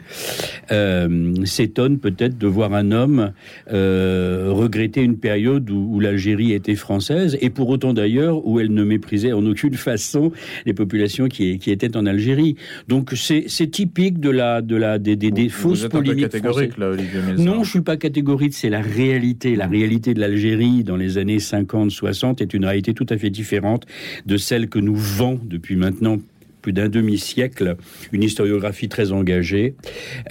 euh, 0.72 1.44
s'étonnent 1.44 1.98
peut-être 1.98 2.38
de 2.38 2.46
voir 2.46 2.74
un 2.74 2.92
homme 2.92 3.32
euh, 3.72 4.48
regretter 4.50 5.02
une 5.02 5.18
période 5.18 5.70
où, 5.70 5.94
où 5.94 6.00
l'Algérie 6.00 6.52
était 6.52 6.74
française, 6.74 7.36
et 7.40 7.50
pour 7.50 7.68
autant 7.68 7.92
d'ailleurs 7.92 8.46
où 8.46 8.60
elle 8.60 8.72
ne 8.72 8.84
méprisait 8.84 9.32
en 9.32 9.44
aucune 9.46 9.74
façon 9.74 10.32
les 10.64 10.74
populations 10.74 11.28
qui, 11.28 11.58
qui 11.58 11.70
étaient 11.70 11.96
en 11.96 12.06
Algérie. 12.06 12.56
Donc 12.88 13.12
c'est 13.14 13.70
typique 13.70 14.20
de 14.20 14.30
la, 14.30 14.62
de 14.62 14.76
la, 14.76 14.98
des, 14.98 15.16
des, 15.16 15.30
des 15.30 15.48
Vous 15.48 15.50
fausses 15.50 15.80
êtes 15.80 15.86
un 15.86 15.88
peu 15.98 15.98
polémiques 15.98 16.28
catégorique, 16.30 16.78
là, 16.78 16.90
Olivier. 16.90 17.20
Non, 17.38 17.64
je 17.64 17.70
suis 17.70 17.80
pas 17.80 17.96
catégorique, 17.96 18.54
c'est 18.54 18.70
la 18.70 18.80
réalité. 18.80 19.56
La 19.56 19.66
réalité 19.66 20.14
de 20.14 20.20
l'Algérie 20.20 20.84
dans 20.84 20.96
les 20.96 21.18
années 21.18 21.38
50, 21.38 21.90
60 21.90 22.40
est 22.40 22.54
une 22.54 22.64
réalité 22.64 22.94
tout 22.94 23.06
à 23.08 23.18
fait 23.18 23.30
différente 23.30 23.86
de 24.26 24.36
celle 24.36 24.68
que 24.68 24.78
nous 24.78 24.96
vend 24.96 25.38
depuis 25.44 25.76
maintenant 25.76 26.18
plus 26.66 26.72
d'un 26.72 26.88
demi-siècle, 26.88 27.76
une 28.10 28.24
historiographie 28.24 28.88
très 28.88 29.12
engagée. 29.12 29.76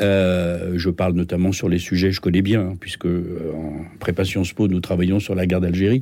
Euh, 0.01 0.73
je 0.75 0.89
parle 0.89 1.13
notamment 1.13 1.53
sur 1.53 1.69
les 1.69 1.77
sujets 1.77 2.09
que 2.09 2.15
je 2.15 2.19
connais 2.19 2.41
bien, 2.41 2.59
hein, 2.59 2.73
puisque 2.77 3.05
euh, 3.05 3.53
en 3.55 3.85
prépa 4.01 4.25
Sciences 4.25 4.51
Po, 4.51 4.67
nous 4.67 4.81
travaillons 4.81 5.21
sur 5.21 5.33
la 5.33 5.45
guerre 5.45 5.61
d'Algérie, 5.61 6.01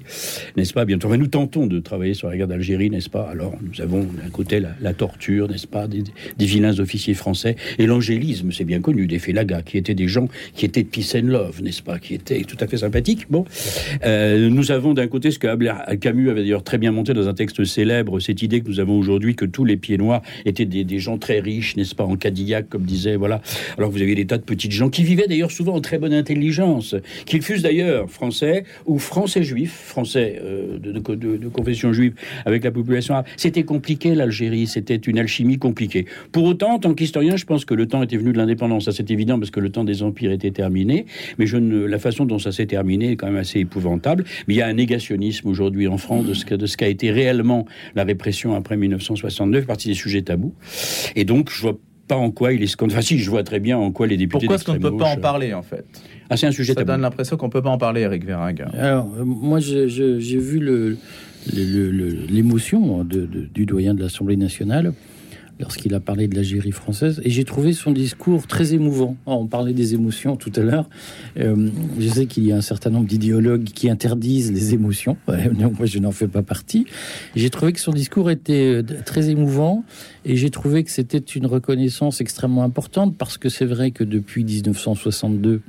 n'est-ce 0.57 0.73
pas? 0.73 0.85
Bientôt, 0.85 1.07
enfin, 1.07 1.17
nous 1.17 1.27
tentons 1.27 1.67
de 1.67 1.79
travailler 1.79 2.15
sur 2.15 2.29
la 2.29 2.35
guerre 2.35 2.47
d'Algérie, 2.47 2.89
n'est-ce 2.89 3.11
pas? 3.11 3.29
Alors, 3.29 3.53
nous 3.61 3.79
avons 3.79 4.05
d'un 4.05 4.31
côté 4.31 4.59
la, 4.59 4.93
torture, 4.95 5.47
n'est-ce 5.47 5.67
pas, 5.67 5.87
des, 5.87 6.03
vilains 6.39 6.79
officiers 6.79 7.13
français, 7.13 7.55
et 7.77 7.85
l'angélisme, 7.85 8.51
c'est 8.51 8.65
bien 8.65 8.81
connu, 8.81 9.05
des 9.05 9.19
Félagas, 9.19 9.61
qui 9.61 9.77
étaient 9.77 9.93
des 9.93 10.07
gens 10.07 10.29
qui 10.55 10.65
étaient 10.65 10.83
peace 10.83 11.15
and 11.15 11.27
love, 11.27 11.61
n'est-ce 11.61 11.83
pas? 11.83 11.99
Qui 11.99 12.15
étaient 12.15 12.41
tout 12.41 12.57
à 12.59 12.65
fait 12.65 12.77
sympathiques. 12.77 13.27
Bon, 13.29 13.45
euh, 14.03 14.49
nous 14.49 14.71
avons 14.71 14.95
d'un 14.95 15.05
côté 15.05 15.29
ce 15.29 15.37
que 15.37 15.95
Camus 15.97 16.31
avait 16.31 16.41
d'ailleurs 16.41 16.63
très 16.63 16.79
bien 16.79 16.91
monté 16.91 17.13
dans 17.13 17.27
un 17.27 17.35
texte 17.35 17.63
célèbre, 17.65 18.19
cette 18.19 18.41
idée 18.41 18.61
que 18.61 18.67
nous 18.67 18.79
avons 18.79 18.97
aujourd'hui 18.97 19.35
que 19.35 19.45
tous 19.45 19.63
les 19.63 19.77
pieds 19.77 19.99
noirs 19.99 20.22
étaient 20.45 20.65
des, 20.65 20.99
gens 20.99 21.17
très 21.17 21.39
riches, 21.39 21.75
n'est-ce 21.75 21.95
pas, 21.95 22.05
en 22.05 22.15
Cadillac, 22.15 22.69
comme 22.69 22.83
disait, 22.83 23.15
voilà. 23.15 23.41
Alors 23.77 23.91
vous 23.91 24.01
aviez 24.01 24.15
des 24.15 24.25
tas 24.25 24.37
de 24.37 24.43
petites 24.43 24.71
gens 24.71 24.89
qui 24.89 25.03
vivaient 25.03 25.27
d'ailleurs 25.27 25.51
souvent 25.51 25.75
en 25.75 25.81
très 25.81 25.97
bonne 25.97 26.13
intelligence, 26.13 26.95
qu'ils 27.25 27.41
fussent 27.41 27.61
d'ailleurs 27.61 28.09
français 28.09 28.63
ou 28.85 28.99
français 28.99 29.43
juifs, 29.43 29.73
français 29.73 30.39
euh, 30.43 30.77
de, 30.79 31.47
confession 31.49 31.93
juive 31.93 32.13
avec 32.45 32.63
la 32.63 32.71
population 32.71 33.15
arabe. 33.15 33.25
C'était 33.37 33.63
compliqué 33.63 34.15
l'Algérie, 34.15 34.67
c'était 34.67 34.95
une 34.95 35.19
alchimie 35.19 35.57
compliquée. 35.57 36.05
Pour 36.31 36.43
autant, 36.45 36.75
en 36.75 36.79
tant 36.79 36.93
qu'historien, 36.93 37.35
je 37.35 37.45
pense 37.45 37.65
que 37.65 37.73
le 37.73 37.87
temps 37.87 38.03
était 38.03 38.17
venu 38.17 38.31
de 38.33 38.37
l'indépendance. 38.37 38.85
Ça 38.85 38.91
c'est 38.91 39.09
évident 39.11 39.39
parce 39.39 39.51
que 39.51 39.59
le 39.59 39.69
temps 39.69 39.83
des 39.83 40.03
empires 40.03 40.31
était 40.31 40.51
terminé, 40.51 41.05
mais 41.37 41.45
la 41.45 41.99
façon 41.99 42.25
dont 42.25 42.39
ça 42.39 42.51
s'est 42.51 42.65
terminé 42.65 43.11
est 43.11 43.15
quand 43.15 43.27
même 43.27 43.37
assez 43.37 43.59
épouvantable. 43.59 44.25
Mais 44.47 44.55
il 44.55 44.57
y 44.57 44.61
a 44.61 44.67
un 44.67 44.73
négationnisme 44.73 45.47
aujourd'hui 45.47 45.87
en 45.87 45.97
France 45.97 46.25
de 46.25 46.65
ce 46.65 46.77
qu'a 46.77 46.87
été 46.87 47.11
réellement 47.11 47.65
la 47.95 48.03
répression 48.03 48.55
après 48.55 48.77
1969, 48.77 49.65
partie 49.65 49.87
des 49.89 49.93
sujets 49.93 50.12
tabous. 50.21 50.53
Et 51.15 51.25
donc, 51.25 51.49
je 51.49 51.61
vois 51.61 51.79
pas 52.07 52.15
en 52.17 52.29
quoi 52.31 52.53
il 52.53 52.61
est 52.61 52.67
scandaleux. 52.67 52.97
Enfin, 52.99 53.05
si, 53.07 53.17
je 53.17 53.29
vois 53.29 53.43
très 53.43 53.59
bien 53.59 53.77
en 53.77 53.91
quoi 53.91 54.05
les 54.07 54.17
députés. 54.17 54.45
Pourquoi 54.45 54.55
est-ce 54.57 54.65
qu'on 54.65 54.73
ne 54.73 54.77
peut 54.77 54.95
pas 54.95 55.05
en 55.05 55.13
gauche- 55.15 55.21
parler, 55.21 55.53
en 55.53 55.63
fait? 55.63 55.85
Ah, 56.29 56.37
c'est 56.37 56.47
un 56.47 56.51
sujet 56.51 56.73
Ça 56.73 56.81
tabou. 56.81 56.87
donne 56.91 57.01
l'impression 57.01 57.37
qu'on 57.37 57.47
ne 57.47 57.51
peut 57.51 57.61
pas 57.61 57.69
en 57.69 57.77
parler, 57.77 58.01
Eric 58.01 58.25
Verrag. 58.25 58.65
Alors, 58.77 59.07
euh, 59.17 59.23
moi, 59.23 59.59
j'ai 59.59 59.87
vu 60.37 60.59
le- 60.59 60.97
le- 61.55 61.63
le- 61.65 61.91
le- 61.91 62.25
l'émotion 62.29 63.03
de- 63.03 63.25
de- 63.25 63.47
du 63.53 63.65
doyen 63.65 63.93
de 63.93 64.01
l'Assemblée 64.01 64.37
nationale 64.37 64.93
lorsqu'il 65.63 65.93
a 65.95 66.01
parlé 66.01 66.27
de 66.27 66.35
l'Algérie 66.35 66.73
française, 66.73 67.21
et 67.23 67.29
j'ai 67.29 67.45
trouvé 67.45 67.71
son 67.71 67.91
discours 67.91 68.47
très 68.47 68.73
émouvant. 68.73 69.15
Oh, 69.25 69.37
on 69.39 69.47
parlait 69.47 69.71
des 69.71 69.93
émotions 69.93 70.35
tout 70.35 70.51
à 70.57 70.59
l'heure. 70.59 70.89
Euh, 71.39 71.69
je 71.97 72.07
sais 72.09 72.25
qu'il 72.25 72.45
y 72.45 72.51
a 72.51 72.57
un 72.57 72.61
certain 72.61 72.89
nombre 72.89 73.07
d'idéologues 73.07 73.63
qui 73.63 73.89
interdisent 73.89 74.51
les 74.51 74.73
émotions. 74.73 75.15
Moi, 75.27 75.85
je 75.85 75.99
n'en 75.99 76.11
fais 76.11 76.27
pas 76.27 76.41
partie. 76.41 76.85
J'ai 77.35 77.49
trouvé 77.49 77.71
que 77.71 77.79
son 77.79 77.93
discours 77.93 78.29
était 78.29 78.83
euh, 78.83 78.83
très 79.05 79.29
émouvant, 79.29 79.85
et 80.25 80.35
j'ai 80.35 80.49
trouvé 80.49 80.83
que 80.83 80.91
c'était 80.91 81.17
une 81.17 81.45
reconnaissance 81.45 82.19
extrêmement 82.19 82.63
importante, 82.63 83.15
parce 83.17 83.37
que 83.37 83.47
c'est 83.47 83.65
vrai 83.65 83.91
que 83.91 84.03
depuis 84.03 84.43
1962, 84.43 85.61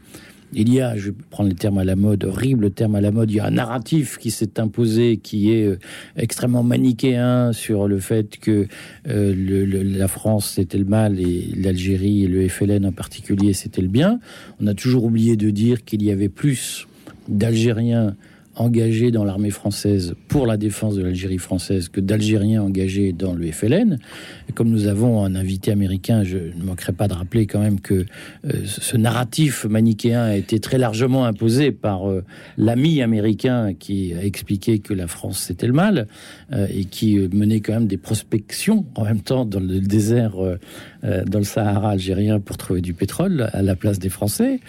il 0.55 0.73
y 0.73 0.81
a, 0.81 0.97
je 0.97 1.11
vais 1.11 1.17
prendre 1.31 1.49
les 1.49 1.55
termes 1.55 1.79
à 1.79 1.85
la 1.85 1.97
mode, 1.97 2.25
horrible 2.25 2.71
terme 2.71 2.95
à 2.95 3.01
la 3.01 3.11
mode, 3.11 3.31
il 3.31 3.37
y 3.37 3.41
a 3.41 3.47
un 3.47 3.51
narratif 3.51 4.19
qui 4.19 4.31
s'est 4.31 4.61
imposé 4.61 5.17
qui 5.19 5.53
est 5.53 5.65
euh, 5.65 5.79
extrêmement 6.17 6.63
manichéen 6.63 7.53
sur 7.53 7.89
le 7.89 7.99
fait 7.99 8.39
que 8.39 8.67
euh, 9.09 9.83
la 9.99 10.09
France 10.09 10.53
c'était 10.57 10.79
le 10.79 10.85
mal 10.85 11.21
et 11.21 11.53
l'Algérie 11.57 12.25
et 12.25 12.29
le 12.29 12.49
FLN 12.49 12.87
en 12.87 12.93
particulier 12.93 13.53
c'était 13.53 13.83
le 13.83 13.89
bien. 13.89 14.21
On 14.61 14.67
a 14.67 14.75
toujours 14.75 15.05
oublié 15.05 15.37
de 15.37 15.51
dire 15.51 15.85
qu'il 15.85 16.03
y 16.03 16.11
avait 16.11 16.29
plus 16.29 16.87
d'Algériens 17.29 18.15
engagés 18.57 19.11
dans 19.11 19.25
l'armée 19.25 19.51
française 19.51 20.15
pour 20.29 20.47
la 20.47 20.57
défense 20.57 20.95
de 20.95 21.03
l'Algérie 21.03 21.39
française 21.39 21.89
que 21.89 22.01
d'Algériens 22.01 22.63
engagés 22.63 23.13
dans 23.13 23.35
le 23.35 23.51
FLN. 23.51 23.99
Comme 24.55 24.71
nous 24.71 24.87
avons 24.87 25.25
un 25.25 25.35
invité 25.35 25.73
américain, 25.73 26.25
je 26.25 26.39
ne 26.39 26.65
manquerai 26.65 26.93
pas 26.93 27.09
de 27.09 27.15
rappeler 27.15 27.47
quand 27.47 27.61
même 27.61 27.81
que 27.81 27.95
euh, 28.45 28.53
ce 28.65 28.97
narratif 28.97 29.65
manichéen 29.65 30.23
a 30.23 30.37
été 30.37 30.61
très 30.61 30.79
largement 30.79 31.25
imposé 31.25 31.73
par 31.73 32.09
euh, 32.09 32.25
l'ami 32.57 33.03
américain 33.03 33.75
qui 33.75 34.15
a 34.15 34.25
expliqué 34.25 34.79
que 34.79 34.95
la 34.95 35.07
France 35.07 35.39
c'était 35.39 35.67
le 35.67 35.73
mal 35.73 36.07
euh, 36.53 36.67
et 36.71 36.85
qui 36.85 37.19
menait 37.33 37.61
quand 37.61 37.75
même 37.75 37.87
des 37.87 37.97
prospections 37.97 38.85
en 38.95 39.05
même 39.05 39.21
temps 39.21 39.45
dans 39.45 39.61
le 39.61 39.81
désert, 39.81 40.35
dans 41.05 41.39
le 41.39 41.45
Sahara 41.45 41.91
algérien 41.91 42.41
pour 42.41 42.57
trouver 42.57 42.81
du 42.81 42.95
pétrole 42.95 43.51
à 43.53 43.63
la 43.63 43.77
place 43.77 43.99
des 43.99 44.09
Français. 44.09 44.61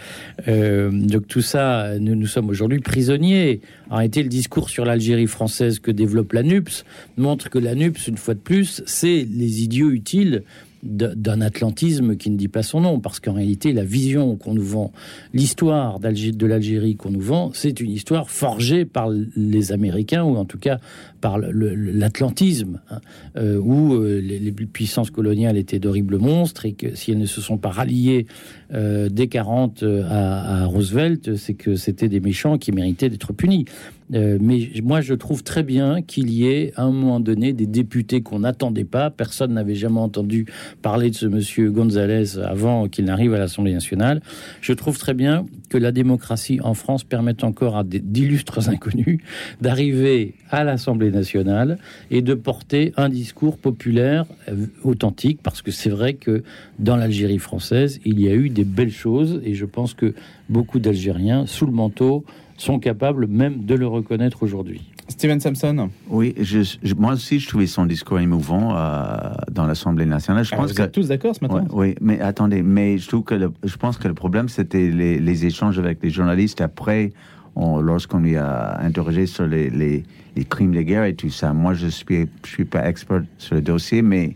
Euh, 0.47 0.89
donc 0.91 1.27
tout 1.27 1.41
ça, 1.41 1.97
nous, 1.99 2.15
nous 2.15 2.27
sommes 2.27 2.49
aujourd'hui 2.49 2.79
prisonniers. 2.79 3.61
En 3.89 3.97
réalité, 3.97 4.23
le 4.23 4.29
discours 4.29 4.69
sur 4.69 4.85
l'Algérie 4.85 5.27
française 5.27 5.79
que 5.79 5.91
développe 5.91 6.33
la 6.33 6.43
NUPS 6.43 6.85
montre 7.17 7.49
que 7.49 7.59
la 7.59 7.75
NUPS, 7.75 8.07
une 8.07 8.17
fois 8.17 8.33
de 8.33 8.39
plus, 8.39 8.83
c'est 8.85 9.27
les 9.29 9.63
idiots 9.63 9.91
utiles 9.91 10.43
d'un 10.85 11.41
atlantisme 11.41 12.15
qui 12.15 12.29
ne 12.29 12.37
dit 12.37 12.47
pas 12.47 12.63
son 12.63 12.81
nom, 12.81 12.99
parce 12.99 13.19
qu'en 13.19 13.33
réalité, 13.33 13.73
la 13.73 13.83
vision 13.83 14.35
qu'on 14.35 14.53
nous 14.53 14.63
vend, 14.63 14.91
l'histoire 15.33 15.99
de 15.99 16.45
l'Algérie 16.45 16.95
qu'on 16.95 17.09
nous 17.09 17.21
vend, 17.21 17.51
c'est 17.53 17.79
une 17.79 17.91
histoire 17.91 18.29
forgée 18.29 18.85
par 18.85 19.09
les 19.35 19.71
Américains, 19.71 20.23
ou 20.23 20.37
en 20.37 20.45
tout 20.45 20.59
cas 20.59 20.79
par 21.21 21.39
l'atlantisme, 21.39 22.81
hein, 22.91 22.99
euh, 23.35 23.57
où 23.57 23.95
euh, 23.95 24.21
les, 24.21 24.51
puissances 24.51 25.09
coloniales 25.09 25.57
étaient 25.57 25.79
d'horribles 25.79 26.19
monstres, 26.19 26.65
et 26.65 26.73
que 26.73 26.95
si 26.95 27.11
elles 27.11 27.17
ne 27.17 27.25
se 27.25 27.41
sont 27.41 27.57
pas 27.57 27.69
ralliées 27.69 28.27
euh, 28.73 29.09
dès 29.09 29.27
40 29.27 29.83
à, 29.83 30.61
à 30.61 30.65
Roosevelt, 30.65 31.35
c'est 31.35 31.55
que 31.55 31.75
c'était 31.75 32.09
des 32.09 32.19
méchants 32.19 32.57
qui 32.57 32.71
méritaient 32.71 33.09
d'être 33.09 33.33
punis. 33.33 33.65
Euh, 34.13 34.37
mais 34.39 34.69
moi, 34.83 35.01
je 35.01 35.13
trouve 35.13 35.43
très 35.43 35.63
bien 35.63 36.01
qu'il 36.01 36.29
y 36.29 36.47
ait, 36.47 36.73
à 36.75 36.83
un 36.83 36.91
moment 36.91 37.19
donné, 37.19 37.53
des 37.53 37.65
députés 37.65 38.21
qu'on 38.21 38.39
n'attendait 38.39 38.83
pas. 38.83 39.09
Personne 39.09 39.53
n'avait 39.53 39.75
jamais 39.75 39.99
entendu 39.99 40.45
parler 40.81 41.09
de 41.09 41.15
ce 41.15 41.25
monsieur 41.25 41.71
González 41.71 42.37
avant 42.39 42.87
qu'il 42.87 43.05
n'arrive 43.05 43.33
à 43.33 43.39
l'Assemblée 43.39 43.73
nationale. 43.73 44.21
Je 44.61 44.73
trouve 44.73 44.97
très 44.97 45.13
bien 45.13 45.45
que 45.69 45.77
la 45.77 45.91
démocratie 45.91 46.59
en 46.61 46.73
France 46.73 47.03
permette 47.03 47.43
encore 47.43 47.77
à 47.77 47.83
d'illustres 47.83 48.69
inconnus 48.69 49.19
d'arriver 49.61 50.35
à 50.51 50.63
l'Assemblée 50.63 51.11
nationale 51.11 51.77
et 52.11 52.21
de 52.21 52.33
porter 52.33 52.93
un 52.97 53.09
discours 53.09 53.57
populaire 53.57 54.25
euh, 54.49 54.67
authentique, 54.83 55.39
parce 55.41 55.61
que 55.61 55.71
c'est 55.71 55.89
vrai 55.89 56.13
que 56.13 56.43
dans 56.79 56.95
l'Algérie 56.95 57.39
française, 57.39 57.99
il 58.05 58.19
y 58.19 58.27
a 58.27 58.33
eu 58.33 58.49
des 58.49 58.63
belles 58.63 58.91
choses, 58.91 59.41
et 59.43 59.55
je 59.55 59.65
pense 59.65 59.93
que 59.93 60.13
beaucoup 60.49 60.79
d'Algériens, 60.79 61.45
sous 61.47 61.65
le 61.65 61.71
manteau, 61.71 62.23
sont 62.57 62.79
capables 62.79 63.27
même 63.27 63.65
de 63.65 63.75
le 63.75 63.87
reconnaître 63.87 64.43
aujourd'hui. 64.43 64.81
Steven 65.07 65.39
Sampson 65.39 65.89
Oui, 66.09 66.33
je, 66.39 66.93
moi 66.95 67.13
aussi, 67.13 67.39
je 67.39 67.47
trouvais 67.47 67.67
son 67.67 67.85
discours 67.85 68.19
émouvant 68.19 68.75
euh, 68.75 69.33
dans 69.51 69.67
l'Assemblée 69.67 70.05
nationale. 70.05 70.43
Je 70.43 70.51
ah, 70.53 70.57
pense 70.57 70.71
vous 70.71 70.77
que, 70.77 70.81
êtes 70.81 70.91
tous 70.91 71.09
d'accord 71.09 71.35
ce 71.35 71.43
matin? 71.45 71.65
Oui, 71.71 71.95
mais 72.01 72.19
attendez, 72.19 72.63
mais 72.63 72.97
je 72.97 73.07
trouve 73.07 73.23
que 73.23 73.51
je 73.63 73.77
pense 73.77 73.97
que 73.97 74.07
le 74.07 74.15
problème, 74.15 74.49
c'était 74.49 74.89
les, 74.89 75.45
échanges 75.45 75.77
avec 75.77 76.01
les 76.01 76.09
journalistes 76.09 76.61
après, 76.61 77.11
lorsqu'on 77.55 78.19
lui 78.19 78.35
a 78.35 78.79
interrogé 78.81 79.27
sur 79.27 79.45
les, 79.45 79.69
les, 79.69 80.03
crimes 80.45 80.73
de 80.73 80.81
guerre 80.81 81.05
et 81.05 81.13
tout 81.13 81.29
ça. 81.29 81.53
Moi, 81.53 81.75
je 81.75 81.87
suis, 81.87 82.27
je 82.43 82.49
suis 82.49 82.65
pas 82.65 82.87
expert 82.89 83.23
sur 83.37 83.55
le 83.55 83.61
dossier, 83.61 84.01
mais 84.01 84.35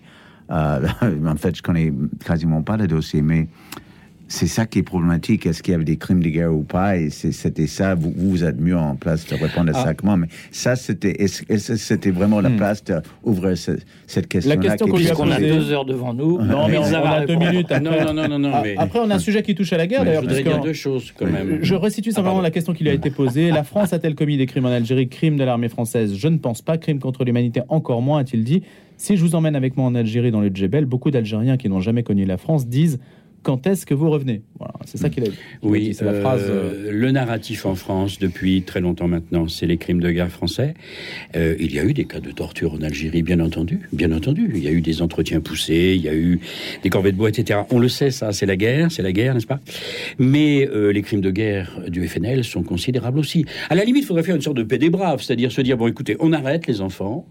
euh, 0.51 0.88
en 1.28 1.36
fait, 1.36 1.55
je 1.57 1.63
connais 1.63 1.91
quasiment 2.24 2.61
pas 2.61 2.78
le 2.78 2.88
dossier, 2.88 3.22
mais 3.22 3.47
c'est 4.30 4.45
ça 4.47 4.67
qui 4.67 4.80
est 4.80 4.84
problématique. 4.84 5.47
Est-ce 5.47 5.63
qu'il 5.63 5.71
y 5.71 5.75
avait 5.75 5.84
des 5.84 5.97
crimes 5.97 6.21
de 6.21 6.30
guerre 6.30 6.53
ou 6.53 6.61
pas? 6.61 6.97
Et 6.97 7.09
c'était 7.09 7.65
ça. 7.65 7.95
Vous, 7.95 8.13
vous 8.15 8.43
êtes 8.43 8.61
mieux 8.61 8.77
en 8.77 8.95
place 8.95 9.25
de 9.25 9.34
répondre 9.36 9.75
à 9.75 9.80
ah. 9.80 9.84
ça 9.84 9.93
que 9.95 10.05
moi. 10.05 10.17
Mais 10.17 10.27
ça, 10.51 10.75
c'était 10.75 11.27
c'était 11.27 12.11
vraiment 12.11 12.39
la 12.39 12.49
hmm. 12.49 12.57
place 12.57 12.84
d'ouvrir 12.84 13.57
cette 13.57 14.27
question-là. 14.27 14.55
La 14.55 14.61
question 14.61 14.88
qu'on 14.88 14.97
lui 14.97 15.09
a 15.09 15.15
posée? 15.15 15.34
a 15.34 15.39
deux 15.39 15.71
heures 15.71 15.86
devant 15.86 16.13
nous. 16.13 16.39
Non, 16.39 16.67
mais 16.67 16.77
on, 16.77 16.84
a 16.84 17.25
deux 17.25 17.36
minutes. 17.36 17.71
Non, 17.71 18.13
non, 18.13 18.27
non, 18.27 18.39
non. 18.39 18.51
Ah, 18.53 18.63
après, 18.77 18.99
on 18.99 19.09
a 19.09 19.15
un 19.15 19.19
sujet 19.19 19.41
qui 19.41 19.55
touche 19.55 19.73
à 19.73 19.77
la 19.77 19.88
guerre, 19.88 20.05
d'ailleurs. 20.05 20.21
Je 20.21 20.27
voudrais 20.27 20.43
dire 20.43 20.61
deux 20.61 20.73
choses, 20.73 21.11
quand 21.17 21.25
même. 21.25 21.59
Je 21.63 21.73
resitue 21.73 22.11
simplement 22.11 22.39
ah, 22.39 22.43
la 22.43 22.51
question 22.51 22.73
qui 22.73 22.84
lui 22.84 22.91
a 22.91 22.93
été 22.93 23.09
posée. 23.09 23.49
La 23.49 23.63
France 23.63 23.93
a-t-elle 23.93 24.13
commis 24.13 24.38
des 24.38 24.45
crimes 24.45 24.65
en 24.65 24.71
Algérie? 24.71 25.09
Crimes 25.09 25.38
de 25.38 25.43
l'armée 25.43 25.69
française? 25.69 26.15
Je 26.15 26.27
ne 26.27 26.38
pense 26.38 26.61
pas. 26.61 26.77
Crimes 26.77 26.99
contre 26.99 27.25
l'humanité, 27.25 27.61
encore 27.67 28.03
moins, 28.03 28.19
a-t-il 28.19 28.43
dit. 28.43 28.61
Si 28.97 29.15
je 29.15 29.23
vous 29.23 29.34
emmène 29.34 29.55
avec 29.55 29.77
moi 29.77 29.88
en 29.88 29.95
Algérie, 29.95 30.30
dans 30.30 30.41
le 30.41 30.49
Djebel, 30.53 30.86
beaucoup 30.86 31.09
d'Algériens 31.09 31.55
qui 31.55 31.69
n'ont 31.69 31.80
jamais 31.80 32.03
connu 32.03 32.25
la 32.25 32.38
France 32.38 32.67
disent 32.67 32.99
quand 33.43 33.67
est-ce 33.67 33.85
que 33.85 33.93
vous 33.93 34.09
revenez 34.09 34.41
voilà, 34.57 34.73
C'est 34.85 34.97
ça 34.97 35.09
qu'il 35.09 35.23
a 35.23 35.27
dit. 35.27 35.37
Oui, 35.61 35.93
c'est 35.93 36.05
la 36.05 36.11
euh, 36.11 36.21
phrase. 36.21 36.41
Euh, 36.45 36.91
le 36.91 37.11
narratif 37.11 37.65
en 37.65 37.75
France, 37.75 38.19
depuis 38.19 38.63
très 38.63 38.81
longtemps 38.81 39.07
maintenant, 39.07 39.47
c'est 39.47 39.65
les 39.65 39.77
crimes 39.77 40.01
de 40.01 40.11
guerre 40.11 40.29
français. 40.29 40.73
Euh, 41.35 41.55
il 41.59 41.73
y 41.73 41.79
a 41.79 41.83
eu 41.83 41.93
des 41.93 42.05
cas 42.05 42.19
de 42.19 42.31
torture 42.31 42.73
en 42.73 42.81
Algérie, 42.81 43.23
bien 43.23 43.39
entendu, 43.39 43.81
bien 43.93 44.11
entendu. 44.11 44.51
Il 44.53 44.63
y 44.63 44.67
a 44.67 44.71
eu 44.71 44.81
des 44.81 45.01
entretiens 45.01 45.39
poussés, 45.39 45.93
il 45.95 46.01
y 46.01 46.09
a 46.09 46.15
eu 46.15 46.39
des 46.83 46.89
corvées 46.89 47.11
de 47.11 47.17
bois, 47.17 47.29
etc. 47.29 47.61
On 47.71 47.79
le 47.79 47.89
sait, 47.89 48.11
ça, 48.11 48.31
c'est 48.31 48.45
la 48.45 48.57
guerre, 48.57 48.91
c'est 48.91 49.03
la 49.03 49.11
guerre, 49.11 49.33
n'est-ce 49.33 49.47
pas? 49.47 49.59
Mais 50.17 50.67
les 50.91 51.01
crimes 51.01 51.21
de 51.21 51.31
guerre 51.31 51.81
du 51.87 52.07
FNL 52.07 52.43
sont 52.43 52.63
considérables 52.63 53.19
aussi. 53.19 53.45
À 53.69 53.75
la 53.75 53.83
limite, 53.85 54.03
il 54.03 54.07
faudrait 54.07 54.23
faire 54.23 54.35
une 54.35 54.41
sorte 54.41 54.57
de 54.57 54.63
paix 54.63 54.77
des 54.77 54.89
braves, 54.89 55.21
c'est-à-dire 55.21 55.51
se 55.51 55.61
dire 55.61 55.77
bon, 55.77 55.87
écoutez, 55.87 56.15
on 56.19 56.33
arrête 56.33 56.67
les 56.67 56.81
enfants. 56.81 57.25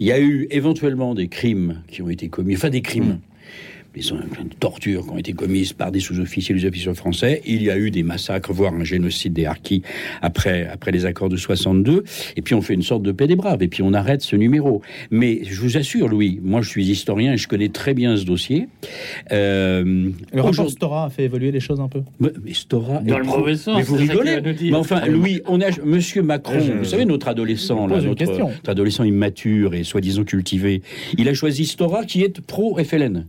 Il 0.00 0.06
y 0.06 0.12
a 0.12 0.20
eu 0.20 0.46
éventuellement 0.50 1.14
des 1.14 1.28
crimes 1.28 1.82
qui 1.88 2.02
ont 2.02 2.10
été 2.10 2.28
commis, 2.28 2.54
enfin 2.56 2.70
des 2.70 2.82
crimes. 2.82 3.04
Hmm 3.04 3.31
les 3.94 4.02
tortures 4.58 5.04
qui 5.04 5.10
ont 5.10 5.18
été 5.18 5.32
commises 5.32 5.72
par 5.72 5.92
des 5.92 6.00
sous-officiers 6.00 6.54
et 6.54 6.58
des 6.58 6.66
officiers 6.66 6.94
français. 6.94 7.42
Il 7.46 7.62
y 7.62 7.70
a 7.70 7.78
eu 7.78 7.90
des 7.90 8.02
massacres, 8.02 8.52
voire 8.52 8.72
un 8.74 8.84
génocide 8.84 9.32
des 9.32 9.46
Harkis 9.46 9.82
après, 10.20 10.66
après 10.66 10.90
les 10.90 11.06
accords 11.06 11.28
de 11.28 11.36
62. 11.36 12.04
Et 12.36 12.42
puis 12.42 12.54
on 12.54 12.62
fait 12.62 12.74
une 12.74 12.82
sorte 12.82 13.02
de 13.02 13.12
paix 13.12 13.26
des 13.26 13.36
braves. 13.36 13.62
Et 13.62 13.68
puis 13.68 13.82
on 13.82 13.92
arrête 13.92 14.22
ce 14.22 14.36
numéro. 14.36 14.82
Mais 15.10 15.40
je 15.44 15.60
vous 15.60 15.76
assure, 15.76 16.08
Louis, 16.08 16.40
moi 16.42 16.62
je 16.62 16.68
suis 16.68 16.88
historien 16.88 17.34
et 17.34 17.36
je 17.36 17.48
connais 17.48 17.68
très 17.68 17.94
bien 17.94 18.16
ce 18.16 18.24
dossier. 18.24 18.68
Euh, 19.30 20.10
le 20.32 20.40
rapport 20.40 20.70
Stora 20.70 21.06
a 21.06 21.10
fait 21.10 21.24
évoluer 21.24 21.50
les 21.50 21.60
choses 21.60 21.80
un 21.80 21.88
peu. 21.88 22.02
Mais, 22.20 22.30
Stora. 22.52 23.00
Dans 23.00 23.18
le 23.18 23.24
mauvais 23.24 23.56
sens. 23.56 23.76
Mais 23.76 23.82
vous 23.82 23.96
rigolez. 23.96 24.40
Mais 24.62 24.74
enfin, 24.74 25.06
Louis, 25.06 25.42
on 25.46 25.60
a. 25.60 25.66
Monsieur 25.84 26.22
Macron, 26.22 26.58
vous 26.78 26.84
savez, 26.84 27.04
notre 27.04 27.28
adolescent, 27.28 27.86
là, 27.86 28.00
notre, 28.00 28.24
notre 28.24 28.70
adolescent 28.70 29.04
immature 29.04 29.74
et 29.74 29.84
soi-disant 29.84 30.24
cultivé, 30.24 30.82
il 31.18 31.28
a 31.28 31.34
choisi 31.34 31.66
Stora 31.66 32.04
qui 32.04 32.22
est 32.22 32.40
pro-FLN. 32.40 33.26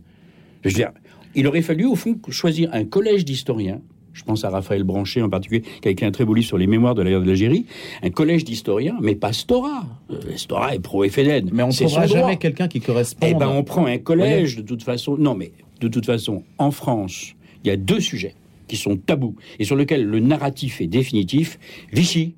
Je 0.64 0.70
veux 0.70 0.74
dire, 0.74 0.92
il 1.34 1.46
aurait 1.46 1.62
fallu, 1.62 1.84
au 1.84 1.94
fond, 1.94 2.16
choisir 2.30 2.70
un 2.72 2.84
collège 2.84 3.24
d'historiens. 3.24 3.80
Je 4.12 4.22
pense 4.22 4.44
à 4.44 4.50
Raphaël 4.50 4.84
Branché 4.84 5.20
en 5.22 5.28
particulier, 5.28 5.62
qui 5.82 5.88
a 5.88 5.90
écrit 5.90 6.06
un 6.06 6.12
très 6.12 6.24
beau 6.24 6.34
livre 6.34 6.46
sur 6.46 6.56
les 6.56 6.68
mémoires 6.68 6.94
de 6.94 7.02
la 7.02 7.10
guerre 7.10 7.20
de 7.20 7.26
l'Algérie. 7.26 7.66
Un 8.02 8.10
collège 8.10 8.44
d'historiens, 8.44 8.96
mais 9.02 9.16
pas 9.16 9.32
Stora. 9.32 9.84
Euh, 10.10 10.36
Stora 10.36 10.74
est 10.74 10.78
pro-FNN. 10.78 11.50
Mais 11.52 11.64
on 11.64 11.68
ne 11.68 11.72
trouvera 11.72 12.06
jamais 12.06 12.36
quelqu'un 12.36 12.68
qui 12.68 12.80
correspond. 12.80 13.26
Eh 13.28 13.34
ben, 13.34 13.48
on 13.48 13.64
prend 13.64 13.86
un 13.86 13.98
collège, 13.98 14.56
de 14.56 14.62
toute 14.62 14.84
façon. 14.84 15.16
Non, 15.18 15.34
mais 15.34 15.50
de 15.80 15.88
toute 15.88 16.06
façon, 16.06 16.44
en 16.58 16.70
France, 16.70 17.34
il 17.64 17.68
y 17.68 17.70
a 17.70 17.76
deux 17.76 18.00
sujets 18.00 18.34
qui 18.68 18.76
sont 18.76 18.96
tabous 18.96 19.34
et 19.58 19.64
sur 19.64 19.76
lesquels 19.76 20.04
le 20.04 20.20
narratif 20.20 20.80
est 20.80 20.86
définitif 20.86 21.58
Vichy 21.92 22.34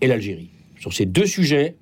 et 0.00 0.06
l'Algérie. 0.06 0.50
Sur 0.78 0.92
ces 0.92 1.04
deux 1.04 1.26
sujets, 1.26 1.76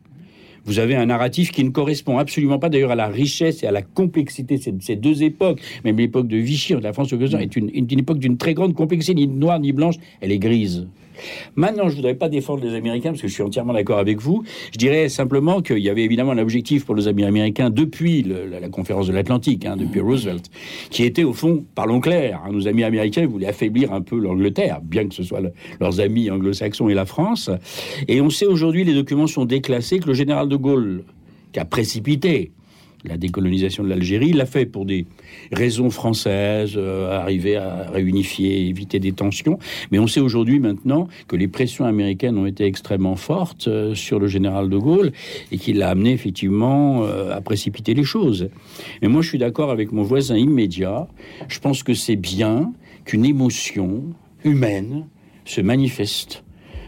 vous 0.65 0.79
avez 0.79 0.97
un 0.97 1.07
narratif 1.07 1.53
qui 1.53 1.65
ne 1.65 1.71
correspond 1.71 2.19
absolument 2.19 2.59
pas 2.59 2.69
d'ailleurs 2.69 2.91
à 2.91 2.97
la 2.97 3.09
richesse 3.09 3.63
et 3.63 3.67
à 3.67 3.71
la 3.71 3.83
complexité 3.83 4.59
de 4.59 4.83
ces 4.83 4.97
deux 4.97 5.23
époques. 5.23 5.61
Même 5.85 5.97
l'époque 5.97 6.29
de 6.29 6.37
Vichy, 6.37 6.75
de 6.75 6.79
la 6.79 6.93
France 6.93 7.13
est 7.13 7.57
une, 7.57 7.71
une 7.73 7.99
époque 7.99 8.19
d'une 8.19 8.37
très 8.37 8.55
grande 8.55 8.75
complexité, 8.75 9.15
ni 9.15 9.27
noire 9.27 9.59
ni 9.59 9.73
blanche, 9.73 9.97
elle 10.21 10.33
est 10.33 10.39
grise. 10.39 10.87
Maintenant, 11.57 11.85
je 11.85 11.93
ne 11.93 11.97
voudrais 11.97 12.15
pas 12.15 12.29
défendre 12.29 12.65
les 12.65 12.75
Américains 12.75 13.11
parce 13.11 13.23
que 13.23 13.29
je 13.29 13.33
suis 13.33 13.43
entièrement 13.43 13.73
d'accord 13.73 13.99
avec 13.99 14.21
vous. 14.21 14.45
Je 14.73 14.79
dirais 14.79 15.09
simplement 15.09 15.63
qu'il 15.63 15.79
y 15.79 15.89
avait 15.89 16.05
évidemment 16.05 16.33
un 16.33 16.39
objectif 16.39 16.85
pour 16.85 16.95
les 16.95 17.09
Américains 17.09 17.71
depuis 17.71 18.23
la, 18.23 18.69
conférence 18.69 19.09
de 19.09 19.13
l'Atlantique, 19.13 19.65
hein, 19.67 19.77
depuis 19.77 20.01
Roosevelt, 20.01 20.45
qui 20.91 21.05
était 21.05 21.25
au 21.25 21.33
fond, 21.33 21.65
parlons 21.75 22.01
clair, 22.01 22.41
hein, 22.45 22.53
nos 22.53 22.69
amis 22.69 22.85
américains 22.85 23.27
voulaient 23.27 23.49
affaiblir 23.49 23.93
un 23.93 24.01
peu 24.01 24.19
l'Angleterre, 24.19 24.81
bien 24.83 25.09
que 25.09 25.15
ce 25.15 25.23
soit 25.23 25.41
leurs 25.81 26.01
amis 26.01 26.31
anglo-saxons 26.31 26.89
et 26.89 26.95
la 26.95 27.07
France. 27.07 27.51
Et 28.09 28.21
on 28.21 28.31
sait 28.31 28.47
aujourd'hui, 28.47 28.85
les 28.85 28.95
documents 28.95 29.27
sont 29.27 29.45
déclassés, 29.45 29.99
que 29.99 30.07
le 30.07 30.15
général 30.15 30.49
de 30.49 30.57
Gaulle, 30.57 31.05
qui 31.53 31.61
a 31.61 31.65
précipité 31.65 32.53
la 33.05 33.17
décolonisation 33.17 33.83
de 33.83 33.89
l'Algérie. 33.89 34.29
Il 34.31 34.37
l'a 34.37 34.47
fait 34.47 34.67
pour 34.67 34.85
des 34.85 35.07
raisons 35.53 35.91
françaises, 35.91 36.75
euh, 36.77 37.19
arriver 37.19 37.57
à 37.57 37.91
réunifier, 37.91 38.69
éviter 38.69 38.99
des 38.99 39.13
tensions. 39.13 39.59
Mais 39.91 39.99
on 39.99 40.07
sait 40.07 40.21
aujourd'hui 40.21 40.59
maintenant 40.59 41.09
que 41.29 41.37
les 41.37 41.49
pressions 41.49 41.85
américaines 41.85 42.37
ont 42.39 42.47
été 42.47 42.65
extrêmement 42.65 43.17
fortes 43.17 43.69
euh, 43.69 43.95
sur 43.95 44.19
le 44.19 44.27
général 44.27 44.69
de 44.69 44.77
Gaulle 44.77 45.13
et 45.53 45.59
qu'il 45.59 45.79
l'a 45.79 45.91
amené 45.91 46.13
effectivement 46.13 47.05
euh, 47.05 47.35
à 47.35 47.41
précipiter 47.41 47.95
les 47.95 48.05
choses. 48.05 48.49
Mais 49.03 49.09
moi, 49.09 49.23
je 49.23 49.29
suis 49.29 49.39
d'accord 49.39 49.71
avec 49.71 49.93
mon 49.93 50.03
voisin 50.03 50.37
immédiat. 50.37 51.09
Je 51.49 51.59
pense 51.59 51.83
que 51.83 51.95
c'est 51.95 52.17
bien 52.17 52.73
qu'une 53.05 53.25
émotion 53.25 54.05
humaine 54.45 55.07
se 55.45 55.61
manifeste 55.61 56.45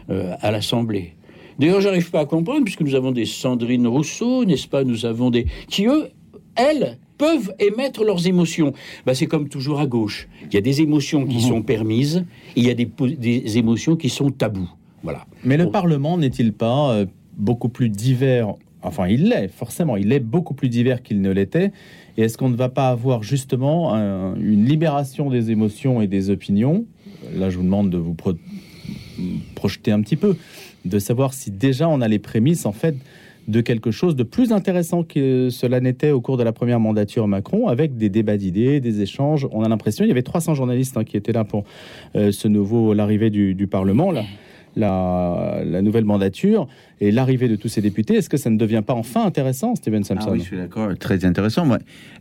à 0.09 0.51
l'Assemblée. 0.51 1.15
D'ailleurs, 1.59 1.81
j'arrive 1.81 2.11
pas 2.11 2.21
à 2.21 2.27
comprendre, 2.27 2.65
puisque 2.65 2.81
nous 2.81 2.95
avons 2.95 3.13
des 3.13 3.27
Sandrine 3.27 3.87
Rousseau, 3.87 4.45
n'est-ce 4.45 4.69
pas? 4.69 4.85
Nous 4.85 5.07
avons 5.07 5.31
des... 5.31 5.47
qui, 5.69 5.87
eux, 5.87 6.09
elles, 6.55 6.99
peuvent 7.19 7.55
émettre 7.61 8.05
leurs 8.05 8.27
émotions. 8.27 8.73
Bah, 9.07 9.15
c'est 9.15 9.27
comme 9.27 9.49
toujours 9.49 9.79
à 9.79 9.87
gauche. 9.87 10.29
Il 10.45 10.55
y 10.55 10.57
a 10.57 10.61
des 10.61 10.81
émotions 10.81 11.25
qui 11.25 11.37
mhm. 11.37 11.43
sont 11.43 11.63
permises, 11.63 12.25
et 12.57 12.61
il 12.61 12.67
y 12.67 12.71
a 12.71 12.75
des, 12.75 12.91
des, 13.17 13.59
émotions 13.59 13.97
qui 13.97 14.09
sont 14.09 14.31
tabous. 14.31 14.71
Voilà. 15.03 15.27
Mais 15.45 15.57
le 15.57 15.71
Parlement 15.71 16.19
n'est-il 16.19 16.53
pas 16.53 16.91
euh, 16.91 17.07
beaucoup 17.37 17.69
plus 17.69 17.89
divers? 17.89 18.55
Enfin, 18.83 19.07
il 19.07 19.29
l'est, 19.29 19.49
forcément. 19.49 19.97
Il 19.97 20.13
est 20.13 20.21
beaucoup 20.21 20.55
plus 20.55 20.69
divers 20.69 21.03
qu'il 21.03 21.21
ne 21.21 21.31
l'était. 21.31 21.71
Et 22.17 22.23
est-ce 22.23 22.37
qu'on 22.37 22.49
ne 22.49 22.57
va 22.57 22.69
pas 22.69 22.89
avoir 22.89 23.23
justement 23.23 23.95
une 23.95 24.65
libération 24.65 25.31
des 25.31 25.53
émotions 25.53 26.03
et 26.03 26.09
des 26.09 26.31
opinions? 26.31 26.85
Là, 27.37 27.49
je 27.49 27.59
vous 27.59 27.63
demande 27.63 27.91
de 27.91 27.99
vous 27.99 28.17
projeter 29.55 29.93
un 29.93 30.03
petit 30.03 30.17
peu 30.17 30.37
de 30.85 30.99
savoir 30.99 31.35
si 31.35 31.51
déjà 31.51 31.89
on 31.89 32.01
a 32.01 32.09
les 32.09 32.19
prémices 32.19 32.67
en 32.67 32.73
fait 32.73 32.97
de 33.49 33.61
quelque 33.61 33.91
chose 33.91 34.15
de 34.17 34.23
plus 34.23 34.53
intéressant 34.53 35.03
que 35.03 35.49
cela 35.51 35.81
n'était 35.81 36.11
au 36.11 36.21
cours 36.21 36.37
de 36.37 36.43
la 36.43 36.53
première 36.53 36.81
mandature 36.81 37.27
Macron, 37.27 37.69
avec 37.69 37.97
des 37.97 38.09
débats 38.09 38.37
d'idées, 38.37 38.81
des 38.81 39.01
échanges. 39.01 39.49
On 39.51 39.65
a 39.65 39.69
l'impression, 39.69 40.05
il 40.05 40.09
y 40.09 40.13
avait 40.13 40.23
300 40.23 40.55
journalistes 40.55 40.97
hein, 40.97 41.05
qui 41.05 41.17
étaient 41.17 41.33
là 41.33 41.45
pour 41.45 41.65
euh, 42.15 42.31
ce 42.31 42.49
nouveau, 42.49 42.95
l'arrivée 42.95 43.31
du, 43.31 43.67
Parlement. 43.67 44.13
Là. 44.13 44.23
la, 44.77 45.63
la 45.65 45.83
nouvelle 45.83 46.05
mandature 46.05 46.69
et 47.01 47.11
l'arrivée 47.11 47.49
de 47.49 47.57
tous 47.57 47.69
ces 47.69 47.81
députés, 47.81 48.15
est-ce 48.15 48.29
que 48.29 48.37
ça 48.37 48.51
ne 48.51 48.57
devient 48.57 48.83
pas 48.87 48.95
enfin 48.95 49.25
intéressant, 49.25 49.75
Steven 49.75 50.05
Sampson 50.05 50.29
Ah 50.29 50.33
oui, 50.33 50.41
je 50.41 50.45
suis 50.45 50.57
d'accord, 50.57 50.97
très 50.99 51.25
intéressant. 51.25 51.67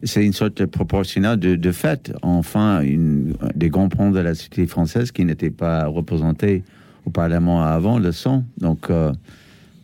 C'est 0.03 0.25
une 0.25 0.33
sorte 0.33 0.57
de 0.57 0.65
proportionnel 0.65 1.37
de, 1.37 1.55
de 1.55 1.71
fait. 1.71 2.13
Enfin, 2.21 2.81
une, 2.81 3.33
des 3.55 3.69
grands 3.69 3.89
ponts 3.89 4.11
de 4.11 4.19
la 4.19 4.33
société 4.33 4.65
française 4.65 5.11
qui 5.11 5.25
n'étaient 5.25 5.51
pas 5.51 5.85
représentés 5.87 6.63
au 7.05 7.09
Parlement 7.09 7.63
avant 7.63 7.99
le 7.99 8.11
sont. 8.11 8.43
Donc, 8.57 8.89
euh, 8.89 9.11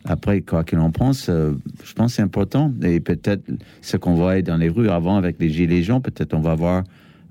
après, 0.04 0.40
quoi 0.40 0.64
qu'il 0.64 0.78
en 0.78 0.90
pense, 0.90 1.28
euh, 1.28 1.52
je 1.84 1.92
pense 1.92 2.12
que 2.12 2.16
c'est 2.16 2.22
important. 2.22 2.72
Et 2.82 3.00
peut-être 3.00 3.42
ce 3.82 3.96
qu'on 3.96 4.14
voyait 4.14 4.42
dans 4.42 4.56
les 4.56 4.68
rues 4.68 4.88
avant 4.88 5.16
avec 5.16 5.36
les 5.38 5.50
gilets 5.50 5.82
jaunes, 5.82 6.02
peut-être 6.02 6.34
on 6.34 6.40
va 6.40 6.54
voir 6.54 6.84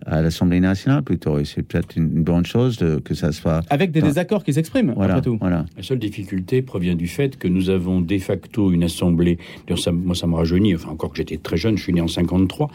à 0.06 0.22
l'Assemblée 0.22 0.60
nationale 0.60 1.02
plutôt. 1.04 1.40
Et 1.40 1.46
c'est 1.46 1.64
peut-être 1.64 1.96
une 1.98 2.08
bonne 2.24 2.46
chose 2.46 2.78
de, 2.78 2.98
que 3.00 3.14
ça 3.14 3.32
soit. 3.32 3.62
Avec 3.70 3.92
des 3.92 4.02
dans- 4.02 4.08
désaccords 4.08 4.44
qui 4.44 4.54
s'expriment, 4.54 4.94
Voilà, 4.96 5.16
après 5.16 5.26
tout. 5.30 5.38
voilà. 5.40 5.66
La 5.76 5.84
seule 5.84 6.00
difficulté 6.00 6.62
provient 6.62 6.96
du 6.96 7.08
fait 7.08 7.38
que 7.38 7.48
nous 7.48 7.70
avons 7.70 8.02
de 8.02 8.18
facto 8.20 8.72
une 8.72 8.84
assemblée. 8.84 9.38
Ça- 9.76 9.92
moi, 9.92 10.16
ça 10.16 10.28
me 10.28 10.36
rajeunit. 10.36 10.76
Enfin, 10.76 10.90
encore 10.90 11.12
que 11.12 11.18
j'étais 11.18 11.38
très 11.38 11.58
jeune, 11.58 11.78
je 11.78 11.84
suis 11.84 11.94
né 11.94 12.02
en 12.02 12.08
53. 12.08 12.70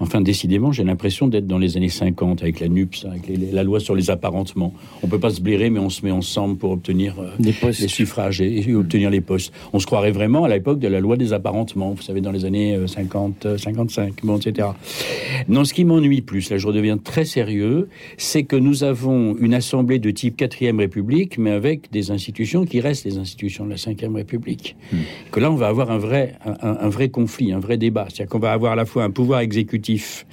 Enfin, 0.00 0.20
décidément, 0.20 0.72
j'ai 0.72 0.84
l'impression 0.84 1.28
d'être 1.28 1.46
dans 1.46 1.58
les 1.58 1.76
années 1.76 1.88
50 1.88 2.42
avec 2.42 2.60
la 2.60 2.68
NUPS, 2.68 3.04
avec 3.06 3.26
les- 3.28 3.36
les- 3.36 3.52
la 3.52 3.62
loi 3.64 3.80
sur 3.80 3.94
les 3.94 4.10
apparentements. 4.10 4.72
On 5.02 5.08
peut 5.08 5.18
pas 5.18 5.30
se 5.30 5.40
blairer, 5.40 5.70
mais 5.70 5.80
on 5.80 5.90
se 5.90 6.04
met 6.04 6.10
ensemble 6.10 6.56
pour 6.56 6.70
obtenir 6.72 7.14
euh, 7.18 7.30
Des 7.38 7.52
postes. 7.52 7.80
les 7.80 7.88
suffrages 7.88 8.40
et, 8.40 8.68
et 8.70 8.74
obtenir 8.74 9.10
les 9.10 9.20
postes. 9.20 9.52
On 9.72 9.78
se 9.78 9.86
croirait 9.86 10.12
vraiment 10.12 10.44
à 10.44 10.48
l'époque 10.48 10.78
de 10.78 10.88
la 10.88 11.00
loi 11.00 11.16
des 11.16 11.32
apparentements. 11.32 11.92
Vous 11.92 12.02
savez, 12.02 12.20
dans 12.20 12.32
les 12.32 12.44
années 12.44 12.74
euh, 12.76 12.86
50, 12.86 13.46
euh, 13.46 13.58
55, 13.58 14.14
bon, 14.24 14.36
etc. 14.38 14.68
Non, 15.48 15.64
ce 15.64 15.74
qui 15.74 15.84
m'ennuie 15.84 16.20
plus, 16.22 16.50
là, 16.50 16.58
je 16.66 16.72
redeviens 16.72 16.98
très 16.98 17.24
sérieux, 17.24 17.88
c'est 18.16 18.42
que 18.42 18.56
nous 18.56 18.82
avons 18.82 19.36
une 19.38 19.54
assemblée 19.54 20.00
de 20.00 20.10
type 20.10 20.36
4e 20.36 20.78
République, 20.80 21.38
mais 21.38 21.52
avec 21.52 21.92
des 21.92 22.10
institutions 22.10 22.64
qui 22.64 22.80
restent 22.80 23.04
les 23.04 23.18
institutions 23.18 23.64
de 23.64 23.70
la 23.70 23.76
5e 23.76 24.12
République. 24.16 24.74
Que 25.30 25.38
là, 25.38 25.52
on 25.52 25.54
va 25.54 25.68
avoir 25.68 25.92
un 25.92 25.98
vrai, 25.98 26.34
un, 26.44 26.56
un- 26.68 26.76
un 26.80 26.88
vrai 26.88 27.08
conflit, 27.08 27.52
un 27.52 27.60
vrai 27.60 27.76
débat. 27.78 28.06
C'est-à-dire 28.08 28.30
qu'on 28.30 28.40
va 28.40 28.50
avoir 28.52 28.72
à 28.72 28.76
la 28.76 28.84
fois 28.84 29.04
un 29.04 29.10
pouvoir 29.10 29.40
exécutif 29.40 30.26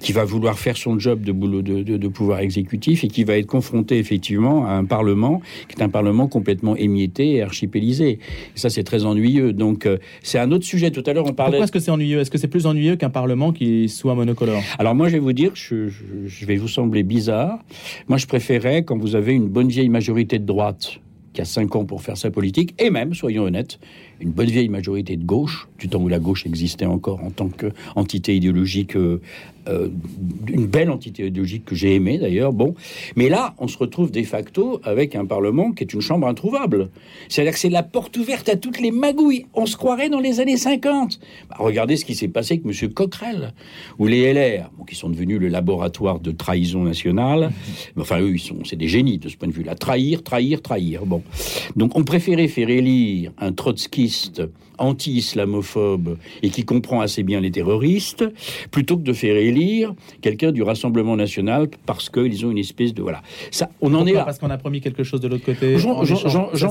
qui 0.00 0.10
va 0.12 0.24
vouloir 0.24 0.58
faire 0.58 0.76
son 0.76 0.98
job 0.98 1.22
de 1.22 1.30
boulot 1.30 1.62
de, 1.62 1.84
de- 1.84 1.96
de 1.96 2.08
pouvoir 2.08 2.40
exécutif 2.40 3.04
et 3.04 3.08
qui 3.08 3.22
va 3.22 3.38
être 3.38 3.46
confronté 3.46 3.98
effectivement 3.98 4.66
à 4.66 4.72
un 4.72 4.84
Parlement 4.84 5.40
qui 5.68 5.78
est 5.78 5.82
un 5.84 5.88
Parlement 5.88 6.26
complètement 6.26 6.74
émietté 6.74 7.34
et 7.34 7.42
archipélisé. 7.42 8.08
Et 8.10 8.18
ça, 8.58 8.68
c'est 8.68 8.82
très 8.82 9.04
ennuyeux. 9.04 9.52
Donc, 9.52 9.86
euh, 9.86 9.98
c'est 10.24 10.40
un 10.40 10.50
autre 10.50 10.64
sujet. 10.64 10.90
Tout 10.90 11.04
à 11.06 11.12
l'heure, 11.12 11.26
on 11.26 11.34
parlait. 11.34 11.52
Pourquoi 11.52 11.64
est-ce 11.64 11.72
que 11.72 11.78
c'est 11.78 11.92
ennuyeux? 11.92 12.18
Est-ce 12.18 12.32
que 12.32 12.38
c'est 12.38 12.48
plus 12.48 12.66
ennuyeux 12.66 12.96
qu'un 12.96 13.10
Parlement 13.10 13.52
qui 13.52 13.88
soit 13.88 14.16
monocolore? 14.16 14.60
Alors 14.80 14.96
moi, 14.96 15.06
je 15.06 15.12
vais 15.12 15.18
vous 15.20 15.32
dire, 15.32 15.52
je, 15.54 15.67
je- 15.68 16.46
vais 16.46 16.56
vous 16.56 16.68
sembler 16.68 17.02
bizarre. 17.02 17.58
Moi, 18.08 18.18
je 18.18 18.26
préférais 18.26 18.84
quand 18.84 18.98
vous 18.98 19.14
avez 19.16 19.32
une 19.34 19.48
bonne 19.48 19.68
vieille 19.68 19.88
majorité 19.88 20.38
de 20.38 20.44
droite 20.46 20.98
qui 21.32 21.40
a 21.40 21.44
cinq 21.44 21.76
ans 21.76 21.84
pour 21.84 22.02
faire 22.02 22.16
sa 22.16 22.30
politique, 22.30 22.74
et 22.80 22.90
même, 22.90 23.14
soyons 23.14 23.44
honnêtes, 23.44 23.78
une 24.20 24.30
bonne 24.30 24.50
vieille 24.50 24.68
majorité 24.68 25.16
de 25.16 25.24
gauche, 25.24 25.68
du 25.78 25.88
temps 25.88 26.00
où 26.00 26.08
la 26.08 26.18
gauche 26.18 26.46
existait 26.46 26.86
encore 26.86 27.22
en 27.22 27.30
tant 27.30 27.48
qu'entité 27.48 28.34
idéologique, 28.36 28.96
euh, 28.96 29.20
euh, 29.68 29.88
une 30.48 30.66
belle 30.66 30.90
entité 30.90 31.26
idéologique 31.26 31.64
que 31.64 31.74
j'ai 31.74 31.94
aimée 31.94 32.18
d'ailleurs. 32.18 32.52
Bon, 32.52 32.74
mais 33.16 33.28
là, 33.28 33.54
on 33.58 33.68
se 33.68 33.76
retrouve 33.76 34.10
de 34.10 34.22
facto 34.22 34.80
avec 34.82 35.14
un 35.14 35.26
Parlement 35.26 35.72
qui 35.72 35.84
est 35.84 35.92
une 35.92 36.00
chambre 36.00 36.26
introuvable. 36.26 36.88
C'est-à-dire 37.28 37.52
que 37.52 37.58
c'est 37.58 37.68
la 37.68 37.82
porte 37.82 38.16
ouverte 38.16 38.48
à 38.48 38.56
toutes 38.56 38.80
les 38.80 38.90
magouilles. 38.90 39.46
On 39.54 39.66
se 39.66 39.76
croirait 39.76 40.08
dans 40.08 40.20
les 40.20 40.40
années 40.40 40.56
50. 40.56 41.20
Bah, 41.50 41.56
regardez 41.58 41.96
ce 41.96 42.04
qui 42.04 42.14
s'est 42.14 42.28
passé 42.28 42.54
avec 42.64 42.82
M. 42.82 42.92
Coquerel, 42.92 43.52
ou 43.98 44.06
les 44.06 44.32
LR, 44.32 44.70
bon, 44.76 44.84
qui 44.84 44.94
sont 44.94 45.10
devenus 45.10 45.38
le 45.38 45.48
laboratoire 45.48 46.18
de 46.18 46.30
trahison 46.30 46.82
nationale. 46.82 47.50
Mais 47.94 48.02
Enfin, 48.08 48.20
eux, 48.20 48.30
ils 48.34 48.40
sont, 48.40 48.64
c'est 48.64 48.76
des 48.76 48.88
génies 48.88 49.18
de 49.18 49.28
ce 49.28 49.36
point 49.36 49.48
de 49.48 49.52
vue-là. 49.52 49.74
Trahir, 49.74 50.22
trahir, 50.22 50.62
trahir. 50.62 51.04
Bon. 51.04 51.22
Donc, 51.76 51.94
on 51.94 52.04
préférait 52.04 52.48
faire 52.48 52.70
élire 52.70 53.32
un 53.36 53.52
trotskiste 54.08 54.48
anti-islamophobe 54.78 56.16
et 56.42 56.50
qui 56.50 56.64
comprend 56.64 57.00
assez 57.00 57.22
bien 57.22 57.40
les 57.40 57.50
terroristes, 57.50 58.24
plutôt 58.70 58.96
que 58.96 59.02
de 59.02 59.12
faire 59.12 59.36
élire 59.36 59.94
quelqu'un 60.20 60.52
du 60.52 60.62
Rassemblement 60.62 61.16
national 61.16 61.68
parce 61.86 62.08
qu'ils 62.10 62.44
ont 62.46 62.50
une 62.50 62.58
espèce 62.58 62.94
de... 62.94 63.02
Voilà. 63.02 63.22
Ça, 63.50 63.68
on 63.80 63.94
en 63.94 64.06
est 64.06 64.12
là. 64.12 64.24
Parce 64.24 64.38
qu'on 64.38 64.50
a 64.50 64.58
promis 64.58 64.80
quelque 64.80 65.02
chose 65.04 65.20
de 65.20 65.28
l'autre 65.28 65.44
côté. 65.44 65.78
J'en- 65.78 66.04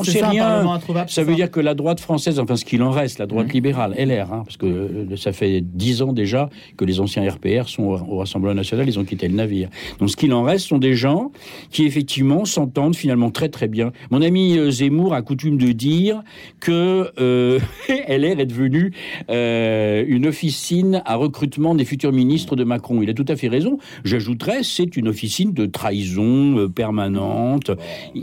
sais 0.03 0.19
ça, 0.19 0.29
rien. 0.29 0.79
Ça 1.07 1.23
veut 1.23 1.35
dire 1.35 1.49
que 1.51 1.59
la 1.59 1.73
droite 1.73 1.99
française, 1.99 2.39
enfin 2.39 2.55
ce 2.55 2.65
qu'il 2.65 2.81
en 2.83 2.91
reste, 2.91 3.19
la 3.19 3.25
droite 3.25 3.47
Mhm. 3.47 3.53
libérale, 3.53 3.95
LR, 3.97 4.31
hein, 4.33 4.41
parce 4.45 4.57
que 4.57 4.65
euh, 4.65 5.15
ça 5.17 5.31
fait 5.31 5.61
dix 5.61 6.01
ans 6.01 6.13
déjà 6.13 6.49
que 6.77 6.85
les 6.85 6.99
anciens 6.99 7.27
RPR 7.29 7.67
sont 7.67 7.83
au, 7.83 7.97
au 7.97 8.17
Rassemblement 8.17 8.53
national, 8.55 8.87
ils 8.87 8.99
ont 8.99 9.03
quitté 9.05 9.27
le 9.27 9.35
navire. 9.35 9.69
Donc 9.99 10.09
ce 10.09 10.15
qu'il 10.15 10.33
en 10.33 10.43
reste 10.43 10.67
sont 10.67 10.77
des 10.77 10.95
gens 10.95 11.31
qui 11.71 11.85
effectivement 11.85 12.45
s'entendent 12.45 12.95
finalement 12.95 13.31
très 13.31 13.49
très 13.49 13.67
bien. 13.67 13.91
Mon 14.11 14.21
ami 14.21 14.57
euh, 14.57 14.69
Zemmour 14.71 15.13
a 15.13 15.21
coutume 15.21 15.57
de 15.57 15.71
dire 15.71 16.21
que 16.59 17.11
euh, 17.19 17.59
LR 18.07 18.39
est 18.39 18.45
devenu 18.45 18.91
euh, 19.29 20.03
une 20.07 20.25
officine 20.27 21.01
à 21.05 21.15
recrutement 21.15 21.75
des 21.75 21.85
futurs 21.85 22.11
ministres 22.11 22.55
de 22.55 22.63
Macron. 22.63 23.01
Il 23.01 23.09
a 23.09 23.13
tout 23.13 23.25
à 23.27 23.35
fait 23.35 23.47
raison. 23.47 23.77
J'ajouterais, 24.03 24.63
c'est 24.63 24.97
une 24.97 25.07
officine 25.07 25.53
de 25.53 25.65
trahison 25.65 26.57
euh, 26.57 26.67
permanente. 26.69 27.71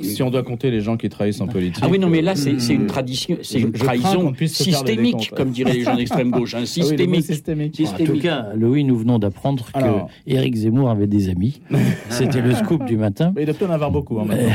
Si 0.03 0.22
on 0.22 0.31
doit 0.31 0.43
compter 0.43 0.70
les 0.70 0.81
gens 0.81 0.97
qui 0.97 1.09
trahissent 1.09 1.41
en 1.41 1.47
politique. 1.47 1.83
Ah 1.87 1.89
oui, 1.91 1.99
non, 1.99 2.09
mais 2.09 2.22
là, 2.22 2.37
c'est 2.37 2.61
c'est 2.61 2.75
une 2.75 2.85
euh, 2.85 2.87
tradition, 2.87 3.37
c'est 3.43 3.61
une 3.61 3.72
trahison 3.72 4.33
systémique, 4.47 5.33
comme 5.37 5.51
diraient 5.51 5.72
les 5.75 5.83
gens 5.83 5.97
d'extrême 5.97 6.31
gauche, 6.31 6.55
hein, 6.55 6.59
Ah 6.59 6.62
oui, 6.62 6.66
systémique. 6.66 7.25
systémique. 7.25 7.75
En 7.81 7.85
tout 7.85 7.97
Systémique. 7.97 8.22
cas, 8.22 8.47
Louis, 8.57 8.85
nous 8.85 8.97
venons 8.97 9.18
d'apprendre 9.18 9.66
que 9.72 9.79
Alors. 9.79 10.09
Éric 10.27 10.55
Zemmour 10.57 10.91
avait 10.91 11.07
des 11.07 11.29
amis. 11.29 11.61
C'était 12.11 12.41
le 12.41 12.55
scoop 12.55 12.85
du 12.85 12.97
matin. 12.97 13.33
Mais 13.35 13.43
il 13.43 13.47
doit 13.53 13.68
en 13.68 13.72
avoir 13.72 13.91
beaucoup. 13.91 14.18
hein, 14.20 14.25
maintenant. 14.27 14.53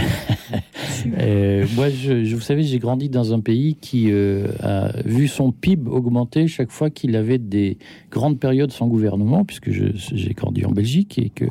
Euh, 1.63 1.65
moi, 1.75 1.89
je, 1.89 2.23
je- 2.23 2.35
vous 2.35 2.41
savez, 2.41 2.63
j'ai 2.63 2.79
grandi 2.79 3.09
dans 3.09 3.33
un 3.33 3.39
pays 3.39 3.75
qui 3.79 4.11
euh, 4.11 4.47
a 4.61 4.91
vu 5.05 5.27
son 5.27 5.51
PIB 5.51 5.89
augmenter 5.89 6.47
chaque 6.47 6.71
fois 6.71 6.89
qu'il 6.89 7.15
avait 7.15 7.37
des 7.37 7.77
grandes 8.11 8.39
périodes 8.39 8.71
sans 8.71 8.87
gouvernement, 8.87 9.45
puisque 9.45 9.69
j'ai 9.71 10.33
grandi 10.33 10.65
en 10.65 10.71
Belgique 10.71 11.17
et 11.17 11.29
que 11.29 11.45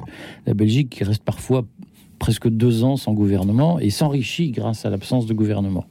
la 0.47 0.55
Belgique 0.55 1.03
reste 1.05 1.23
parfois 1.23 1.65
presque 2.19 2.49
deux 2.49 2.83
ans 2.83 2.97
sans 2.97 3.13
gouvernement 3.15 3.79
et 3.79 3.91
s'enrichit 3.91 4.51
grâce 4.51 4.85
à 4.85 4.91
l'absence 4.91 5.27
de 5.27 5.35
gouvernement. 5.35 5.85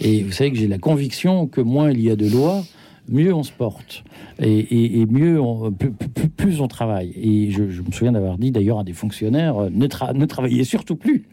Et 0.00 0.22
vous 0.22 0.32
savez 0.32 0.50
que 0.50 0.58
j'ai 0.58 0.68
la 0.68 0.78
conviction 0.78 1.46
que 1.46 1.60
moins 1.62 1.90
il 1.90 2.00
y 2.02 2.10
a 2.10 2.16
de 2.16 2.28
lois, 2.28 2.62
mieux 3.08 3.34
on 3.34 3.42
se 3.42 3.52
porte 3.52 4.04
et, 4.40 5.06
mieux 5.06 5.40
on, 5.40 5.72
plus, 5.72 6.60
on 6.60 6.68
travaille. 6.68 7.12
Et 7.16 7.50
je, 7.50 7.62
me 7.62 7.92
souviens 7.92 8.12
d'avoir 8.12 8.38
dit 8.38 8.50
d'ailleurs 8.50 8.80
à 8.80 8.84
des 8.84 8.92
fonctionnaires 8.92 9.56
euh, 9.56 9.70
ne, 9.70 9.86
tra- 9.86 10.14
ne 10.14 10.24
travaillez 10.26 10.64
surtout 10.64 10.96
plus. 10.96 11.24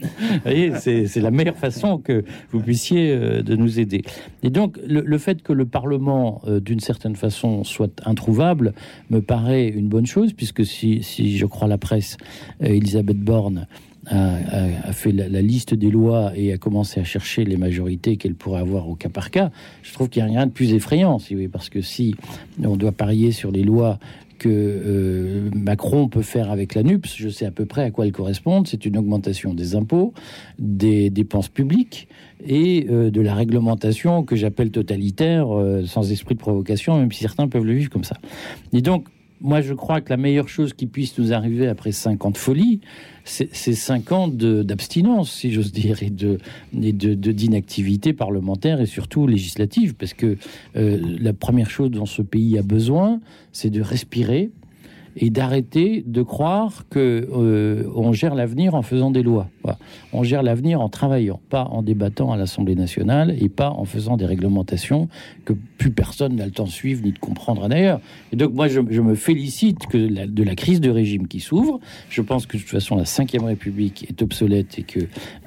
C'est 0.79 1.21
la 1.21 1.31
meilleure 1.31 1.57
façon 1.57 1.97
que 1.97 2.23
vous 2.51 2.59
puissiez 2.59 3.11
euh, 3.11 3.41
de 3.41 3.55
nous 3.55 3.79
aider. 3.79 4.03
Et 4.43 4.49
donc 4.49 4.77
le, 4.85 5.17
fait 5.17 5.41
que 5.41 5.53
le 5.53 5.65
Parlement, 5.65 6.41
euh, 6.47 6.59
d'une 6.59 6.79
certaine 6.79 7.15
façon, 7.15 7.63
soit 7.63 8.01
introuvable 8.05 8.73
me 9.09 9.21
paraît 9.21 9.67
une 9.67 9.87
bonne 9.87 10.05
chose, 10.05 10.33
puisque 10.33 10.65
si, 10.65 11.01
je 11.01 11.45
crois 11.45 11.67
la 11.67 11.77
presse, 11.77 12.17
Elisabeth 12.59 13.19
Borne 13.19 13.67
a, 14.09 14.91
fait 14.91 15.11
la, 15.11 15.41
liste 15.41 15.73
des 15.73 15.89
lois 15.89 16.31
et 16.35 16.51
a 16.53 16.57
commencé 16.57 16.99
à 16.99 17.03
chercher 17.03 17.45
les 17.45 17.57
majorités 17.57 18.17
qu'elle 18.17 18.35
pourrait 18.35 18.61
avoir 18.61 18.89
au 18.89 18.95
cas 18.95 19.09
par 19.09 19.31
cas, 19.31 19.51
je 19.83 19.93
trouve 19.93 20.09
qu'il 20.09 20.23
n'y 20.23 20.29
a 20.29 20.31
rien 20.31 20.45
de 20.47 20.51
plus 20.51 20.73
effrayant, 20.73 21.19
si 21.19 21.33
voulez, 21.33 21.47
parce 21.47 21.69
que 21.69 21.81
si 21.81 22.15
on 22.63 22.75
doit 22.75 22.91
parier 22.91 23.31
sur 23.31 23.51
les 23.51 23.63
lois 23.63 23.99
que 24.39 24.49
euh, 24.49 25.49
Macron 25.53 26.07
peut 26.07 26.23
faire 26.23 26.49
avec 26.49 26.73
la 26.73 26.81
NUPS, 26.81 27.15
je 27.17 27.29
sais 27.29 27.45
à 27.45 27.51
peu 27.51 27.65
près 27.65 27.83
à 27.83 27.91
quoi 27.91 28.05
elles 28.05 28.11
correspondent. 28.11 28.67
C'est 28.67 28.85
une 28.85 28.97
augmentation 28.97 29.53
des 29.53 29.75
impôts, 29.75 30.13
des 30.57 31.11
dépenses 31.11 31.49
publiques 31.49 32.07
et 32.47 32.87
euh, 32.89 33.11
de 33.11 33.21
la 33.21 33.35
réglementation 33.35 34.23
que 34.23 34.35
j'appelle 34.35 34.71
totalitaire, 34.71 35.55
euh, 35.55 35.85
sans 35.85 36.11
esprit 36.11 36.33
de 36.33 36.39
provocation, 36.39 36.97
même 36.97 37.11
si 37.11 37.19
certains 37.19 37.47
peuvent 37.47 37.65
le 37.65 37.73
vivre 37.73 37.89
comme 37.91 38.05
ça. 38.05 38.17
Et 38.73 38.81
donc, 38.81 39.05
moi, 39.41 39.61
je 39.61 39.73
crois 39.73 40.01
que 40.01 40.09
la 40.09 40.17
meilleure 40.17 40.49
chose 40.49 40.73
qui 40.73 40.85
puisse 40.85 41.17
nous 41.17 41.31
arriver 41.33 41.67
après 41.67 41.91
cinq 41.91 42.25
ans 42.25 42.31
de 42.31 42.37
folie, 42.37 42.81
c'est 43.23 43.49
c'est 43.53 43.73
cinq 43.73 44.11
ans 44.11 44.27
de- 44.27 44.63
d'abstinence, 44.63 45.31
si 45.31 45.51
j'ose 45.51 45.71
dire, 45.71 46.03
et 46.03 46.09
de- 46.09 46.39
d'inactivité 46.73 48.13
parlementaire 48.13 48.81
et 48.81 48.85
surtout 48.85 49.27
législative, 49.27 49.95
parce 49.95 50.13
que 50.13 50.37
euh, 50.75 50.99
la 51.19 51.33
première 51.33 51.69
chose 51.69 51.91
dont 51.91 52.05
ce 52.05 52.21
pays 52.21 52.57
a 52.57 52.61
besoin, 52.63 53.19
c'est 53.51 53.69
de 53.69 53.81
respirer 53.81 54.51
et 55.19 55.29
d'arrêter 55.29 56.03
de 56.07 56.21
croire 56.23 56.85
que 56.89 57.27
euh, 57.31 57.83
on 57.93 58.13
gère 58.13 58.35
l'avenir 58.35 58.73
en 58.73 58.81
faisant 58.81 59.11
des 59.11 59.21
lois. 59.21 59.49
On 60.13 60.23
gère 60.23 60.41
l'avenir 60.41 60.81
en 60.81 60.89
travaillant, 60.89 61.39
pas 61.49 61.65
en 61.65 61.83
débattant 61.83 62.31
à 62.31 62.37
l'Assemblée 62.37 62.73
nationale 62.73 63.35
et 63.39 63.49
pas 63.49 63.69
en 63.69 63.85
faisant 63.85 64.17
des 64.17 64.25
réglementations 64.25 65.09
que 65.45 65.53
plus 65.77 65.91
personne 65.91 66.35
n'a 66.35 66.45
le 66.45 66.51
temps 66.51 66.63
de 66.63 66.69
suivre 66.69 67.03
ni 67.03 67.11
de 67.11 67.19
comprendre 67.19 67.67
d'ailleurs. 67.67 67.99
Et 68.31 68.35
donc 68.35 68.53
moi, 68.53 68.67
je, 68.67 68.79
me 68.79 69.15
félicite 69.15 69.85
que 69.87 69.97
de 70.25 70.43
la 70.43 70.55
crise 70.55 70.81
de 70.81 70.89
régime 70.89 71.27
qui 71.27 71.39
s'ouvre. 71.39 71.79
Je 72.09 72.21
pense 72.21 72.45
que 72.45 72.57
de 72.57 72.61
toute 72.61 72.71
façon, 72.71 72.95
la 72.95 73.03
Ve 73.03 73.43
République 73.43 74.05
est 74.09 74.21
obsolète 74.21 74.79
et 74.79 74.83
que 74.83 75.01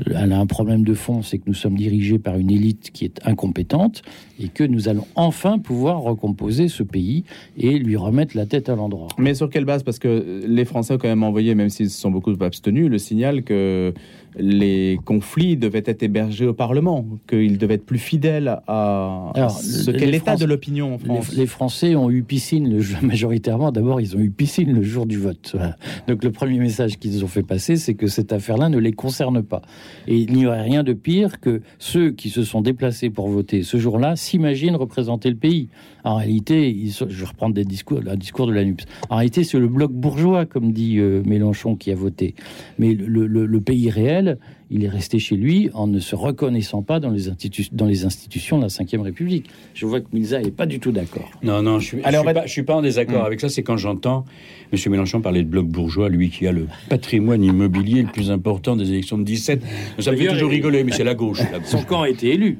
elle 0.06 0.32
a 0.32 0.38
un 0.38 0.46
problème 0.46 0.84
de 0.84 0.94
fond, 0.94 1.22
c'est 1.22 1.38
que 1.38 1.44
nous 1.46 1.54
sommes 1.54 1.76
dirigés 1.76 2.18
par 2.18 2.36
une 2.38 2.50
élite 2.50 2.90
qui 2.92 3.04
est 3.04 3.20
incompétente 3.26 4.02
et 4.38 4.48
que 4.48 4.64
nous 4.64 4.88
allons 4.88 5.06
enfin 5.14 5.58
pouvoir 5.58 6.00
recomposer 6.00 6.68
ce 6.68 6.82
pays 6.82 7.24
et 7.56 7.78
lui 7.78 7.96
remettre 7.96 8.36
la 8.36 8.46
tête 8.46 8.68
à 8.68 8.76
l'endroit. 8.76 9.08
Mais 9.18 9.34
sur 9.34 9.50
quelle 9.62 9.66
base? 9.66 9.84
Parce 9.84 10.00
que 10.00 10.42
les 10.44 10.64
Français 10.64 10.94
ont 10.94 10.98
quand 10.98 11.08
même 11.08 11.22
envoyé, 11.22 11.54
même 11.54 11.68
s'ils 11.68 11.90
se 11.90 12.00
sont 12.00 12.10
beaucoup 12.10 12.32
abstenus, 12.40 12.90
le 12.90 12.98
signal 12.98 13.44
que 13.44 13.94
les 14.36 14.98
conflits 15.04 15.56
devaient 15.56 15.82
être 15.84 16.02
hébergés 16.02 16.46
au 16.46 16.54
Parlement, 16.54 17.06
qu'ils 17.28 17.58
devaient 17.58 17.74
être 17.74 17.86
plus 17.86 17.98
fidèles 17.98 18.60
à, 18.66 19.30
Alors, 19.34 19.50
ce 19.52 19.90
qu'est 19.90 20.06
l'état 20.06 20.36
de 20.36 20.46
l'opinion 20.46 20.94
en 20.94 20.98
France. 20.98 21.30
Les, 21.32 21.42
les 21.42 21.46
Français 21.46 21.94
ont 21.94 22.10
eu 22.10 22.22
piscine 22.22 22.72
le 22.72 22.80
jour, 22.80 22.98
majoritairement. 23.02 23.70
D'abord, 23.70 24.00
ils 24.00 24.16
ont 24.16 24.20
eu 24.20 24.30
piscine 24.30 24.72
le 24.72 24.82
jour 24.82 25.06
du 25.06 25.18
vote. 25.18 25.52
Voilà. 25.54 25.76
Donc, 26.08 26.24
le 26.24 26.32
premier 26.32 26.58
message 26.58 26.98
qu'ils 26.98 27.24
ont 27.24 27.28
fait 27.28 27.42
passer, 27.42 27.76
c'est 27.76 27.94
que 27.94 28.06
cette 28.08 28.32
affaire-là 28.32 28.68
ne 28.68 28.78
les 28.78 28.92
concerne 28.92 29.42
pas. 29.42 29.62
Et 30.08 30.16
il 30.16 30.32
n'y 30.32 30.46
aurait 30.46 30.62
rien 30.62 30.82
de 30.82 30.92
pire 30.92 31.38
que 31.38 31.60
ceux 31.78 32.10
qui 32.10 32.30
se 32.30 32.42
sont 32.42 32.62
déplacés 32.62 33.10
pour 33.10 33.28
voter 33.28 33.62
ce 33.62 33.76
jour-là 33.76 34.16
s'imaginent 34.16 34.76
représenter 34.76 35.30
le 35.30 35.36
pays. 35.36 35.68
En 36.05 36.16
réalité, 36.16 36.74
je 36.86 37.05
vais 37.05 37.24
reprendre 37.26 37.55
des 37.55 37.64
discours, 37.64 38.00
un 38.09 38.16
discours 38.16 38.46
de 38.46 38.53
la 38.53 38.64
NUPS. 38.64 38.84
En 39.11 39.16
réalité, 39.16 39.44
c'est 39.44 39.59
le 39.59 39.68
bloc 39.68 39.92
bourgeois, 39.92 40.46
comme 40.46 40.72
dit 40.72 40.98
euh, 40.98 41.22
Mélenchon, 41.24 41.76
qui 41.76 41.90
a 41.92 41.94
voté. 41.94 42.34
Mais 42.78 42.94
le, 42.94 43.26
le- 43.26 43.46
le 43.46 43.61
pays 43.61 43.88
réel, 43.90 44.38
il 44.72 44.84
est 44.84 44.88
resté 44.88 45.18
chez 45.18 45.36
lui 45.36 45.70
en 45.74 45.86
ne 45.86 46.00
se 46.00 46.14
reconnaissant 46.16 46.82
pas 46.82 46.98
dans 46.98 47.10
les, 47.10 47.28
institu- 47.28 47.68
dans 47.72 47.86
les 47.86 48.04
institutions 48.04 48.58
de 48.58 48.62
la 48.62 48.68
Ve 48.68 49.02
République. 49.02 49.48
Je 49.74 49.86
vois 49.86 50.00
que 50.00 50.06
Milza 50.12 50.40
n'est 50.40 50.50
pas 50.50 50.66
du 50.66 50.80
tout 50.80 50.90
d'accord. 50.92 51.30
Non, 51.42 51.62
non, 51.62 51.78
je 51.78 51.86
suis, 51.86 51.98
Allez, 52.04 52.16
je 52.18 52.22
suis 52.24 52.32
pas, 52.34 52.46
je 52.46 52.50
suis 52.52 52.62
pas 52.62 52.74
en 52.76 52.82
désaccord 52.82 53.22
Mm. 53.22 53.26
avec 53.26 53.40
ça. 53.40 53.48
C'est 53.48 53.62
quand 53.62 53.76
j'entends 53.76 54.24
M. 54.72 54.78
Mélenchon 54.90 55.20
parler 55.20 55.42
de 55.44 55.48
bloc 55.48 55.66
bourgeois, 55.68 56.08
lui 56.08 56.30
qui 56.30 56.46
a 56.46 56.52
le 56.52 56.66
patrimoine 56.88 57.44
immobilier 57.44 58.02
le 58.02 58.08
plus 58.08 58.30
important 58.30 58.74
des 58.74 58.90
élections 58.90 59.18
de 59.18 59.24
17. 59.24 59.62
Ça 59.98 60.10
me 60.12 60.16
fait 60.16 60.28
toujours 60.28 60.50
rigoler, 60.50 60.82
mais 60.84 60.92
c'est 60.92 61.04
la 61.04 61.14
gauche. 61.14 61.40
la 61.52 61.58
gauche. 61.58 61.68
Son 61.68 61.82
camp 61.82 62.02
a 62.02 62.08
été 62.08 62.32
élu. 62.32 62.58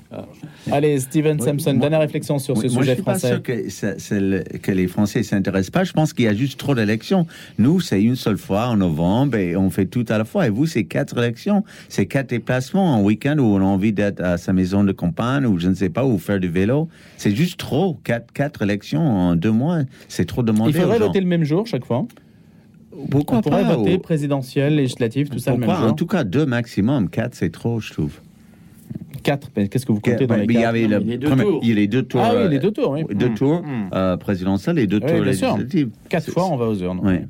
Allez, 0.70 1.00
Steven 1.00 1.38
Oui, 1.40 1.46
Sampson, 1.46 1.72
moi- 1.72 1.80
dernière 1.80 2.00
réflexion 2.00 2.38
sur 2.38 2.56
ce 2.56 2.62
moi, 2.68 2.82
sujet 2.82 2.90
je 2.90 2.94
suis 2.94 3.02
pas 3.02 3.12
français. 3.18 3.28
sûr 3.28 3.42
que, 3.42 4.14
le- 4.14 4.58
que 4.58 4.70
les 4.72 4.86
Français 4.86 5.20
ne 5.20 5.24
s'intéressent 5.24 5.70
pas. 5.70 5.84
Je 5.84 5.92
pense 5.92 6.12
qu'il 6.12 6.26
y 6.26 6.28
a 6.28 6.34
juste 6.34 6.58
trop 6.58 6.74
d'élections. 6.74 7.26
Nous, 7.58 7.80
c'est 7.80 8.02
une 8.02 8.16
seule 8.16 8.36
fois 8.38 8.66
en 8.68 8.76
novembre 8.76 9.36
et 9.38 9.56
on 9.56 9.70
fait 9.70 9.86
tout 9.86 10.04
à 10.08 10.18
la 10.18 10.24
fois. 10.24 10.46
Et 10.46 10.50
vous, 10.50 10.66
c'est 10.66 10.84
quatre 10.84 11.16
élections. 11.18 11.64
C'est 11.88 12.01
quatre 12.07 12.30
déplacements 12.30 12.94
en 12.94 13.03
week-end 13.03 13.36
où 13.38 13.42
on 13.44 13.59
a 13.59 13.64
envie 13.64 13.92
d'être 13.92 14.20
à 14.22 14.36
sa 14.38 14.53
maison 14.53 14.84
de 14.84 14.92
campagne 14.92 15.46
ou 15.46 15.59
je 15.59 15.68
ne 15.68 15.74
sais 15.74 15.88
pas, 15.90 16.05
ou 16.05 16.18
faire 16.18 16.40
du 16.40 16.48
vélo. 16.48 16.88
C'est 17.16 17.34
juste 17.34 17.59
trop. 17.59 17.98
Quatre, 18.05 18.32
quatre 18.32 18.62
élections 18.62 19.00
en 19.07 19.36
deux 19.36 19.53
mois, 19.53 19.78
c'est 20.09 20.24
trop 20.26 20.42
demandé. 20.42 20.70
Il 20.70 20.76
faudrait 20.80 20.96
aux 20.96 21.00
gens. 21.00 21.07
voter 21.07 21.20
le 21.20 21.26
même 21.26 21.44
jour 21.44 21.66
chaque 21.66 21.84
fois? 21.84 22.07
Pourquoi 23.11 23.38
on 23.38 23.40
pourrait 23.40 23.62
pas 23.62 23.74
voter 23.76 23.94
ou- 23.94 23.98
présidentiel, 23.98 24.76
législatif, 24.76 25.30
tout 25.30 25.38
ça 25.38 25.53
le 25.53 25.59
même 25.59 25.70
jour. 25.70 25.78
En 25.88 25.94
tout 25.94 26.07
cas, 26.07 26.24
deux 26.24 26.44
maximum. 26.46 27.09
Quatre, 27.09 27.34
c'est 27.34 27.50
trop, 27.50 27.80
je 27.80 27.92
trouve. 27.92 28.20
Quatre. 29.22 29.50
mais 29.57 29.68
Qu'est-ce 29.68 29.86
que 29.86 29.92
vous 29.92 30.00
comptez 30.00 30.26
dans 30.26 30.34
les 30.34 30.46
mais 30.46 30.55
il 30.55 30.57
y 30.57 30.61
quatre 30.61 30.68
avait 30.68 30.82
Non, 30.88 30.98
le 30.98 31.05
les 31.05 31.16
deux 31.18 31.28
premier- 31.28 31.42
tours. 31.44 31.61
il 31.62 31.68
y 31.68 31.72
a 31.72 31.74
les 31.76 31.86
deux 31.86 32.03
tours. 32.03 32.20
Ah 32.24 32.30
oui, 32.34 32.40
euh, 32.42 32.48
les 32.48 32.59
deux 32.59 32.70
tours, 32.72 32.90
oui. 32.90 33.05
Deux 33.14 33.28
Mm. 33.30 33.34
tours 33.34 33.62
Mm. 33.62 33.88
euh, 33.94 34.16
présidentiels 34.16 34.78
et 34.78 34.86
deux 34.86 35.00
Oui, 35.03 35.11
tours 35.11 35.20
législatifs. 35.24 35.88
Quatre 36.09 36.30
fois, 36.30 36.46
on 36.50 36.57
va 36.57 36.66
aux 36.66 36.74
urnes. 36.76 37.00
Ouais. 37.07 37.24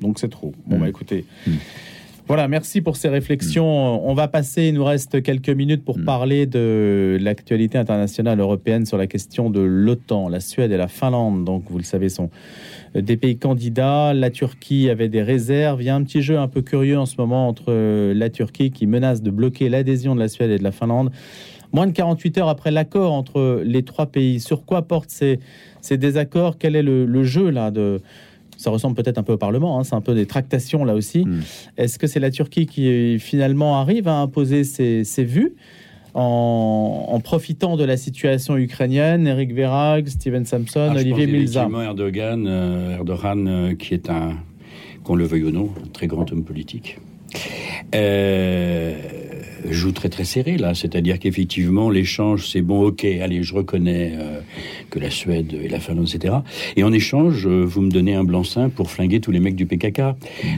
Donc 0.00 0.18
c'est 0.18 0.28
trop. 0.28 0.52
Bon, 0.66 0.76
Mm. 0.76 0.80
bah 0.80 0.88
écoutez. 0.88 1.24
Voilà, 2.28 2.46
merci 2.46 2.82
pour 2.82 2.96
ces 2.96 3.08
réflexions. 3.08 4.06
On 4.06 4.12
va 4.12 4.28
passer, 4.28 4.68
il 4.68 4.74
nous 4.74 4.84
reste 4.84 5.22
quelques 5.22 5.48
minutes 5.48 5.82
pour 5.82 5.96
Mm. 5.96 6.04
parler 6.04 6.44
de 6.44 7.16
l'actualité 7.22 7.78
internationale 7.78 8.38
européenne 8.38 8.84
sur 8.84 8.98
la 8.98 9.06
question 9.06 9.48
de 9.48 9.60
l'OTAN. 9.60 10.28
La 10.28 10.40
Suède 10.40 10.70
et 10.70 10.76
la 10.76 10.88
Finlande, 10.88 11.46
donc 11.46 11.64
vous 11.70 11.78
le 11.78 11.84
savez, 11.84 12.10
sont 12.10 12.28
des 12.94 13.16
pays 13.16 13.38
candidats. 13.38 14.12
La 14.12 14.28
Turquie 14.28 14.90
avait 14.90 15.08
des 15.08 15.22
réserves. 15.22 15.80
Il 15.80 15.86
y 15.86 15.88
a 15.88 15.94
un 15.94 16.04
petit 16.04 16.20
jeu 16.20 16.38
un 16.38 16.48
peu 16.48 16.60
curieux 16.60 16.98
en 16.98 17.06
ce 17.06 17.14
moment 17.16 17.48
entre 17.48 17.72
la 18.12 18.28
Turquie 18.28 18.70
qui 18.72 18.86
menace 18.86 19.22
de 19.22 19.30
bloquer 19.30 19.70
l'adhésion 19.70 20.14
de 20.14 20.20
la 20.20 20.28
Suède 20.28 20.50
et 20.50 20.58
de 20.58 20.64
la 20.64 20.72
Finlande. 20.72 21.10
Moins 21.72 21.86
de 21.86 21.92
48 21.92 22.38
heures 22.38 22.48
après 22.50 22.70
l'accord 22.70 23.12
entre 23.12 23.62
les 23.64 23.82
trois 23.84 24.06
pays, 24.06 24.38
sur 24.40 24.64
quoi 24.66 24.82
portent 24.82 25.10
ces, 25.10 25.38
ces 25.80 25.96
désaccords? 25.96 26.56
Quel 26.58 26.76
est 26.76 26.82
le, 26.82 27.06
le 27.06 27.24
jeu 27.24 27.48
là 27.50 27.70
de 27.70 28.00
ça 28.58 28.70
ressemble 28.70 28.94
peut-être 28.94 29.16
un 29.16 29.22
peu 29.22 29.32
au 29.32 29.38
Parlement, 29.38 29.78
hein, 29.78 29.84
c'est 29.84 29.94
un 29.94 30.02
peu 30.02 30.14
des 30.14 30.26
tractations 30.26 30.84
là 30.84 30.94
aussi. 30.94 31.24
Mm. 31.24 31.40
Est-ce 31.78 31.98
que 31.98 32.06
c'est 32.06 32.20
la 32.20 32.30
Turquie 32.30 32.66
qui 32.66 33.18
finalement 33.18 33.80
arrive 33.80 34.06
à 34.08 34.16
imposer 34.16 34.64
ses, 34.64 35.04
ses 35.04 35.24
vues 35.24 35.54
en, 36.14 37.06
en 37.08 37.20
profitant 37.20 37.76
de 37.76 37.84
la 37.84 37.96
situation 37.96 38.56
ukrainienne? 38.56 39.26
Eric 39.26 39.54
Verag, 39.54 40.08
Steven 40.08 40.44
Samson, 40.44 40.88
Ah, 40.90 40.98
Olivier 40.98 41.26
Milza. 41.26 41.68
Erdogan, 41.82 42.46
euh, 42.46 42.96
Erdogan 42.96 43.46
euh, 43.48 43.74
qui 43.74 43.94
est 43.94 44.10
un, 44.10 44.36
qu'on 45.04 45.14
le 45.14 45.24
veuille 45.24 45.44
ou 45.44 45.50
non, 45.50 45.70
un 45.82 45.88
très 45.88 46.06
grand 46.06 46.30
homme 46.32 46.44
politique. 46.44 46.98
Euh, 47.94 48.94
joue 49.70 49.92
très 49.92 50.08
très 50.08 50.24
serré 50.24 50.56
là, 50.56 50.74
c'est-à-dire 50.74 51.18
qu'effectivement 51.18 51.90
l'échange 51.90 52.48
c'est 52.48 52.62
bon, 52.62 52.82
ok, 52.82 53.04
allez, 53.04 53.42
je 53.42 53.54
reconnais 53.54 54.12
euh, 54.14 54.40
que 54.90 54.98
la 54.98 55.10
Suède 55.10 55.54
et 55.62 55.68
la 55.68 55.80
Finlande, 55.80 56.08
etc. 56.12 56.34
Et 56.76 56.84
en 56.84 56.92
échange, 56.92 57.46
euh, 57.46 57.64
vous 57.64 57.82
me 57.82 57.90
donnez 57.90 58.14
un 58.14 58.24
blanc-seing 58.24 58.70
pour 58.70 58.90
flinguer 58.90 59.20
tous 59.20 59.30
les 59.30 59.40
mecs 59.40 59.56
du 59.56 59.66
PKK. 59.66 60.02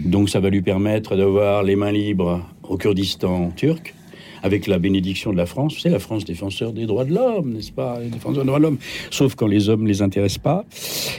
Donc 0.04 0.30
ça 0.30 0.40
va 0.40 0.50
lui 0.50 0.62
permettre 0.62 1.16
d'avoir 1.16 1.62
les 1.62 1.76
mains 1.76 1.92
libres 1.92 2.46
au 2.62 2.76
Kurdistan 2.76 3.50
turc. 3.56 3.94
Avec 4.42 4.66
la 4.66 4.78
bénédiction 4.78 5.32
de 5.32 5.36
la 5.36 5.46
France, 5.46 5.76
c'est 5.82 5.90
la 5.90 5.98
France 5.98 6.24
défenseur 6.24 6.72
des 6.72 6.86
droits 6.86 7.04
de 7.04 7.14
l'homme, 7.14 7.52
n'est-ce 7.54 7.72
pas 7.72 7.98
Les 8.00 8.08
défenseurs 8.08 8.42
des 8.42 8.46
droits 8.46 8.58
de 8.58 8.64
l'homme, 8.64 8.78
sauf 9.10 9.34
quand 9.34 9.46
les 9.46 9.68
hommes 9.68 9.86
les 9.86 10.00
intéressent 10.02 10.38
pas. 10.42 10.64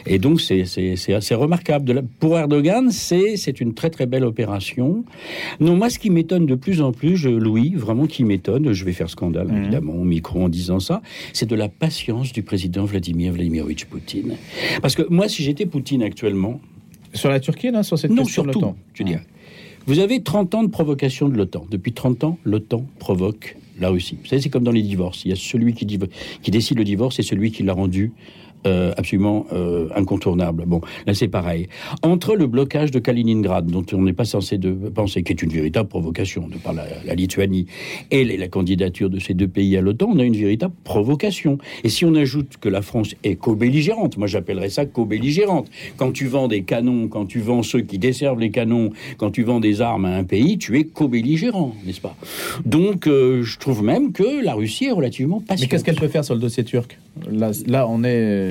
Et 0.08 0.18
donc 0.20 0.42
c'est 0.42 0.66
c'est 0.66 0.96
c'est 0.96 1.14
assez 1.14 1.36
remarquable. 1.36 1.86
De 1.86 1.94
la- 1.94 2.02
pour 2.20 2.38
Erdogan, 2.38 2.90
c'est 2.92 3.38
c'est 3.38 3.62
une 3.62 3.74
très 3.74 3.90
très 3.90 4.06
belle 4.08 4.24
opération. 4.26 5.04
Non, 5.60 5.76
moi 5.76 5.90
ce 5.90 6.00
qui 6.00 6.10
m'étonne 6.10 6.46
de 6.46 6.56
plus 6.56 6.82
en 6.82 6.92
plus, 6.92 7.16
je, 7.18 7.30
Louis, 7.30 7.74
vraiment 7.76 8.08
qui 8.08 8.24
m'étonne, 8.24 8.74
je 8.74 8.86
vais 8.86 8.94
faire 8.94 9.10
scandale 9.10 9.48
Mhm. 9.48 9.58
évidemment 9.62 9.94
au 9.94 10.04
micro 10.04 10.44
en 10.44 10.50
disant 10.50 10.80
ça, 10.80 11.02
c'est 11.34 11.48
de 11.50 11.56
la 11.56 11.70
patience 11.70 12.34
du 12.34 12.42
président 12.44 12.86
Vladimir 12.86 13.34
Vladimirovitch 13.34 13.86
Poutine. 13.86 14.36
Parce 14.82 14.96
que 14.96 15.04
moi, 15.10 15.28
si 15.28 15.44
j'étais 15.44 15.66
Poutine 15.66 16.04
actuellement, 16.04 16.60
Sur 17.14 17.30
la 17.30 17.42
Turquie, 17.42 17.72
là, 17.72 17.84
sur 17.84 18.00
cette 18.00 18.12
non, 18.12 18.24
question 18.24 18.44
de 18.44 18.52
surtout, 18.54 18.62
l'OTAN 18.68 18.76
je 18.94 19.04
dirais. 19.04 19.26
Vous 19.88 20.00
avez 20.00 20.22
30 20.22 20.56
ans 20.56 20.64
de 20.64 20.70
provocation 20.70 21.28
de 21.28 21.36
l'OTAN. 21.36 21.66
Depuis 21.72 21.92
30 21.92 22.24
ans, 22.24 22.38
l'OTAN 22.44 22.86
provoque 23.00 23.58
la 23.80 23.90
Russie. 23.90 24.18
Vous 24.22 24.28
savez, 24.28 24.42
c'est 24.42 24.50
comme 24.50 24.64
dans 24.64 24.72
les 24.72 24.84
divorces. 24.84 25.26
Il 25.26 25.30
y 25.30 25.34
a 25.34 25.36
celui 25.36 25.74
qui, 25.74 25.88
qui 26.44 26.52
décide 26.52 26.78
le 26.78 26.84
divorce 26.84 27.18
et 27.20 27.24
celui 27.24 27.52
qui 27.52 27.64
l'a 27.64 27.74
rendu 27.74 28.12
euh, 28.66 28.94
absolument 28.98 29.46
euh, 29.54 29.88
incontournable. 29.96 30.64
Bon, 30.68 30.82
là 31.08 31.14
c'est 31.14 31.28
pareil. 31.28 31.68
Entre 32.04 32.36
le 32.36 32.48
blocage 32.48 32.92
de 32.92 33.00
Kaliningrad, 33.00 33.66
dont 33.68 33.86
on 33.94 34.02
n'est 34.04 34.14
pas 34.14 34.26
censé 34.26 34.58
de 34.58 34.72
penser, 34.72 35.24
qui 35.24 35.32
est 35.34 35.42
une 35.42 35.52
véritable 35.52 35.90
provocation 35.90 36.48
de 36.48 36.56
par 36.58 36.74
la, 36.74 36.86
la 37.06 37.16
Lituanie, 37.16 37.66
et 38.12 38.24
la 38.38 38.48
candidature 38.48 39.10
de 39.10 39.20
ces 39.20 39.34
deux 39.34 39.48
pays 39.48 39.76
à 39.78 39.82
l'OTAN, 39.82 40.10
on 40.14 40.20
a 40.20 40.24
une 40.24 40.36
véritable 40.36 40.74
provocation. 40.84 41.58
Et 41.84 41.90
si 41.90 42.06
on 42.06 42.16
ajoute 42.16 42.58
que 42.60 42.70
la 42.70 42.82
France 42.82 43.16
est 43.24 43.36
co-belligérante, 43.36 44.18
moi 44.18 44.28
j'appellerais 44.28 44.70
ça 44.70 44.86
co-belligérante. 44.86 45.70
Quand 45.98 46.12
tu 46.12 46.26
vends 46.28 46.48
des 46.48 46.64
canons, 46.64 47.08
quand 47.08 47.26
tu 47.26 47.40
vends 47.40 47.64
ceux 47.64 47.82
qui 47.82 47.98
desservent 47.98 48.40
les 48.40 48.52
canons, 48.52 48.92
quand 49.18 49.32
tu 49.32 49.44
vends 49.44 49.60
des 49.60 49.82
armes 49.82 50.06
à 50.06 50.16
un 50.16 50.24
pays, 50.24 50.58
tu 50.58 50.78
es 50.80 50.84
co-belligérant, 50.84 51.76
n'est-ce 51.86 52.02
pas? 52.02 52.16
Donc 52.66 53.08
euh, 53.08 53.44
je 53.44 53.58
trouve 53.58 53.84
même 53.84 54.12
que 54.12 54.44
la 54.44 54.54
Russie 54.54 54.86
est 54.86 54.92
relativement 54.92 55.40
Mais 55.42 55.46
patiente. 55.46 55.70
qu'est-ce 55.70 55.84
qu'elle 55.84 55.96
peut 55.96 56.08
faire 56.08 56.26
sur 56.26 56.34
le 56.36 56.42
dossier 56.42 56.64
turc? 56.64 56.98
Là, 57.30 57.52
là, 57.68 57.88
on 57.88 58.04
est. 58.04 58.51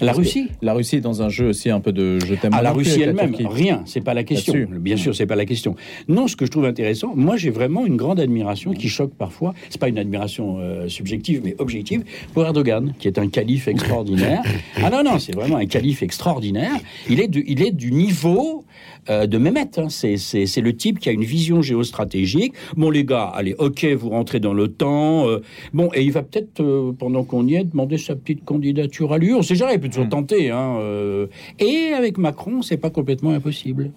La 0.00 0.12
Russie 0.12 0.48
La 0.62 0.74
Russie 0.74 0.96
est 0.96 1.00
dans 1.00 1.22
un 1.22 1.28
jeu 1.28 1.48
aussi 1.48 1.70
un 1.70 1.80
peu 1.80 1.92
de 1.92 2.18
je 2.20 2.34
t'aime 2.34 2.52
à 2.52 2.56
moi 2.56 2.62
la 2.62 2.72
Russie 2.72 3.02
elle-même, 3.02 3.34
rien, 3.48 3.82
c'est 3.86 4.00
pas 4.00 4.14
la 4.14 4.24
question. 4.24 4.54
Bien 4.70 4.96
sûr, 4.96 5.14
c'est 5.14 5.26
pas 5.26 5.36
la 5.36 5.46
question. 5.46 5.74
Non, 6.08 6.28
ce 6.28 6.36
que 6.36 6.46
je 6.46 6.50
trouve 6.50 6.64
intéressant, 6.64 7.12
moi 7.14 7.36
j'ai 7.36 7.50
vraiment 7.50 7.86
une 7.86 7.96
grande 7.96 8.20
admiration 8.20 8.72
qui 8.72 8.88
choque 8.88 9.14
parfois. 9.14 9.54
C'est 9.70 9.80
pas 9.80 9.88
une 9.88 9.98
admiration 9.98 10.58
euh, 10.58 10.88
subjective, 10.88 11.40
mais 11.44 11.54
objective 11.58 12.04
pour 12.32 12.44
Erdogan, 12.44 12.92
qui 12.98 13.08
est 13.08 13.18
un 13.18 13.28
calife 13.28 13.68
extraordinaire. 13.68 14.42
ah 14.82 14.90
non, 14.90 15.02
non, 15.02 15.18
c'est 15.18 15.34
vraiment 15.34 15.56
un 15.56 15.66
calife 15.66 16.02
extraordinaire. 16.02 16.76
Il 17.08 17.20
est 17.20 17.28
du, 17.28 17.44
il 17.46 17.62
est 17.62 17.72
du 17.72 17.92
niveau 17.92 18.64
euh, 19.10 19.26
de 19.26 19.38
Mehmet. 19.38 19.78
hein. 19.78 19.88
C'est, 19.88 20.60
le 20.60 20.76
type 20.76 20.98
qui 20.98 21.08
a 21.08 21.12
une 21.12 21.24
vision 21.24 21.62
géostratégique. 21.62 22.52
Bon 22.76 22.90
les 22.90 23.04
gars, 23.04 23.24
allez, 23.34 23.54
ok, 23.58 23.84
vous 23.98 24.10
rentrez 24.10 24.40
dans 24.40 24.52
l'OTAN. 24.52 25.28
euh, 25.28 25.40
bon, 25.72 25.88
et 25.94 26.02
il 26.02 26.12
va 26.12 26.22
peut-être 26.22 26.60
euh, 26.60 26.92
pendant 26.98 27.24
qu'on 27.24 27.46
y 27.46 27.54
est 27.54 27.64
demander 27.64 27.96
sa 27.96 28.16
petite 28.16 28.44
candidature 28.44 29.12
à 29.12 29.18
lui. 29.18 29.32
On 29.32 29.42
sait 29.42 29.54
jamais, 29.54 29.78
toujours 29.88 30.08
tenter. 30.08 30.50
Hein, 30.50 30.76
euh. 30.78 31.26
et 31.58 31.92
avec 31.92 32.18
Macron, 32.18 32.62
c'est 32.62 32.76
pas 32.76 32.90
complètement 32.90 33.30
impossible. 33.30 33.90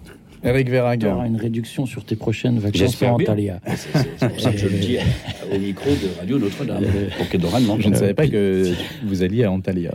Eric 0.44 0.68
Verag. 0.68 1.00
Tu 1.00 1.06
auras 1.06 1.26
une 1.26 1.36
réduction 1.36 1.86
sur 1.86 2.04
tes 2.04 2.16
prochaines 2.16 2.58
vacances 2.58 3.00
en. 3.02 3.14
Antalya. 3.14 3.60
C'est, 3.76 4.28
pour 4.28 4.40
ça 4.40 4.50
que 4.50 4.58
je 4.58 4.66
le 4.68 4.78
dis 4.78 4.96
au 5.54 5.58
micro 5.58 5.90
de 5.90 6.18
Radio 6.18 6.38
Notre-Dame, 6.38 6.84
pour 7.16 7.28
que 7.28 7.36
Doran. 7.36 7.60
Je 7.78 7.88
ne 7.88 7.94
savais 7.94 8.14
pas 8.14 8.26
que 8.26 8.72
vous 9.04 9.22
alliez 9.22 9.44
à 9.44 9.52
Antalya. 9.52 9.92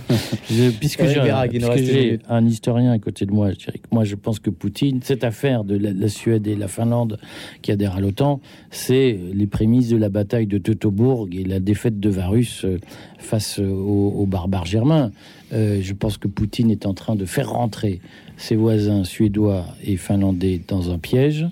Je- 0.50 0.70
puisque 0.70 1.04
j'ai 1.06 2.18
un 2.28 2.46
historien 2.46 2.92
à 2.92 2.98
côté 2.98 3.26
de 3.26 3.32
moi, 3.32 3.50
je 3.50 3.56
dirais 3.56 3.78
que 3.78 3.88
moi 3.90 4.04
je 4.04 4.14
pense 4.14 4.38
que 4.38 4.50
Poutine, 4.50 5.00
cette 5.02 5.24
affaire 5.24 5.64
de 5.64 5.76
la, 5.76 5.92
la 5.92 6.08
Suède 6.08 6.46
et 6.46 6.56
la 6.56 6.68
Finlande 6.68 7.18
qui 7.62 7.72
adhèrent 7.72 7.96
à 7.96 8.00
l'OTAN, 8.00 8.40
c'est 8.70 9.18
les 9.34 9.46
prémices 9.46 9.88
de 9.88 9.96
la 9.96 10.08
bataille 10.08 10.46
de 10.46 10.58
Teutobourg 10.58 11.28
et 11.32 11.44
la 11.44 11.60
défaite 11.60 11.98
de 12.00 12.08
Varus 12.10 12.64
euh, 12.64 12.78
face 13.18 13.58
euh, 13.58 13.68
aux, 13.68 14.10
aux 14.18 14.26
barbares 14.26 14.66
germains. 14.66 15.10
Euh, 15.52 15.78
je 15.80 15.92
pense 15.94 16.18
que 16.18 16.28
Poutine 16.28 16.70
est 16.70 16.86
en 16.86 16.94
train 16.94 17.14
de 17.14 17.24
faire 17.24 17.50
rentrer 17.50 18.00
ses 18.36 18.56
voisins 18.56 19.04
suédois 19.04 19.66
et 19.84 19.96
finlandais 19.96 20.60
dans 20.66 20.90
un 20.90 20.98
piège 20.98 21.46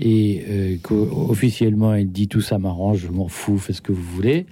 et 0.00 0.44
euh, 0.48 0.76
qu'officiellement 0.82 1.94
il 1.94 2.10
dit 2.10 2.28
tout 2.28 2.40
ça 2.40 2.58
m'arrange, 2.58 2.98
je 2.98 3.08
m'en 3.08 3.28
fous, 3.28 3.58
faites 3.58 3.76
ce 3.76 3.82
que 3.82 3.92
vous 3.92 4.02
voulez. 4.02 4.46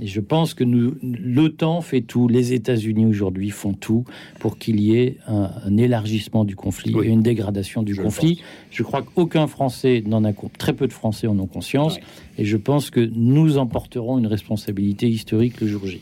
Et 0.00 0.06
je 0.06 0.20
pense 0.20 0.54
que 0.54 0.62
nous, 0.62 0.94
l'OTAN 1.02 1.80
fait 1.80 2.02
tout, 2.02 2.28
les 2.28 2.52
États-Unis 2.52 3.04
aujourd'hui 3.04 3.50
font 3.50 3.72
tout 3.72 4.04
pour 4.38 4.56
qu'il 4.56 4.80
y 4.80 4.96
ait 4.96 5.16
un, 5.26 5.76
élargissement 5.76 6.44
du 6.44 6.54
conflit 6.54 6.94
et 7.02 7.08
une 7.08 7.22
dégradation 7.22 7.82
du 7.82 7.96
conflit. 7.96 8.40
Je 8.70 8.84
crois 8.84 9.02
qu'aucun 9.02 9.48
Français 9.48 10.04
n'en 10.06 10.22
a, 10.24 10.32
très 10.56 10.72
peu 10.72 10.86
de 10.86 10.92
Français 10.92 11.26
en 11.26 11.36
ont 11.40 11.46
conscience, 11.46 11.98
et 12.36 12.44
je 12.44 12.56
pense 12.56 12.90
que 12.90 13.10
nous 13.12 13.58
emporterons 13.58 14.18
une 14.18 14.28
responsabilité 14.28 15.08
historique 15.08 15.60
le 15.60 15.66
jour 15.66 15.84
J. 15.84 16.00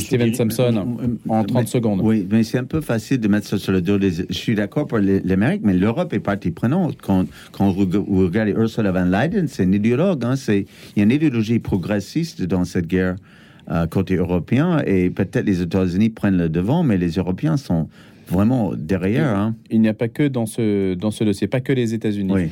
Steven 0.00 0.34
Sampson, 0.34 0.98
en 1.28 1.44
30 1.44 1.68
secondes. 1.68 2.00
Oui, 2.02 2.26
mais 2.30 2.42
c'est 2.42 2.58
un 2.58 2.64
peu 2.64 2.80
facile 2.80 3.20
de 3.20 3.28
mettre 3.28 3.46
ça 3.46 3.58
sur 3.58 3.72
le 3.72 3.80
dos 3.80 3.98
des. 3.98 4.10
Je 4.28 4.34
suis 4.34 4.54
d'accord 4.54 4.86
pour 4.86 4.98
l'Amérique, 4.98 5.62
mais 5.64 5.74
l'Europe 5.74 6.12
est 6.12 6.20
partie 6.20 6.50
prenante. 6.50 6.96
Quand, 7.02 7.26
quand 7.52 7.70
vous 7.70 8.24
regardez 8.24 8.52
Ursula 8.52 8.92
von 8.92 9.04
Leyen, 9.04 9.46
c'est 9.48 9.64
un 9.64 9.72
idéologue. 9.72 10.24
Hein, 10.24 10.34
il 10.48 10.64
y 10.96 11.00
a 11.00 11.04
une 11.04 11.10
idéologie 11.10 11.58
progressiste 11.58 12.42
dans 12.42 12.64
cette 12.64 12.86
guerre 12.86 13.16
euh, 13.70 13.86
côté 13.86 14.16
européen, 14.16 14.82
et 14.86 15.10
peut-être 15.10 15.46
les 15.46 15.62
États-Unis 15.62 16.10
prennent 16.10 16.38
le 16.38 16.48
devant, 16.48 16.82
mais 16.82 16.98
les 16.98 17.10
Européens 17.10 17.56
sont 17.56 17.88
vraiment 18.28 18.72
derrière. 18.74 19.36
Hein. 19.36 19.54
Il 19.70 19.80
n'y 19.80 19.88
a 19.88 19.94
pas 19.94 20.08
que 20.08 20.26
dans 20.26 20.46
ce, 20.46 20.94
dans 20.94 21.10
ce 21.10 21.22
dossier, 21.22 21.46
pas 21.46 21.60
que 21.60 21.72
les 21.72 21.94
États-Unis. 21.94 22.50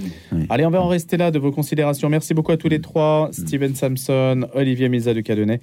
Allez, 0.48 0.66
on 0.66 0.70
va 0.70 0.80
en 0.80 0.88
rester 0.88 1.16
là 1.16 1.30
de 1.30 1.38
vos 1.38 1.50
considérations. 1.50 2.08
Merci 2.08 2.34
beaucoup 2.34 2.52
à 2.52 2.56
tous 2.56 2.68
les 2.68 2.80
trois. 2.80 3.30
Steven 3.32 3.74
Sampson, 3.74 4.46
Olivier 4.54 4.88
Misa 4.88 5.14
de 5.14 5.20
Cadonnet, 5.20 5.60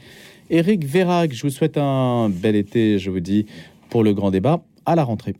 Eric 0.49 0.85
Vérac. 0.85 1.33
Je 1.33 1.43
vous 1.43 1.49
souhaite 1.49 1.77
un 1.77 2.29
bel 2.29 2.55
été, 2.55 2.99
je 2.99 3.09
vous 3.09 3.19
dis, 3.19 3.45
pour 3.89 4.03
le 4.03 4.13
grand 4.13 4.31
débat 4.31 4.61
à 4.85 4.95
la 4.95 5.03
rentrée. 5.03 5.35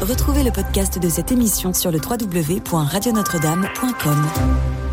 Retrouvez 0.00 0.42
le 0.42 0.50
podcast 0.50 0.98
de 0.98 1.08
cette 1.08 1.32
émission 1.32 1.72
sur 1.74 1.90
le 1.90 1.98
www.radionotre-dame.com. 1.98 4.89